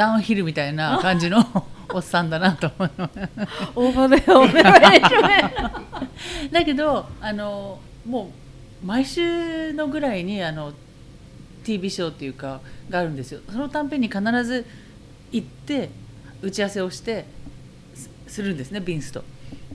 [0.00, 1.44] ダウンヒルみたいな感じの
[1.92, 2.90] おっさんだなと思う
[3.76, 6.50] Over the middle-aged man.
[6.50, 8.30] だけどあのも
[8.82, 10.72] う毎週のぐらいにあの
[11.64, 13.40] TV ショーっていうかがあるんですよ。
[13.50, 14.64] そのたんびに必ず
[15.32, 15.90] 行って
[16.40, 17.26] 打ち合わせをして
[17.94, 19.22] すするんですねビンスと。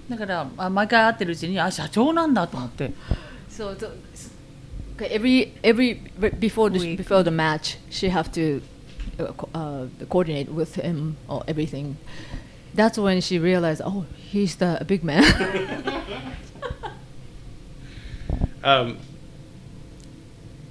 [0.09, 2.93] だからあ毎回会ってるうちにあ社長なんだと思って。
[3.51, 3.91] so, so
[4.95, 6.01] okay, every every
[6.39, 8.74] before the before the match, she have to uh,
[9.18, 11.96] co- uh, coordinate with him or everything.
[12.74, 15.24] That's when she realized, oh, he's the big man.
[18.62, 18.98] Um,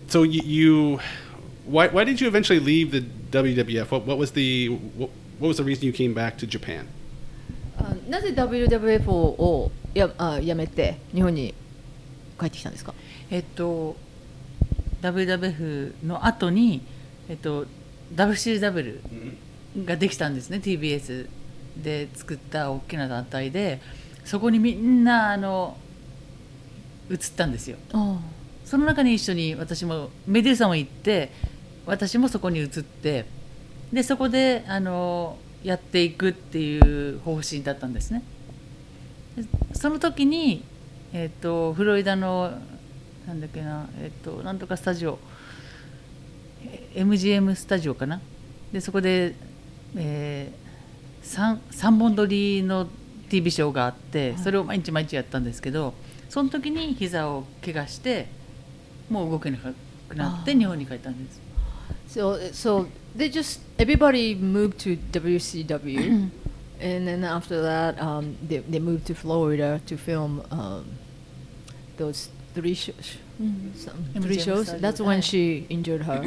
[0.07, 0.99] so you, you
[1.65, 3.91] why, why did you eventually leave the WWF?
[3.91, 5.09] What, what was the what,
[5.39, 6.87] what was the reason you came back to Japan?
[7.77, 11.53] あなぜ WWF をやあやめて日本に
[12.37, 12.93] 帰ってきたんですか
[13.31, 13.95] えっと
[15.01, 16.81] WWF の後に
[17.29, 17.65] えっと
[18.14, 19.00] WCW
[19.84, 21.28] ができたんですね TBS
[21.76, 23.80] で作った大きな団体で
[24.24, 25.76] そこにみんなあの
[27.10, 27.76] 移ったんですよ。
[27.92, 28.18] あ
[28.64, 31.30] その中に一緒に私もメデューサも行って
[31.84, 33.26] 私もそこに移って
[33.92, 38.22] でそこであのやっていくっていう方針だったんですね。
[39.36, 39.44] で
[39.74, 40.64] その時に、
[41.12, 42.52] えっとフロリダの
[43.26, 45.33] なんだっけな、えっとなんとかスタジオえ
[46.94, 48.20] MGM スタジオかな
[48.72, 49.34] でそこで、
[49.96, 50.52] え
[51.22, 52.88] 3, 三本撮りの
[53.28, 55.94] TV ショーがあってそれを毎日毎日やったんですけど
[56.28, 58.28] その時に膝を怪我して
[59.10, 59.74] もう動けなく
[60.14, 61.40] なって日本に帰ったんです
[62.08, 62.86] So, so
[63.16, 66.30] they just everybody moved to WCW,
[66.80, 70.84] and then after that, um, they they moved to Florida to film um,
[71.96, 73.18] those three shows.
[73.74, 74.72] Some, three shows.
[74.80, 76.22] That's when uh, she injured her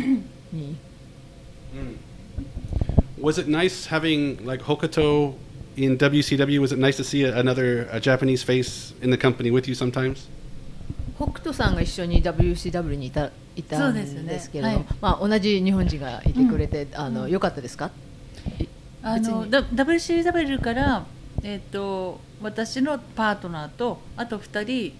[0.52, 0.76] knee.
[3.20, 5.36] Was it nice having like Hokuto
[5.76, 6.60] in WCW?
[6.60, 9.74] Was it nice to see a, another a Japanese face in the company with you
[9.76, 10.28] sometimes?
[11.18, 17.90] 北斗さんが一緒に WCW にいたいたんですけれども、はいまあ同じ日本人がいてくれて、あの良かったですか？
[19.02, 21.06] あの WCW から、
[21.44, 24.94] えっと私のパートナーとあと2人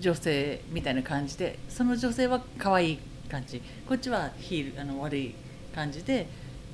[0.00, 2.98] 女性みたいな感じでその女性は可愛い
[3.30, 3.62] 感じ。
[3.88, 5.34] こっちはヒールあの悪い
[5.74, 6.26] 感じで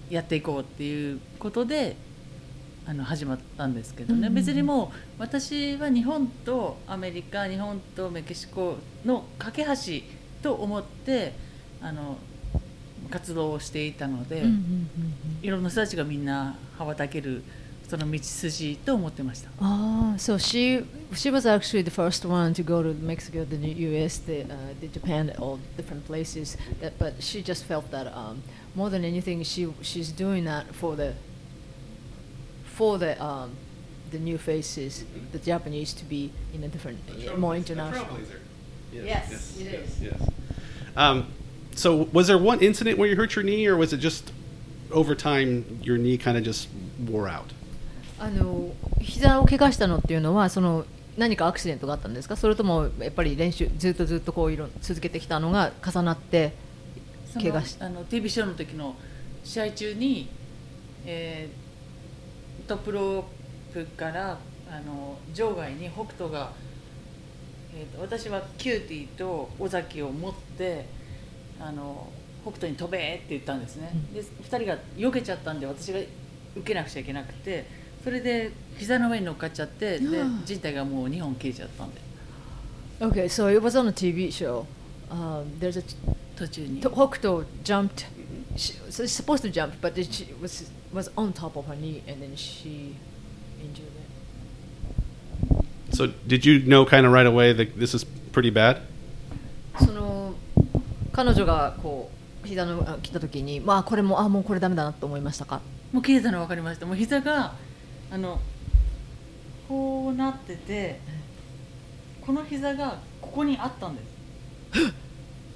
[0.08, 1.96] やっていこうっていうことで
[2.86, 9.72] あの始まったんですけどね、うん別にもう私は日本とアメリカ日本とメキシコの架け橋
[10.42, 11.34] と思って
[11.80, 12.18] あの
[13.10, 14.44] 活動をしていたので。
[15.42, 17.42] いろんな人たちがみんな羽ばたける
[17.89, 19.49] その道筋と思ってました。
[19.59, 20.83] Ah, so she
[21.13, 24.87] she was actually the first one to go to Mexico, the U.S., the, uh, the
[24.87, 26.57] Japan, all different places.
[26.81, 28.41] That, but she just felt that um,
[28.73, 31.13] more than anything, she she's doing that for the
[32.65, 33.51] for the um,
[34.11, 36.99] the new faces, the Japanese to be in a different,
[37.37, 38.17] more international.
[38.91, 40.01] Yes, it is.
[40.01, 40.29] Yes.
[40.95, 41.27] Um,
[41.75, 44.31] so, was there one incident where you hurt your knee, or was it just
[44.91, 46.69] over time your knee kind of just
[46.99, 47.51] wore out?
[48.20, 50.84] あの膝を怪我したのっていうのはその
[51.16, 52.36] 何かアクシデントがあったんですか？
[52.36, 56.52] それともやっぱり練習ずっとずっとこういろ続けてきたのが重なって
[57.34, 58.94] 怪我しあの TV ショーの時の
[59.42, 60.28] 試合中に、
[61.06, 63.24] えートップロー
[63.72, 64.38] プから
[64.70, 66.52] あの場外に北斗が、
[67.74, 70.86] えーと私はキューティーと尾崎を持って
[71.58, 72.08] あの
[72.42, 76.08] 北斗に飛べって言ったんですね、で2人が避けちゃったんで私が受
[76.64, 77.66] けなくちゃいけなくて
[78.02, 82.00] それで膝の上に乗っかっちゃってでうん人体がもう2本切れちゃったんで
[83.00, 84.66] Okay, so it was on a TV show.
[85.10, 85.82] Um, there's a
[86.36, 88.06] 途中に Hokuto jumped.
[88.56, 92.02] She, so she's supposed to jump, but she was was on top of her knee,
[92.06, 92.94] and then she
[93.62, 93.92] injured it.
[95.96, 98.82] So, did you know kind of right away that this is pretty bad?
[99.78, 100.34] その
[101.12, 102.10] 彼女がこ
[102.44, 105.62] う膝のあ来た時に、まあこれもあもうこれダメだなと思いましたか。
[105.92, 107.54] もう切れたの分かりましたもう膝が
[108.12, 108.40] あの
[109.68, 111.00] こうなってて
[112.20, 114.10] この膝がここにあったんです。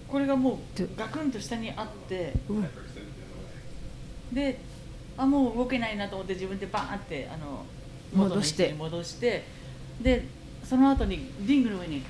[0.09, 0.59] これがもう
[0.97, 2.33] ガクンと下にあって
[4.33, 4.61] で
[5.17, 7.65] あもう動けないなと思って自分でバーンってあの
[8.15, 9.45] 元の位置に戻して
[10.01, 10.27] で
[10.63, 12.03] その後にリングの上に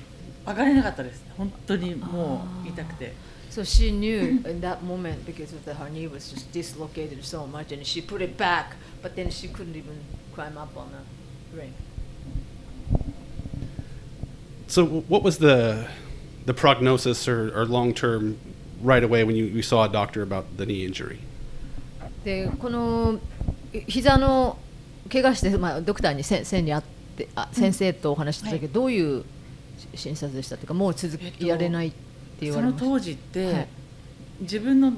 [0.45, 1.23] 上がれなかったです。
[1.35, 3.13] 本当にもう痛くて
[3.55, 7.47] So she knew in that moment because of the, her knee was just dislocated so
[7.47, 9.97] much, and she put it back, but then she couldn't even
[10.33, 11.73] climb up on the ring.
[14.67, 15.87] So, what was the
[16.45, 18.37] the prognosis or, or long term
[18.81, 21.19] right away when you, you saw a doctor about the knee injury?
[22.25, 23.21] でこの
[23.73, 24.57] い膝の
[25.09, 26.83] 怪我して、まあ、ドクターにせんせんに会っ
[27.15, 29.23] てあ先生とお話ししてたけど、どういう
[29.77, 32.04] し診察でしたというかもう続えっとけられないって
[32.41, 33.67] 言わそれました、の当時って、はい。
[34.41, 34.93] 自分の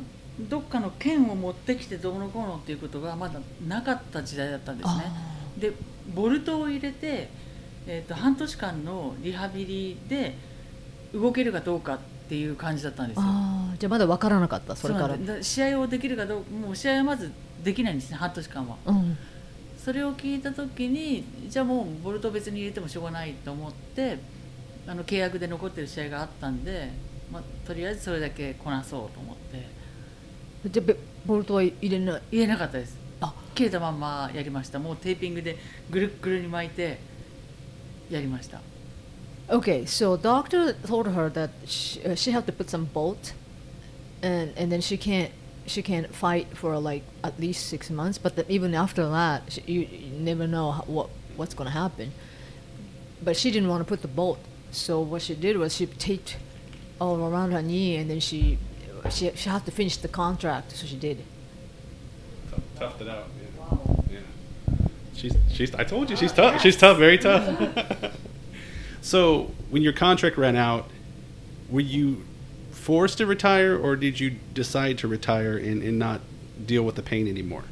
[0.49, 5.03] どっかの剣を持ってきてどうのこうのっていうことがまだなかった時代だったんですね。
[5.05, 5.73] あで
[6.13, 7.29] ボルトを入れて、
[7.87, 10.35] えー、と半年間のリハビリで
[11.13, 13.23] 動けるかどうかっていう感じだったんですよ。
[13.79, 15.17] じゃあまだ分からなかったそれから。
[15.41, 17.31] 試合をできるかどうかもう試合はまず
[17.63, 18.77] できないんですね半年間は。
[18.85, 19.17] うん。
[19.77, 24.19] それを聞いた時にじゃあもうボルトを別に入れてもしょうがないと思って
[24.85, 26.91] あの契約で残ってる試合があったんで、
[27.31, 29.67] まあ、とりあえずそれだけこなそうと思って
[30.69, 35.57] じゃあべボルトは入れない言えなかったですあ切れたまんまやりましたもうテーピングで
[35.89, 36.99] ぐるっぐるに巻いて
[38.09, 38.61] やりました
[39.49, 43.33] Okay, so doctor told her that she, uh, she had to put some bolt,
[44.21, 45.31] and and then she can't
[45.65, 48.17] she can't fight for like at least six months.
[48.17, 52.11] But even after that, she, you, you never know how, what what's to happen.
[53.23, 54.39] But she didn't want to put the bolt,
[54.71, 56.35] so what she did was she taped
[57.00, 58.58] all around her knee, and then she
[59.10, 61.24] she she had to finish the contract, so she did.
[62.78, 63.28] Toughed it out.
[64.10, 64.20] Yeah.
[65.14, 65.74] She's she's.
[65.74, 66.60] I told you she's tough.
[66.60, 66.98] She's tough.
[66.98, 67.44] Very tough.
[69.00, 70.88] so when your contract ran out,
[71.70, 72.24] were you
[72.70, 76.20] forced to retire, or did you decide to retire and, and not
[76.66, 77.64] deal with the pain anymore?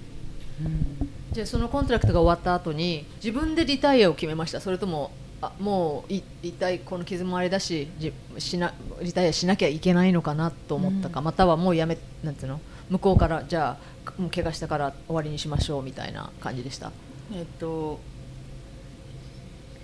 [1.32, 5.12] じゃあそのコントラクトが終わった後に自分でリタイアを決めましたそれとも
[5.45, 12.59] あもうい痛いこの傷もあれだしじしなリタイアしなきゃいけないのかなと思ったか、またはもうやめなんていうの？
[12.89, 16.91] 向こうからじゃあもう怪我したから終わりにしましょうみたいな感じでした。
[17.33, 17.99] えっと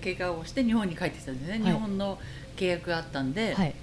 [0.03, 1.73] 怪我をして日本に帰ってきたんですね、はい。
[1.73, 2.19] 日本の
[2.55, 3.75] 契約があったんで、はい。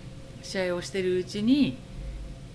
[0.43, 1.78] 試合をしてるうちに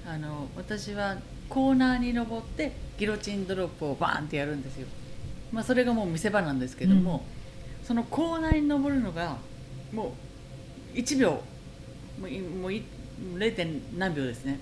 [0.08, 1.18] あの私は
[1.50, 4.88] コーナーに登ってギロチンドロップをバーンってやるんですよ、
[5.52, 7.26] まあ、それがもう見せ場なんですけども、
[7.84, 9.38] そのコーナーに登るのが
[9.92, 10.14] も
[10.94, 11.42] う1秒。
[12.20, 12.84] もういもうい
[13.36, 13.56] 0.
[13.56, 14.60] 点何秒ですね。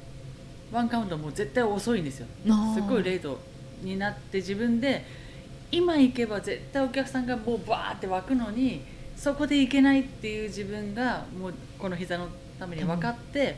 [0.71, 2.27] ワンカウントもう絶対遅いんですよ。
[2.73, 3.39] すっごいレート
[3.81, 5.05] になって自分で
[5.71, 8.81] 今行けば絶対お客さんがもうバーって湧くのに
[9.15, 12.29] そこで行けないっていう自分がもうこの膝の
[12.59, 13.57] ために分かって、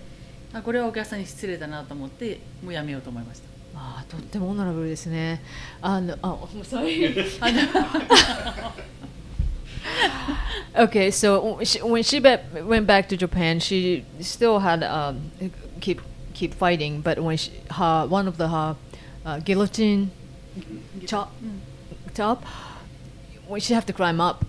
[0.53, 3.47] あこれはお客さんに失礼だなと思ってもうやめようと思いました。
[3.75, 5.41] ああとってもオナラブルですね。
[5.81, 6.37] あのあ
[10.75, 15.31] Okay, so when she, when she went back to Japan, she still had um,
[15.81, 16.01] keep
[16.33, 18.75] keep fighting, but when she, her one of the her
[19.23, 20.09] uh, guillotine
[21.05, 21.31] chop
[22.15, 22.43] top,
[23.47, 24.45] when she have to climb up,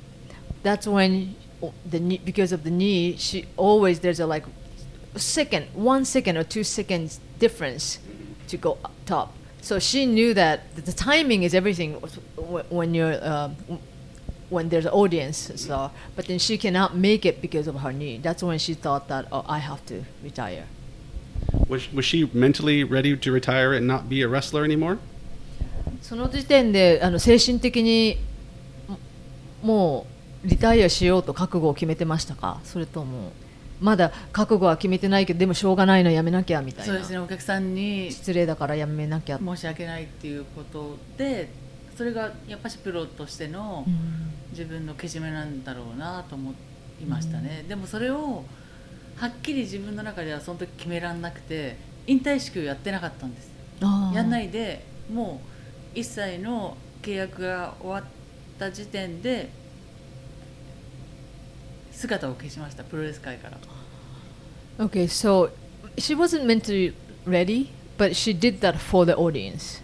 [0.63, 1.37] that's when
[1.85, 4.45] the knee, because of the knee, she always there's a like
[5.17, 7.99] second, one second or two seconds difference
[8.49, 9.35] to go up top.
[9.61, 11.95] So she knew that the timing is everything
[12.71, 13.23] when you're.
[13.23, 13.57] Um,
[14.55, 15.53] when there's an audience.
[15.57, 18.19] So, but then she cannot make it because of her knee.
[18.23, 20.65] That's when she thought that oh, I have to retire.
[21.69, 24.99] Was, was she mentally ready to retire and not be a wrestler anymore?
[26.01, 28.19] その時点であの精神的に
[28.89, 28.99] も
[29.63, 30.07] も
[30.45, 33.33] うリタイアしようと覚悟を決めてましたかそれとも
[33.81, 41.49] まだ覚悟は決めてないけどでもしょうがないのやめなきゃみたいなそうですねお客さんに失礼だからやめなきゃ、申し訳ないっていうことで
[41.97, 43.87] それがやっぱしプロとしての
[44.51, 46.55] 自分のけじめなんだろうなと思
[47.01, 48.45] いましたね、でもそれを
[49.17, 51.77] はっきり自分の中ではその時決めらんなくて
[52.07, 53.51] 引退式をやってなかったんです。
[54.13, 55.41] やんないでも
[55.95, 58.05] う一切の契約が終わっ
[58.59, 59.51] た時点で
[61.93, 62.83] 姿を消しました。
[62.83, 63.59] プロレス界から。
[64.77, 65.51] Okay, so
[65.97, 66.93] she wasn't mentally
[67.25, 69.81] ready, but she did that for the audience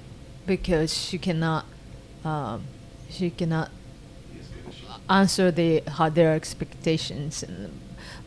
[0.47, 1.65] because she cannot,
[2.25, 2.65] um,
[3.09, 3.71] she cannot
[5.09, 5.83] answer the
[6.13, 7.73] their expectations, and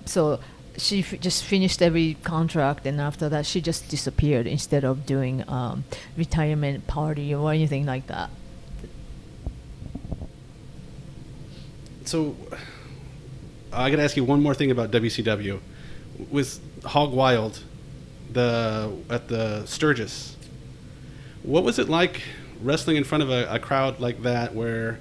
[0.06, 0.40] so
[0.78, 5.84] she just finished every contract, and after that she just disappeared instead of doing um,
[6.18, 8.30] retirement party or anything like that.
[12.06, 12.36] So,
[13.72, 15.60] I got to ask you one more thing about WCW.
[16.30, 17.64] With Hog Wild,
[18.32, 20.36] the at the Sturgis,
[21.44, 22.22] what was it like
[22.63, 25.01] wrestling in front of a, a crowd like that, where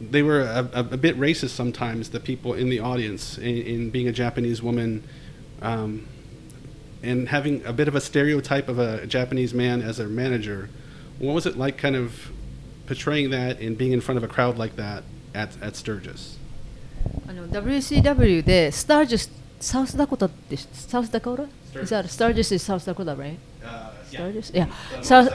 [0.00, 3.90] they were a, a, a bit racist sometimes, the people in the audience, in, in
[3.90, 5.02] being a Japanese woman,
[5.62, 6.06] um,
[7.02, 10.68] and having a bit of a stereotype of a Japanese man as a manager.
[11.18, 12.30] What was it like, kind of
[12.86, 15.04] portraying that and being in front of a crowd like that
[15.34, 16.38] at, at Sturgis?
[17.28, 19.30] あの WCW でスタージュス
[19.60, 21.44] サウスダコタってサウスダコタ
[21.80, 23.38] Is that Sturgis is South Dakota, right?
[24.10, 24.52] Sturgis?
[24.52, 24.68] Yeah.
[25.02, 25.30] サウ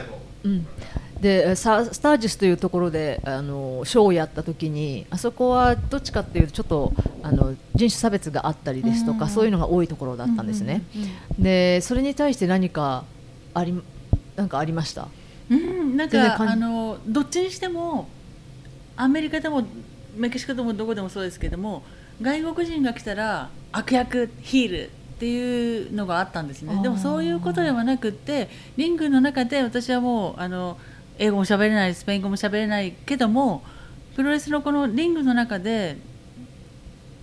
[0.47, 6.93] うん、でサスタージュスというところであのショーをやった時にあそこはどっちかっていうとちょっと
[7.23, 10.83] あの人種差別があったりですとか、そういうのが多いところだったんですね、
[11.37, 13.03] でそれに対して何か
[13.53, 13.73] あり
[14.35, 15.07] なんかありました？
[15.49, 18.07] うん、なんかあのどっちにしても
[18.95, 19.63] アメリカでも
[20.15, 21.83] メキシコでもどこでもそうですけども
[22.21, 26.79] 外国人が来たら悪役ヒールっていうのがあったんですね。
[26.83, 30.77] でもそういうことではなくってリングの中で私はもうあの
[31.17, 33.63] 英語も喋れないスペイン語も喋れないけども
[34.15, 35.97] プロレスのこのリングの中で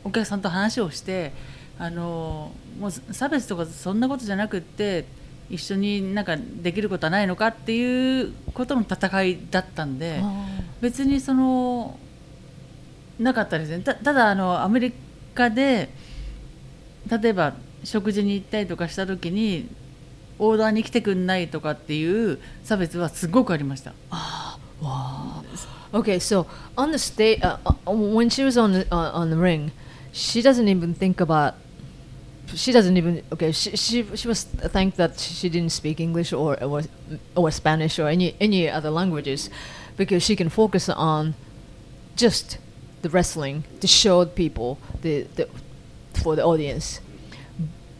[0.02, 1.32] お客さんと話をして
[1.78, 2.50] あの
[2.80, 5.04] もう差別とかそんなことじゃなくって
[5.48, 10.20] 一緒になんかできることはないのかっていうことの戦いだったんで
[10.80, 11.96] 別にその
[13.20, 13.78] なかったですね。
[13.84, 14.92] たただあのアメリ
[15.32, 15.90] カで
[17.08, 17.54] 例えば
[17.84, 19.68] 食事に行ったりとかした時に
[20.38, 23.94] オーダーに来てくんないとかっていう差別はすごくありました
[25.92, 26.46] Okay, so
[26.76, 29.70] on the stage, uh, uh, when she was on the, uh, on the ring,
[30.12, 31.54] she doesn't even think about.
[32.52, 33.52] She doesn't even okay.
[33.52, 36.82] She she, she was thanked that she didn't speak English or or
[37.36, 39.50] or Spanish or any any other languages,
[39.96, 41.34] because she can focus on
[42.16, 42.58] just
[43.02, 45.48] the wrestling to show people the, the
[46.22, 47.00] for the audience.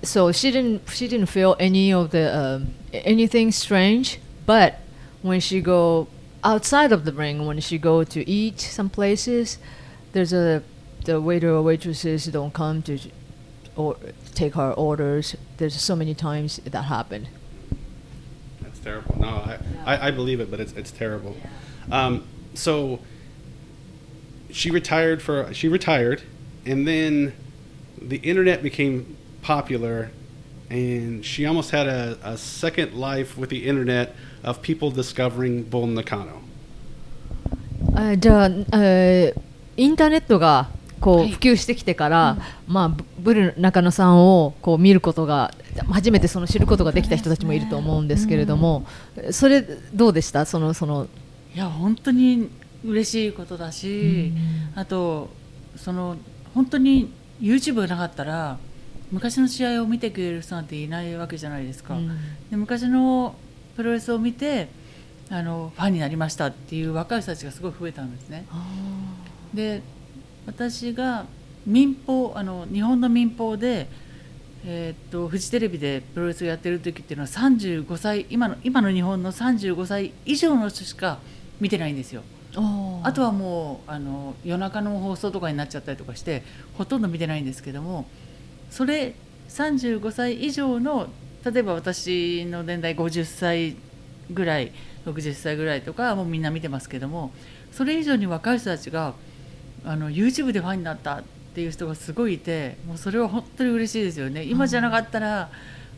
[0.05, 4.81] So she didn't she didn't feel any of the um, anything strange, but
[5.23, 6.09] when she go
[6.43, 9.59] outside of the ring, when she go to eat some places,
[10.13, 10.63] there's a
[11.05, 12.99] the waiter or waitresses don't come to
[13.77, 13.97] or
[14.35, 15.37] take her orders.
[15.57, 17.29] There's so many times that happened.
[18.61, 19.19] That's terrible.
[19.19, 21.37] No, I, I, I believe it, but it's it's terrible.
[21.91, 22.25] Um,
[22.55, 23.01] so
[24.51, 26.23] she retired for she retired,
[26.65, 27.35] and then
[28.01, 30.11] the internet became popular,
[30.71, 35.87] and she almost had a, a second life with the internet of people discovering Bull
[35.87, 36.43] Nakano.
[37.95, 38.51] あじゃあ、
[38.81, 39.41] えー
[39.77, 40.69] インターネットが
[41.01, 41.31] こうはい。
[41.33, 42.37] 普及してきてから、
[42.69, 45.53] まあ、ブブル中野さんをこう見ることが
[45.91, 48.87] 初めてその知ることができた人たちもいると思うんですけれども、
[49.33, 50.47] それどうでした？
[50.47, 51.09] そのその。
[51.55, 52.51] いや本当に
[52.85, 54.33] 嬉しいことだし、
[54.77, 55.29] あと
[55.75, 56.16] その
[56.55, 58.59] 本当に YouTube がなかったら
[59.15, 62.09] 昔の試合を見てくれる人なんていないわけじゃないですか、うん。
[62.51, 63.36] で昔の
[63.77, 64.69] プロレスを見て
[65.31, 68.45] あのファンになりましたっていう若い人たちがすごい増えたんですね。
[69.55, 69.82] で
[70.47, 71.27] 私が
[71.65, 73.89] 民放あの日本の民放で、
[74.66, 81.20] えーっとフジテレビでプロレスをやってる時っていうのは35歳今の今の日本の35歳以上の人しか
[81.61, 82.23] 見てないんですよ。
[83.03, 86.43] あとはもうあの夜中の放送とかになっちゃったりとかして
[86.78, 88.07] ほとんど見てないんですけども
[88.75, 89.15] それ
[89.51, 91.07] 35歳以上の
[91.45, 93.77] 例えば私の年代50歳
[94.33, 94.73] ぐらい
[95.07, 97.31] 60歳ぐらいとかもうみんな見てますけども
[97.71, 99.15] それ以上に若い人たちが
[99.85, 101.23] あの YouTube でファンになったっ
[101.55, 104.43] ていう人がすごいいてもうそれは本当に嬉しいですよね。
[104.43, 105.51] 今じゃなかったら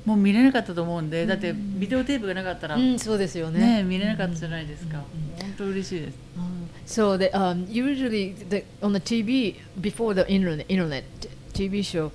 [0.04, 3.78] もう見れなかったと思うんでだってビデオテープがなかったら、うん、そうですよね。
[3.78, 4.98] ね見れなかったじゃないですか、
[5.40, 6.18] 本当嬉しいです。
[6.86, 11.04] So the, um, usually the, on the TV before the internet, internet
[11.56, 12.12] TV show,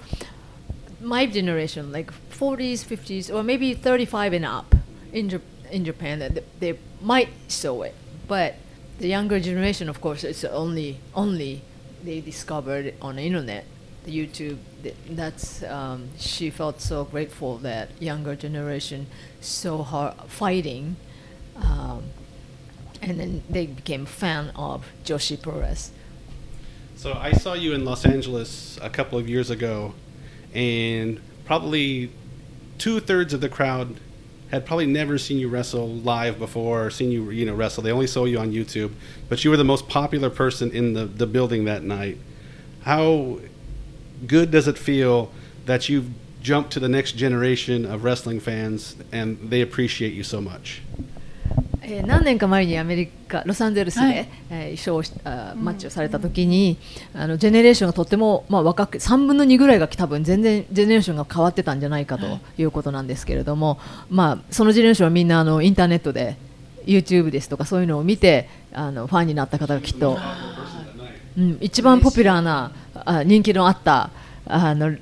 [1.02, 4.76] my generation, like 40s, 50s, or maybe 35 and up
[5.12, 5.42] in,
[5.72, 7.96] in Japan, they, they might show it.
[8.28, 8.56] But
[9.00, 11.62] the younger generation, of course, it's only only
[12.04, 13.66] they discovered on the internet,
[14.06, 14.58] the YouTube.
[15.10, 19.08] That's um, she felt so grateful that younger generation
[19.42, 20.96] so hard fighting.
[21.56, 22.04] Um,
[23.02, 25.98] and then they became fan of Joshi Pro-Wrestling.
[26.96, 29.96] So I saw you in Los Angeles a couple of years ago,
[30.54, 32.12] and probably
[32.78, 33.96] two thirds of the crowd
[34.52, 37.84] had probably never seen you wrestle live before or seen you you know wrestle.
[37.84, 38.92] They only saw you on YouTube,
[39.30, 42.18] but you were the most popular person in the, the building that night.
[42.82, 43.40] How
[44.28, 45.32] good does it feel
[45.66, 46.10] that you've
[46.42, 50.82] jumped to the next generation of wrestling fans and they appreciate you so much?
[51.84, 54.30] えー何年か前にアメリカロサンゼルスで、はい。
[54.52, 56.78] えーショーをしあーマッチをされた時に、
[57.14, 62.64] あのジェネレーションがとっても、まあ、若く3分の2ぐらいが多分全然ジェネレーションが変わってたんじゃないかとい。
[62.64, 63.80] うことなんですけれども、
[64.10, 66.38] まあ、そのジェネレーションはみんなあのインターネットで
[66.86, 70.18] YouTube ですとかそういうのを見てあのファンになった方がきっと、
[71.38, 74.12] うん、一番ポピュラーなあ人気のあった
[74.46, 74.96] あの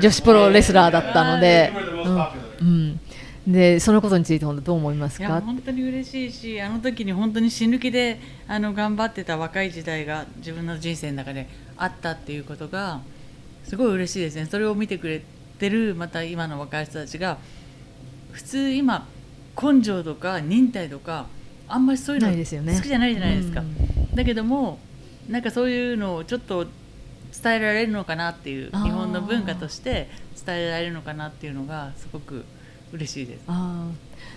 [0.00, 1.72] 女子プロレスラーだったので。
[2.60, 3.00] うん、
[3.46, 8.18] でそのことについて本当どう思いますいやか本当に嬉しいしあの時に本当に死ぬ気で
[8.48, 11.46] あの頑張ってた若い時代が自分の人生の中で
[11.76, 13.00] あったっていうことが
[13.64, 14.46] すごい嬉しいですね。
[14.46, 15.22] それを見てくれ
[15.58, 17.38] てるまた今の若い人たちが
[18.32, 19.06] 普通今
[19.60, 21.26] 根性とか忍耐とか
[21.68, 22.74] あんまりそういうのないですよね。
[22.74, 24.14] 好きじゃないじゃないですか、うん。
[24.14, 24.78] だけども
[25.28, 26.66] なんかそういうのをちょっと
[27.42, 30.08] 伝えられるのかなっていう日本の文化として
[30.46, 32.44] 伝えられるのかなっていうのがすごく
[32.93, 33.41] 嬉しいです。
[33.47, 33.91] Uh,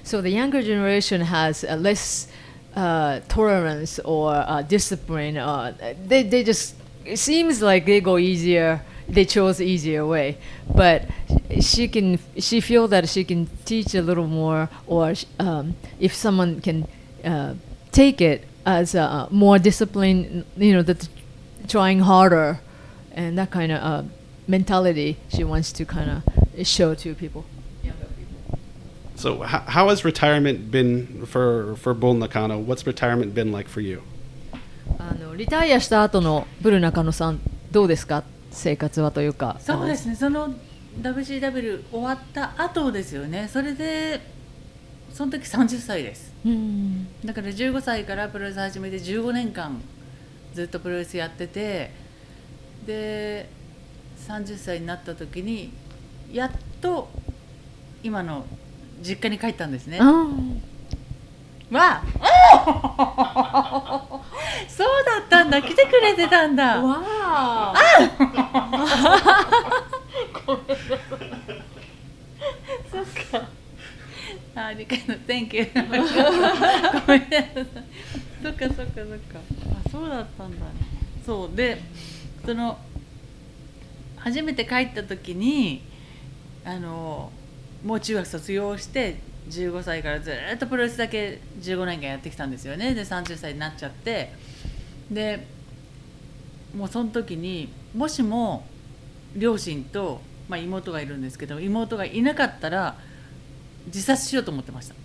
[0.04, 2.28] so the younger generation has uh, less
[2.74, 5.36] uh, tolerance or uh, discipline.
[5.36, 5.72] Uh,
[6.06, 8.80] they, they just it seems like they go easier.
[9.08, 10.38] They chose the easier way,
[10.74, 11.02] but
[11.60, 16.60] she can she feel that she can teach a little more, or um, if someone
[16.60, 16.86] can
[17.24, 17.54] uh,
[17.90, 21.08] take it as a more discipline, you know, that
[21.68, 22.60] trying harder,
[23.12, 24.02] and that kind of uh,
[24.46, 27.44] mentality she wants to kind of show to people.
[29.17, 32.59] So how, how has retirement been for for Bull Nakano?
[32.59, 34.03] What's retirement been like for you?
[34.99, 37.39] あのリタイアした後のブル中野さん
[37.71, 38.23] どうですか？
[38.51, 40.53] 生活はというかそうですね、その
[41.01, 44.21] WCW 終わった後ですよね、それで、
[45.11, 46.31] その時30歳です。
[47.25, 49.81] だから15歳からプロレス始めて15年間
[50.53, 51.91] ずっとプロレスやってて、
[52.85, 53.49] で、
[54.27, 55.71] 30歳になった時に、
[56.31, 57.09] やっと
[58.03, 58.45] 今の
[59.01, 59.97] 実家に帰ったんですね。
[60.01, 60.27] あ
[61.69, 62.01] わあ
[64.69, 66.81] そうだったんだ、来てくれてたんだ。
[66.81, 67.73] わあ
[72.91, 73.47] そっか。
[74.55, 76.25] あ、理解の Thank you ごめんなさい。
[78.41, 78.93] そっかそっかそっか。
[79.85, 80.65] あ、そうだったんだ。
[81.25, 81.81] そうで、
[82.45, 82.77] その
[84.17, 85.81] 初めて帰った時に
[86.65, 87.31] あの
[87.83, 89.17] もう中学卒業して
[89.49, 92.93] 15歳からずっとプロレスだけ15年間やってきたんですよね。
[92.93, 94.33] で30歳になっちゃって、
[95.09, 95.47] で
[96.75, 98.65] もうその時にもしも
[99.35, 102.97] 両親と、まあ、妹がいるんですけど妹がいなかったら
[103.85, 104.95] 自殺しようと思ってました。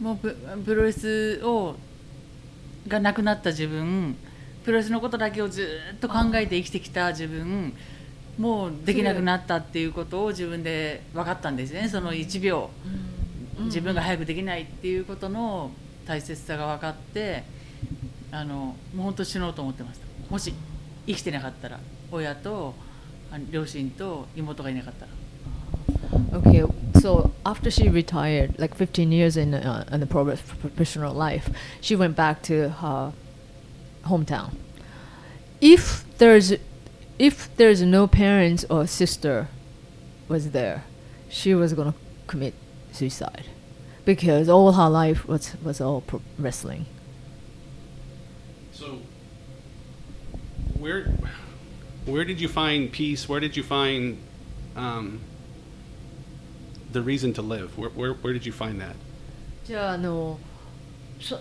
[0.00, 1.76] もうププロレスを
[2.88, 4.16] がなくなった自分
[4.64, 7.74] プロレスのことだけをずっと考えて生きてきた自分
[8.38, 11.88] もうできなくなったっていうことを自分で分かったんですね。
[11.88, 12.70] その1秒。
[13.66, 15.70] 自分が早くできないっていうことの
[16.06, 17.44] 大切さが分かって
[18.32, 20.06] あのもう本当死のうと思ってました。
[20.30, 20.52] もし
[21.06, 21.78] 生きてなかったら
[22.10, 22.74] 親と
[23.50, 25.12] 両親と妹がいなかったら。
[26.32, 26.64] Okay,
[27.00, 31.50] so after she retired, like 15 years in, uh, in the pro- professional life,
[31.80, 33.12] she went back to her
[34.04, 34.50] hometown.
[35.60, 36.58] If there's,
[37.17, 39.47] if there's no parents or sister
[40.27, 40.83] was there,
[41.29, 41.93] she was gonna
[42.27, 42.53] commit
[42.91, 43.45] suicide
[44.05, 46.85] because all her life was was all pro- wrestling.
[48.71, 48.99] So
[50.79, 51.11] where
[52.05, 53.27] where did you find peace?
[53.27, 54.17] Where did you find
[54.75, 55.19] um,
[56.91, 57.77] the reason to live?
[57.77, 58.95] Where, where, where did you find that?
[59.65, 60.39] じゃああの
[61.19, 61.39] そ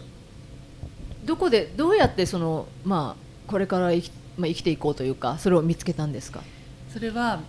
[1.24, 6.41] どこでどうやってそのまあこれから生き,、 まあ、生きていこうというかそれを見つけたんですか？
[6.89, 7.41] それは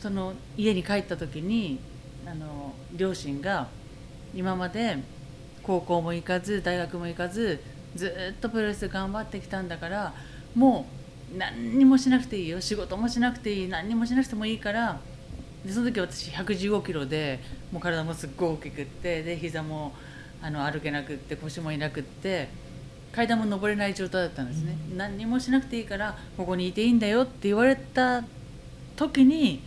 [0.00, 1.78] その家に帰った時に
[2.26, 3.68] あの両親が
[4.34, 4.98] 今まで
[5.62, 7.60] 高校も行かず大学も行かず
[7.94, 10.14] ずっとプロレス頑張ってきたんだから
[10.54, 10.86] も
[11.34, 12.60] う何にもしなくていいよ。
[12.60, 15.00] 仕事もしなくていい何にもしなくてもいいから
[15.64, 17.40] でその時私115キロで
[17.72, 19.92] もう体もすっごい大きくってで膝も
[20.40, 22.48] あの歩けなくって腰もいなくって
[23.18, 28.22] 階段も登れない状態だったんですね、何もしなくていいからここにいていいんだよって言われた
[28.94, 29.60] 時に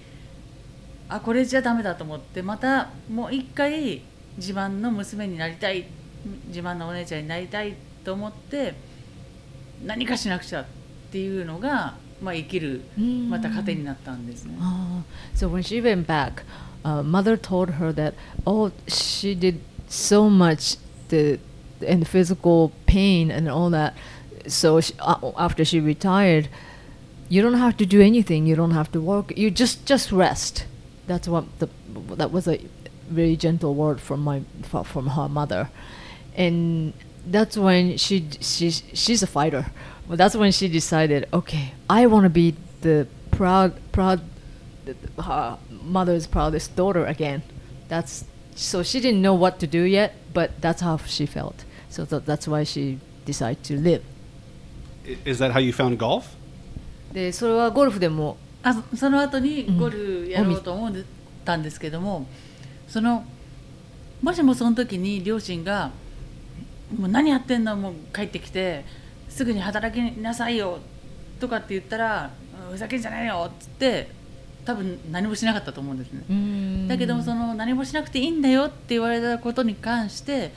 [1.09, 4.03] あこれじゃダメだと思ってまたもう一回
[4.37, 5.85] 自慢の娘になりたい
[6.47, 7.75] 自慢のお姉ちゃんになりたい
[8.05, 8.73] と思って
[9.83, 10.65] 何かしなくちゃっ
[11.11, 12.83] ていうのが、まあ、生きる
[13.29, 14.55] また糧になったんですね。
[14.61, 15.03] Ah,
[15.35, 16.45] so when she went back,
[16.85, 18.13] uh, mother told her that
[18.45, 19.59] oh she did
[19.89, 20.79] so much
[21.09, 21.37] the
[21.83, 23.95] and physical pain and all that.
[24.47, 26.49] So she, uh, after she retired,
[27.29, 28.45] you don't have to do anything.
[28.45, 29.37] You don't have to work.
[29.37, 30.65] You just just rest.
[31.07, 31.69] That's what the
[32.15, 32.59] that was a
[33.09, 34.41] very gentle word from my
[34.83, 35.69] from her mother,
[36.35, 36.93] and
[37.25, 39.67] that's when she she she's a fighter.
[40.07, 44.21] Well, that's when she decided, okay, I want to be the proud proud
[45.23, 47.43] her mother's proudest daughter again.
[47.87, 48.25] That's
[48.55, 51.63] so she didn't know what to do yet, but that's how she felt.
[51.91, 54.01] So th- that's why she decided to live.
[55.25, 56.23] Is that how you found golf?
[57.13, 60.93] でそれはゴルフでもあそその後にゴルフやろうと思っ
[61.43, 62.25] たんですけども、
[62.87, 63.25] その
[64.21, 65.91] もしもその時に両親が
[66.97, 68.85] 「もう何やってんのもう帰ってきて
[69.27, 70.79] すぐに働きなさいよ」
[71.41, 72.31] とかって言ったら
[72.71, 74.09] 「ふざけんじゃないよ」っつって
[74.63, 76.87] 多分何もしなかったと思うんですね。
[76.87, 80.53] だけどもその何もしなくていいんだよって言われたことに関して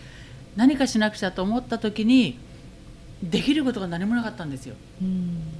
[0.56, 2.38] 何かしなくちゃと思った時に
[3.22, 4.74] できることが何もなかったんですよ。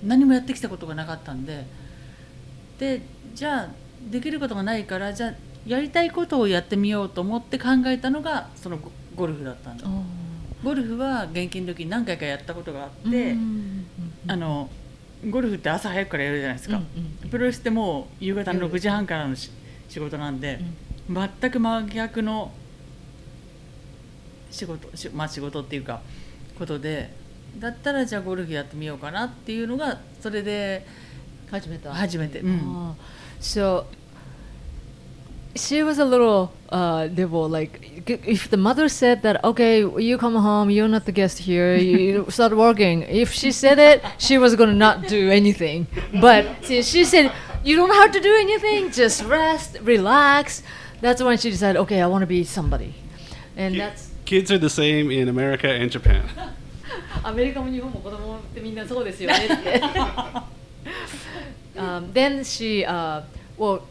[0.04, 1.66] 何もやってきたことがなかったんで。
[2.78, 3.02] で
[3.34, 3.68] じゃあ
[4.10, 5.34] できることがないからじゃあ
[5.66, 9.90] やりたいことをやってみようと思って考えたのがそのゴゴルフだったんです
[10.62, 13.36] ゴルフは現金の時に何回かやったことがあって、
[14.26, 14.70] あの
[15.28, 16.80] ゴルフって朝早くからやるじゃないですか、
[17.30, 19.50] プロレスってもう夕方の6時半からのし
[19.88, 20.60] 仕事なんで、
[21.08, 22.50] 全く真逆の
[24.54, 26.00] 仕事しまあ仕事っていうか
[26.58, 27.10] ことで
[27.58, 30.86] だったらじゃあゴルフやってみようかなっていうのがそれで
[31.50, 31.92] 始めた。
[31.92, 32.94] 初めて、うん、Oh.
[33.40, 33.84] So
[35.54, 37.48] she was a little uh, devil.
[37.48, 41.76] Like if the mother said that, okay, you come home, you're not the guest here,
[41.76, 43.02] you start working.
[43.02, 45.86] If she said it, she was gonna not do anything.
[46.20, 47.32] But since she said
[47.62, 50.62] you don't have to do anything, just rest, relax.
[51.00, 52.94] That's when she decided, okay, I want to be somebody,
[53.56, 54.13] and that's.
[54.25, 56.23] Kids are the same in America and Japan.
[57.23, 59.81] アメリカも日本も子供ってみんなそうですよねって。
[61.75, 63.23] um, then she, uh,
[63.57, 63.81] well,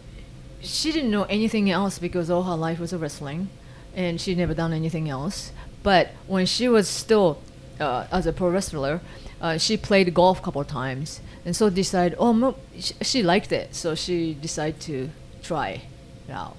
[0.60, 3.48] she didn't know anything else because all her life was wrestling,
[3.94, 5.52] and she never done anything else.
[5.82, 7.38] But when she was still
[7.80, 9.00] uh, as a pro wrestler,
[9.40, 13.22] uh, she played golf a couple of times, and so decided, oh, mo- she, she
[13.22, 15.10] liked it, so she decided to
[15.42, 15.82] try
[16.26, 16.56] it out.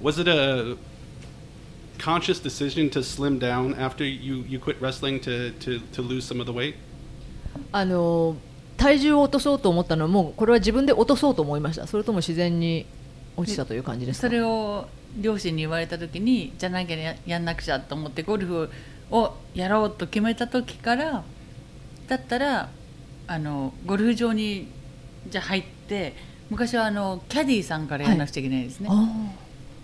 [0.00, 0.78] Was it a
[1.99, 6.39] conscious decision to slim down after you, you quit wrestling to, to, to lose some
[6.39, 6.75] of the weight?
[7.71, 8.35] あの
[8.77, 11.85] 体重を落とそうと思ったのはもうこれは自分で落とそうと思いました。
[11.85, 12.85] それとも自然に
[13.35, 14.27] 落ちたという感じですか？
[14.27, 18.69] それを両親に言われた時にじゃなきゃややんなくちゃと思ってゴルフ
[19.11, 21.23] をやろうと決めた時から
[22.07, 22.69] だったら
[23.27, 24.67] あのゴルフ場に
[25.27, 26.15] じゃあ入って
[26.49, 29.07] 昔はあのキャディーさんからやらなくちゃいけないですね、あ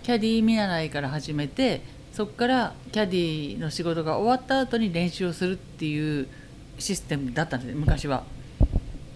[0.02, 1.82] キャディー見習いから始めて
[2.16, 6.26] そこからキャディーの仕事が終わった後に練習をするっていう
[6.78, 8.24] システムだったんですね昔は。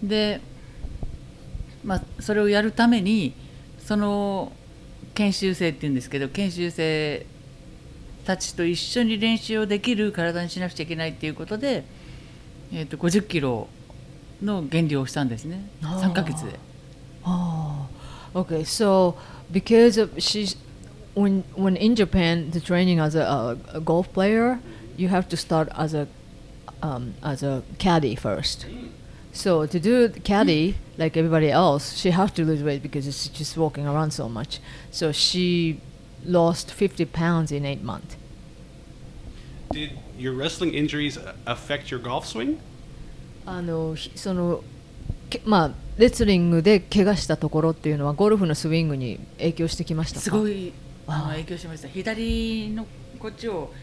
[0.03, 0.39] で、
[1.83, 3.33] まあ、それをやるために
[3.79, 4.51] その
[5.15, 7.25] 研修生っていうんですけど研修生
[8.23, 11.83] たちと一緒に練習をできる体にしなくちゃいけないっていうことで、
[12.71, 13.67] えー、と50キロ
[14.43, 16.59] の減量をしたんですね3ヶ月で。
[17.25, 17.87] Oh,
[18.35, 18.59] okay.
[18.59, 19.15] So
[19.51, 20.55] because of she's
[21.14, 24.60] when when in Japan the training as a, a, a golf player,
[24.96, 26.06] you have to start as a
[26.82, 28.66] um, as a caddy first.
[29.32, 33.28] So to do the caddy like everybody else, she has to lose weight because she's
[33.28, 34.60] just walking around so much.
[34.90, 35.80] So she
[36.24, 38.16] lost 50 pounds in eight months.
[39.70, 42.58] Did your wrestling injuries affect your golf swing?
[43.48, 44.64] あのひその
[45.30, 50.72] けまあレスリングで怪我したところっていうのはゴルフのスイングに影響してきましたかすごい
[51.11, 51.87] あの影響しました。
[51.87, 52.85] 左の
[53.19, 53.73] こっちを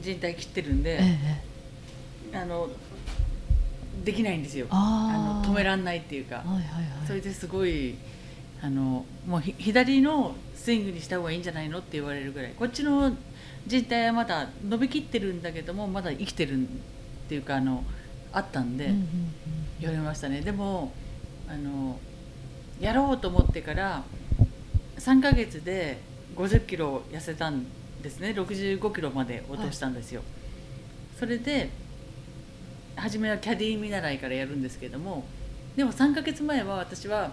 [0.00, 1.42] 人体切ってるんで、え
[2.32, 2.70] えあの
[4.04, 4.66] できないんですよ。
[4.70, 7.06] あの止めらんないっていうか、はいはいはい。
[7.06, 7.96] それですごい
[8.62, 12.52] あのもうひ左のスイングにした方がいいんじゃないのって言われるぐらい。
[12.58, 13.12] こっちの
[13.66, 16.66] 人体はまだ伸びきってるんだけどもまだ生きてるっ
[17.28, 17.84] ていうかあの
[18.32, 19.06] あったんで、うんうんうん
[19.82, 20.40] 言われましたね。
[20.42, 20.92] でも
[21.48, 21.98] あの
[22.80, 24.04] やろうと思ってから
[24.96, 25.98] 3ヶ月で
[26.36, 27.64] 50キロ痩せたん
[28.02, 28.30] ですね。
[28.30, 30.22] 65キロまで落としたんですよ、
[31.18, 31.70] それで
[32.96, 35.24] 初めはキャディー見習いからやるんですけども
[35.76, 37.32] でも3ヶ月前は私は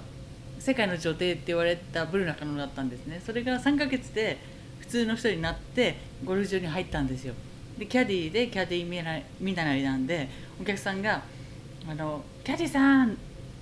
[0.59, 3.21] 世界の女帝って言われたブル中野だったんですね。
[3.25, 4.37] それが3ヶ月で
[4.79, 7.33] 普通の人になってゴルフ場に入ったんですよ。
[7.77, 10.29] でキャディーでキャディー見習いなんで
[10.61, 11.23] お客さんが
[11.89, 13.17] あの「キャディさん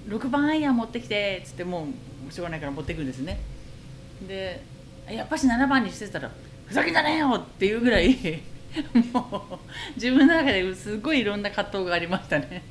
[0.08, 1.88] 6番アイアン持ってきて」っつっても
[2.28, 3.40] うしょうがないから持ってくんですね。
[4.28, 4.62] で
[5.10, 6.30] やっぱし7番にしてたら
[6.68, 8.42] 「ふざけんじゃねえよ!」っていうぐらい
[9.14, 12.64] もう自分の中ですごいいろんな葛藤がありましたね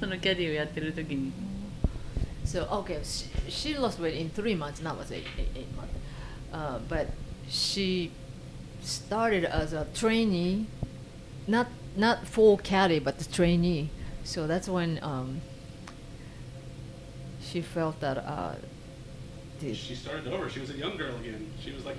[0.00, 1.32] そのキャディーをやってる時に
[2.44, 4.82] So okay, she, she lost weight in three months.
[4.82, 5.94] Not was eight, eight, eight months,
[6.52, 7.06] uh, but
[7.48, 8.10] she
[8.82, 10.66] started as a trainee,
[11.46, 13.90] not not full caddy, but the trainee.
[14.24, 15.40] So that's when um,
[17.40, 18.56] she felt that uh,
[19.62, 20.48] the, She started over.
[20.48, 21.50] She was a young girl again.
[21.64, 21.96] She was like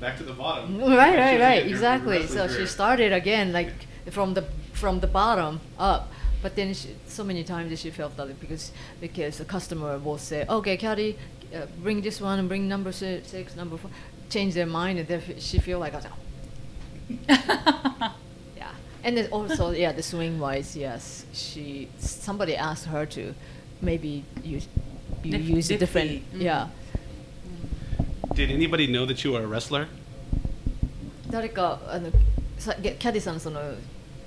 [0.00, 0.78] back to the bottom.
[0.80, 2.18] right, right, right, exactly.
[2.18, 3.72] wrestling So she started again, like
[4.10, 6.10] from the from the bottom up.
[6.42, 10.44] But then she, so many times she felt that because because the customer will say,
[10.48, 11.16] "Okay, Caddy,
[11.54, 13.90] uh, bring this one and bring number six, six number four.
[14.30, 16.16] change their mind, and then she feel like, oh.
[18.56, 18.70] yeah.
[19.04, 23.34] And then also, yeah, the swing wise, yes, she somebody asked her to
[23.80, 24.68] maybe use
[25.22, 26.42] you Dif- use a different, differently, mm.
[26.42, 26.68] yeah
[28.33, 29.87] Did anybody know that you were a wrestler?
[31.29, 32.09] 誰かあの
[32.57, 33.59] さキャディさんのその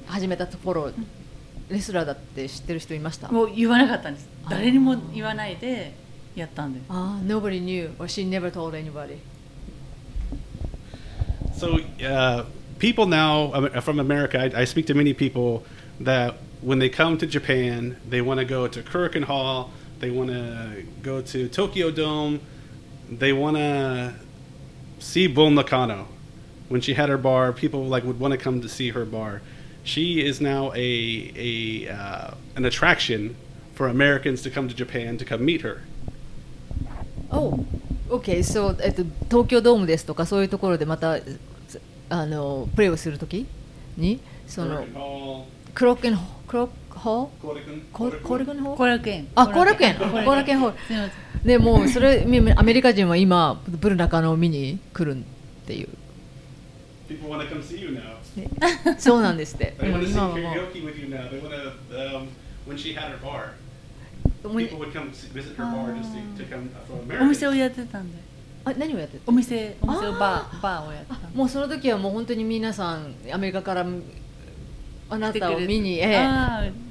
[0.07, 0.93] 始めたところ
[1.71, 5.95] レスラーだって知ってる人いましたもう言わなかったんですあー誰にも言わないで
[6.35, 9.19] やったんですああ nobody knew or she never told anybody
[11.57, 12.47] So, uh,
[12.79, 15.62] people now um, from America, I, I speak to many people
[16.01, 20.31] that when they come to Japan, they want to go to Kurikan Hall, they want
[20.31, 22.41] to go to Tokyo Dome,
[23.11, 24.15] they want to
[24.99, 26.07] see Bull Nakano.
[26.69, 29.43] When she had her bar, people like would want to come to see her bar.
[29.83, 33.37] She is now a a uh, an attraction
[33.75, 35.83] for Americans to come to Japan to come meet her.
[37.31, 37.65] Oh
[38.09, 41.19] OK so えっと東京ドームですとかそういうところでまた
[42.09, 43.47] あのプレーをするとき
[43.97, 45.45] にその Kurikan Hall,
[45.75, 47.53] クロッケンクロック ホー？
[47.53, 48.10] ルコー？
[48.10, 48.73] ルクンホー？
[48.73, 49.27] ルコールクン。
[49.36, 49.94] あコールクン。
[49.94, 50.72] コールクンホー。
[50.72, 50.77] ル
[51.48, 52.26] でもうそれ
[52.57, 55.22] アメリカ人は今ブル中野を見に来るっ
[55.68, 55.90] ていう。
[58.98, 59.76] そうなんですって。
[67.22, 68.18] お店をやってたんで。
[68.80, 73.86] 何をやってたお店お店バーバーをやってたもうその時はもう本当に皆さんアメリカから
[75.10, 76.27] あなたを見に、え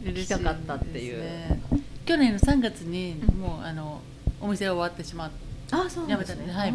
[0.04, 1.60] え来たかったっていうね
[2.06, 4.00] 去年の3月にもうあの
[4.40, 5.36] お店終わってしまって
[5.72, 6.42] あそうなんですね。
[6.46, 6.74] やめたねはい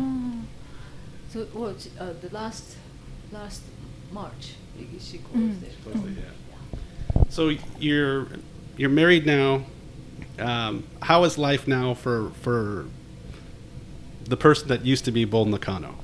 [1.31, 1.45] So
[1.77, 2.77] she- uh, the last
[3.31, 3.61] last
[4.11, 4.55] March
[4.99, 5.77] she closed it.
[5.83, 7.23] Totally, yeah.
[7.29, 7.49] So
[7.79, 8.27] you're
[8.77, 9.61] you're married now.
[10.39, 12.85] Um, how is life now for for
[14.27, 15.95] the person that used to be Bull Nakano?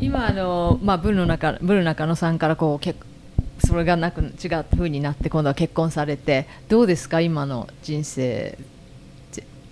[0.00, 2.98] 今あのまあブルの中ブル中野さんからこう結
[3.58, 8.58] それがなく違う風になって今度は結婚されてどうですか今の人生。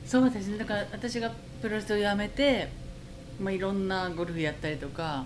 [0.07, 1.33] そうですねだから私が
[1.63, 2.69] プロレスをやめて、
[3.41, 5.25] まあ、いろんなゴルフやったりとか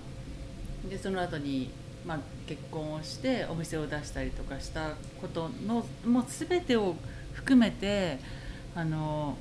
[0.89, 1.71] でその後に
[2.07, 6.95] まあ結婚をしてお店を出したりとかしたことのもう全てを
[7.35, 8.19] 含めて
[8.75, 9.37] あの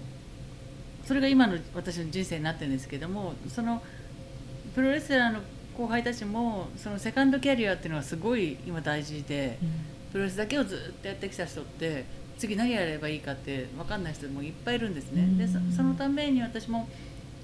[1.05, 3.81] それが今の私の人生になってるんですけどもその
[4.75, 5.39] プロレスラーの
[5.77, 9.57] 後輩たちもそのセカンドキャリアっていうのはすごい今大事で。
[10.11, 12.05] プロレスだけをずっとやってきた人って
[12.37, 16.87] 次何やればいいかって分かんない人もいっぱいいるんですね、でそそのために私も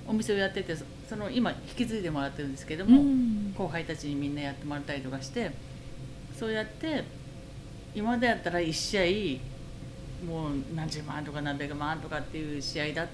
[0.07, 3.53] お店をやっててそその今引き継いでもらってるんですけども、うん。
[3.57, 5.51] 後輩たちにみんなやってもらったりとかして
[6.37, 7.03] そうやって
[7.93, 9.39] 今までやったら1試
[10.25, 13.07] 合もう何十万とか何百万とかっていう試合だっ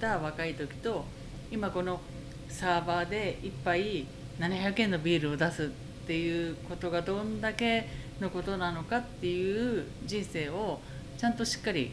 [0.00, 1.04] た若い時と
[1.50, 2.00] 今この
[2.48, 4.06] サーバーで1杯
[4.38, 7.86] 700円のビールを出すっていうことがどんだけ
[8.20, 10.80] のことなのかっていう人生を
[11.18, 11.92] ちゃんとしっかり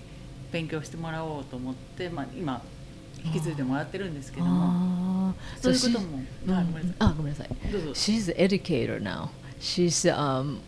[0.52, 2.62] 勉強してもらおうと思って、まあ、今
[3.24, 10.60] 引き継いでもらってるんですけどもそういう So ことも、うんはいごめんなさいあごめんなさいどうぞ she's an educator now she's um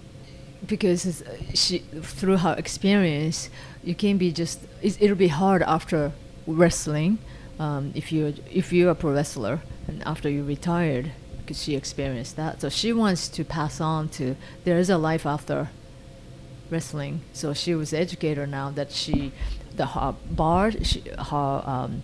[0.66, 3.50] because she through her experience
[3.84, 6.12] you can be just it, it'll be hard after
[6.48, 7.18] wrestling
[7.60, 11.12] um, if you if you're a pro wrestler and after you retired
[11.52, 12.62] she experienced that.
[12.62, 15.70] So she wants to pass on to there is a life after
[16.70, 17.22] wrestling.
[17.34, 19.32] So she was educator now that she
[19.76, 22.04] the her bar she, her um,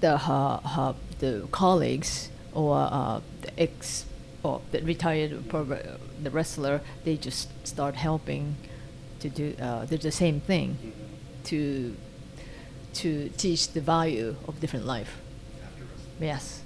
[0.00, 4.04] the her, her the colleagues or uh, the ex
[4.42, 8.56] or the retired pro, the wrestler they just start helping
[9.20, 10.76] to do uh, do the same thing
[11.44, 11.94] to
[12.92, 15.18] to teach the value of different life.
[16.20, 16.62] Yes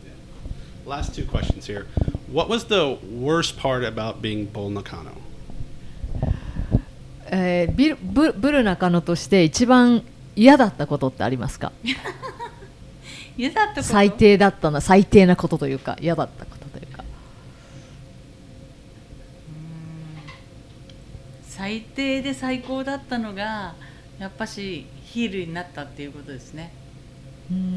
[0.87, 1.87] Last two questions here.
[2.31, 5.13] What was the worst part about being Bull Nakano?
[7.27, 10.03] えービルブブル中野として一番
[10.37, 11.73] 嫌だったことってありますか？
[13.37, 13.83] 嫌だったこと？
[13.83, 17.03] 最低だったな最低なことというか嫌だったことというか。
[21.49, 23.75] 最低で最高だったのが
[24.19, 26.73] やっぱしヒールになったっていうことですね。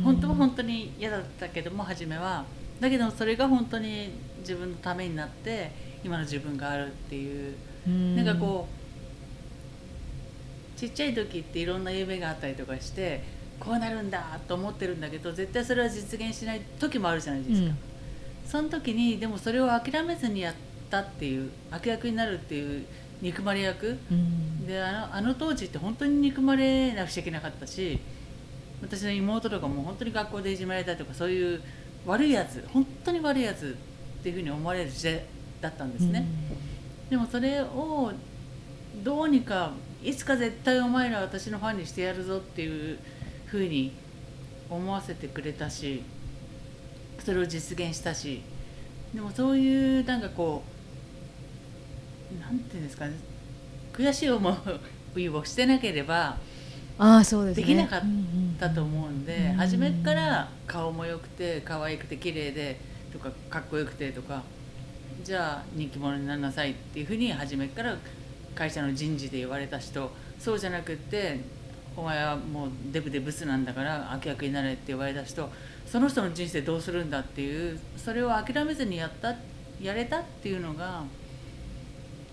[0.03, 2.45] 本当は本当に嫌だったけども初めは
[2.79, 4.09] だけどそれが本当に
[4.39, 5.71] 自分のためになって
[6.03, 7.55] 今の自分があるっていう
[8.15, 8.67] なんかこ
[10.75, 13.23] うちっちゃい時っていろんな夢があったりとかして
[13.59, 17.75] こうなるんだと思ってるんだけど絶対それは実現しない時もあるじゃないですか、
[18.45, 20.55] その時にでもそれを諦めずにやっ
[20.91, 22.85] たっていう悪役になるっていう
[23.21, 23.97] 憎まれ役。
[24.11, 24.67] うん。
[24.67, 27.99] であのあの当時って本当に憎まれなくちゃいけなかったし
[28.81, 31.61] 私の妹とかも本当に学校でいじめられたりとかそういう
[32.07, 33.77] 悪いやつ本当に悪いやつ
[34.19, 35.21] っていうふうに思われる時代
[35.61, 36.25] だったんですね、
[37.09, 38.11] でもそれを
[39.03, 39.71] どうにか
[40.03, 42.99] いつか絶対お前ら私のファンにしてやるぞっていう
[43.47, 43.91] ふうに
[44.69, 46.03] 思わせてくれたし
[47.23, 48.41] それを実現したし
[49.13, 50.63] でもそういうなんかこ
[52.31, 53.13] うなんていうんですかね
[53.93, 54.57] 悔しい思
[55.15, 56.37] いをしてなければ
[56.99, 57.63] ああそうですね。
[57.63, 59.53] できなかっうんうんだと思うんで、うん。
[59.55, 62.79] 初めから顔も良くて可愛くて綺麗で
[63.11, 64.43] とかかっこよくてとか
[65.23, 67.95] じゃあ人気者になりなさいっていうふうに初めから
[68.55, 71.39] 会社の人事で言われた人そうじゃなくって
[71.95, 75.49] お前はもうデブでブスなんだから悪役になれって言われた人
[75.85, 79.35] その人の人生どうするんだっていうそれを諦めずにやった
[79.81, 81.03] やれたっていうのが、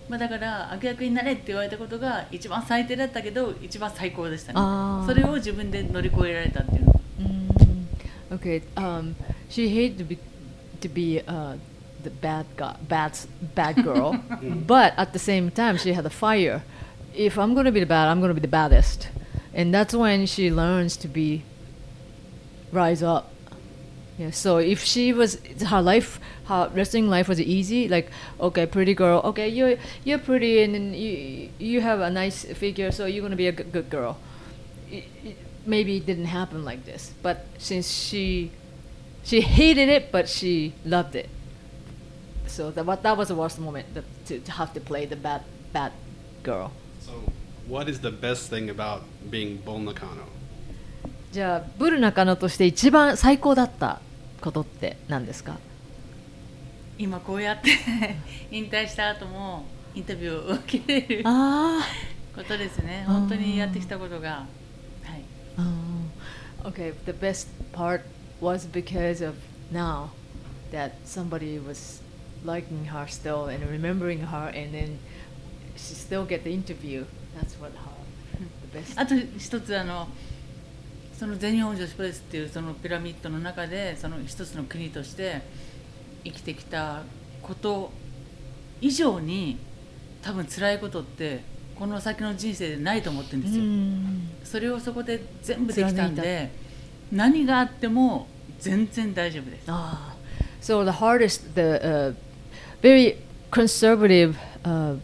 [0.09, 7.86] まあ、だから悪役になれって言われたことが一番最低だったけど一番最高でしたねそれを自分で乗り越えられたっていうのが Mm,
[8.32, 8.62] okay.
[8.76, 9.14] Um,
[9.48, 10.18] she hated to be
[10.81, 11.56] to be uh,
[12.02, 13.16] the bad guy, bad
[13.55, 14.18] bad girl,
[14.66, 16.62] but at the same time, she had a fire.
[17.14, 19.09] If I'm going to be the bad, I'm going to be the baddest,
[19.55, 21.44] and that's when she learns to be
[22.72, 23.31] rise up.
[24.20, 24.32] Yeah.
[24.32, 27.88] So if she was her life, her wrestling life was easy.
[27.88, 29.22] Like, okay, pretty girl.
[29.24, 33.38] Okay, you're you're pretty, and then you you have a nice figure, so you're gonna
[33.38, 34.18] be a good, good girl.
[34.91, 38.52] It, it, maybe it didn't happen like this, but since she
[39.24, 41.30] she hated it, but she loved it.
[42.48, 45.16] So that what that was the worst moment that, to, to have to play the
[45.16, 45.94] bad bad
[46.44, 46.72] girl.
[46.99, 47.14] So,
[47.68, 50.28] what is the best thing about being Bull Nakano?
[51.32, 54.02] じゃあブル中野として一番最高だった
[54.45, 55.59] ことって何ですか？
[56.99, 57.71] 今こうやって
[58.51, 59.65] 引退した後も
[59.95, 61.81] インタビューを受けれるあ
[62.37, 65.25] ことですね本当にやってきたことがはい
[65.57, 66.93] Oh, okay.
[67.07, 68.03] The best part
[68.41, 69.35] was because of
[69.73, 70.11] now
[70.73, 72.03] that somebody was
[72.45, 74.99] liking her still and remembering her, and then
[75.77, 77.07] she still get the interview.
[77.35, 77.91] That's what her
[78.73, 79.01] the best.
[79.01, 80.09] あと一つあの
[81.25, 85.41] その全日本女子プロレスっていうそのピラミッドの中でその一つの国として
[86.23, 87.01] 生きてきた
[87.41, 87.91] こと
[88.83, 89.59] 以上に
[90.21, 91.41] 多分辛いことって
[91.79, 94.45] この先の人生でないと思ってるんですよ、Mm.
[94.45, 96.51] それをそこで全部できたんで
[97.11, 98.27] 何があっても
[98.61, 99.65] 全然大丈夫です。
[99.67, 100.15] Ah,
[100.61, 102.15] so the hardest, the uh,
[102.83, 103.17] very
[103.51, 104.99] conservative uh,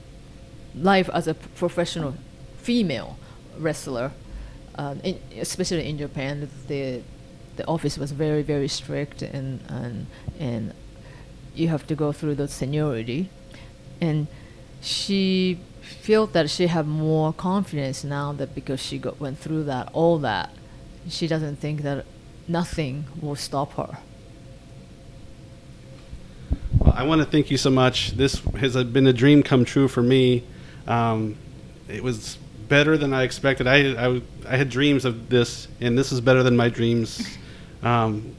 [0.78, 2.12] life as a professional
[2.62, 3.16] female
[3.58, 4.10] wrestler,
[4.80, 7.02] uh, in, especially in Japan, the
[7.56, 10.06] the office was very very strict and and
[10.38, 10.72] and
[11.54, 13.28] you have to go through the seniority,
[14.00, 14.26] and
[14.80, 19.90] she felt that she had more confidence now that because she got, went through that
[19.92, 20.48] all that,
[21.08, 22.06] she doesn't think that
[22.48, 23.98] nothing will stop her.
[26.78, 28.12] Well, I want to thank you so much.
[28.12, 30.44] This has been a dream come true for me.
[30.86, 31.36] Um,
[31.88, 32.38] it was
[32.69, 33.67] better than I expected.
[33.67, 37.37] I, I, I had dreams of this, and this is better than my dreams.
[37.83, 38.35] Um,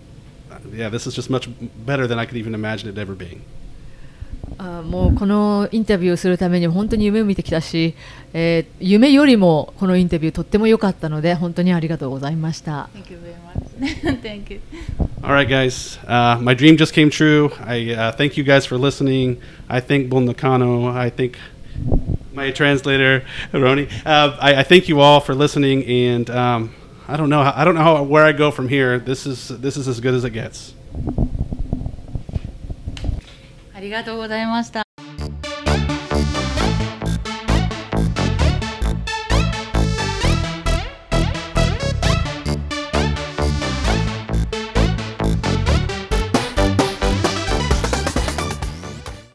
[0.73, 1.49] yeah, this is just much
[1.85, 3.43] better than I could even imagine it ever being.
[4.59, 7.95] あもうこのインタビューをするために本当に夢を見てきたし、
[8.33, 12.89] えー夢よりもこのインタビューとっても良かったので本当にありがとうございました。
[12.95, 14.23] Thank you very much.
[14.23, 14.61] Thank you.
[15.23, 15.99] All right, guys.
[16.07, 17.51] Uh, my dream just came true.
[17.67, 19.39] I uh, thank you guys for listening.
[19.69, 20.89] I thank Bon Nakano.
[20.97, 21.37] I think
[22.33, 23.91] my translator, Roni.
[24.05, 26.75] Uh, I, I thank you all for listening, and um,
[27.09, 27.43] I don't know.
[27.43, 28.99] how- I don't know how, where I go from here.
[28.99, 30.75] This is this is as good as it gets.
[33.75, 34.83] ありがとうございました。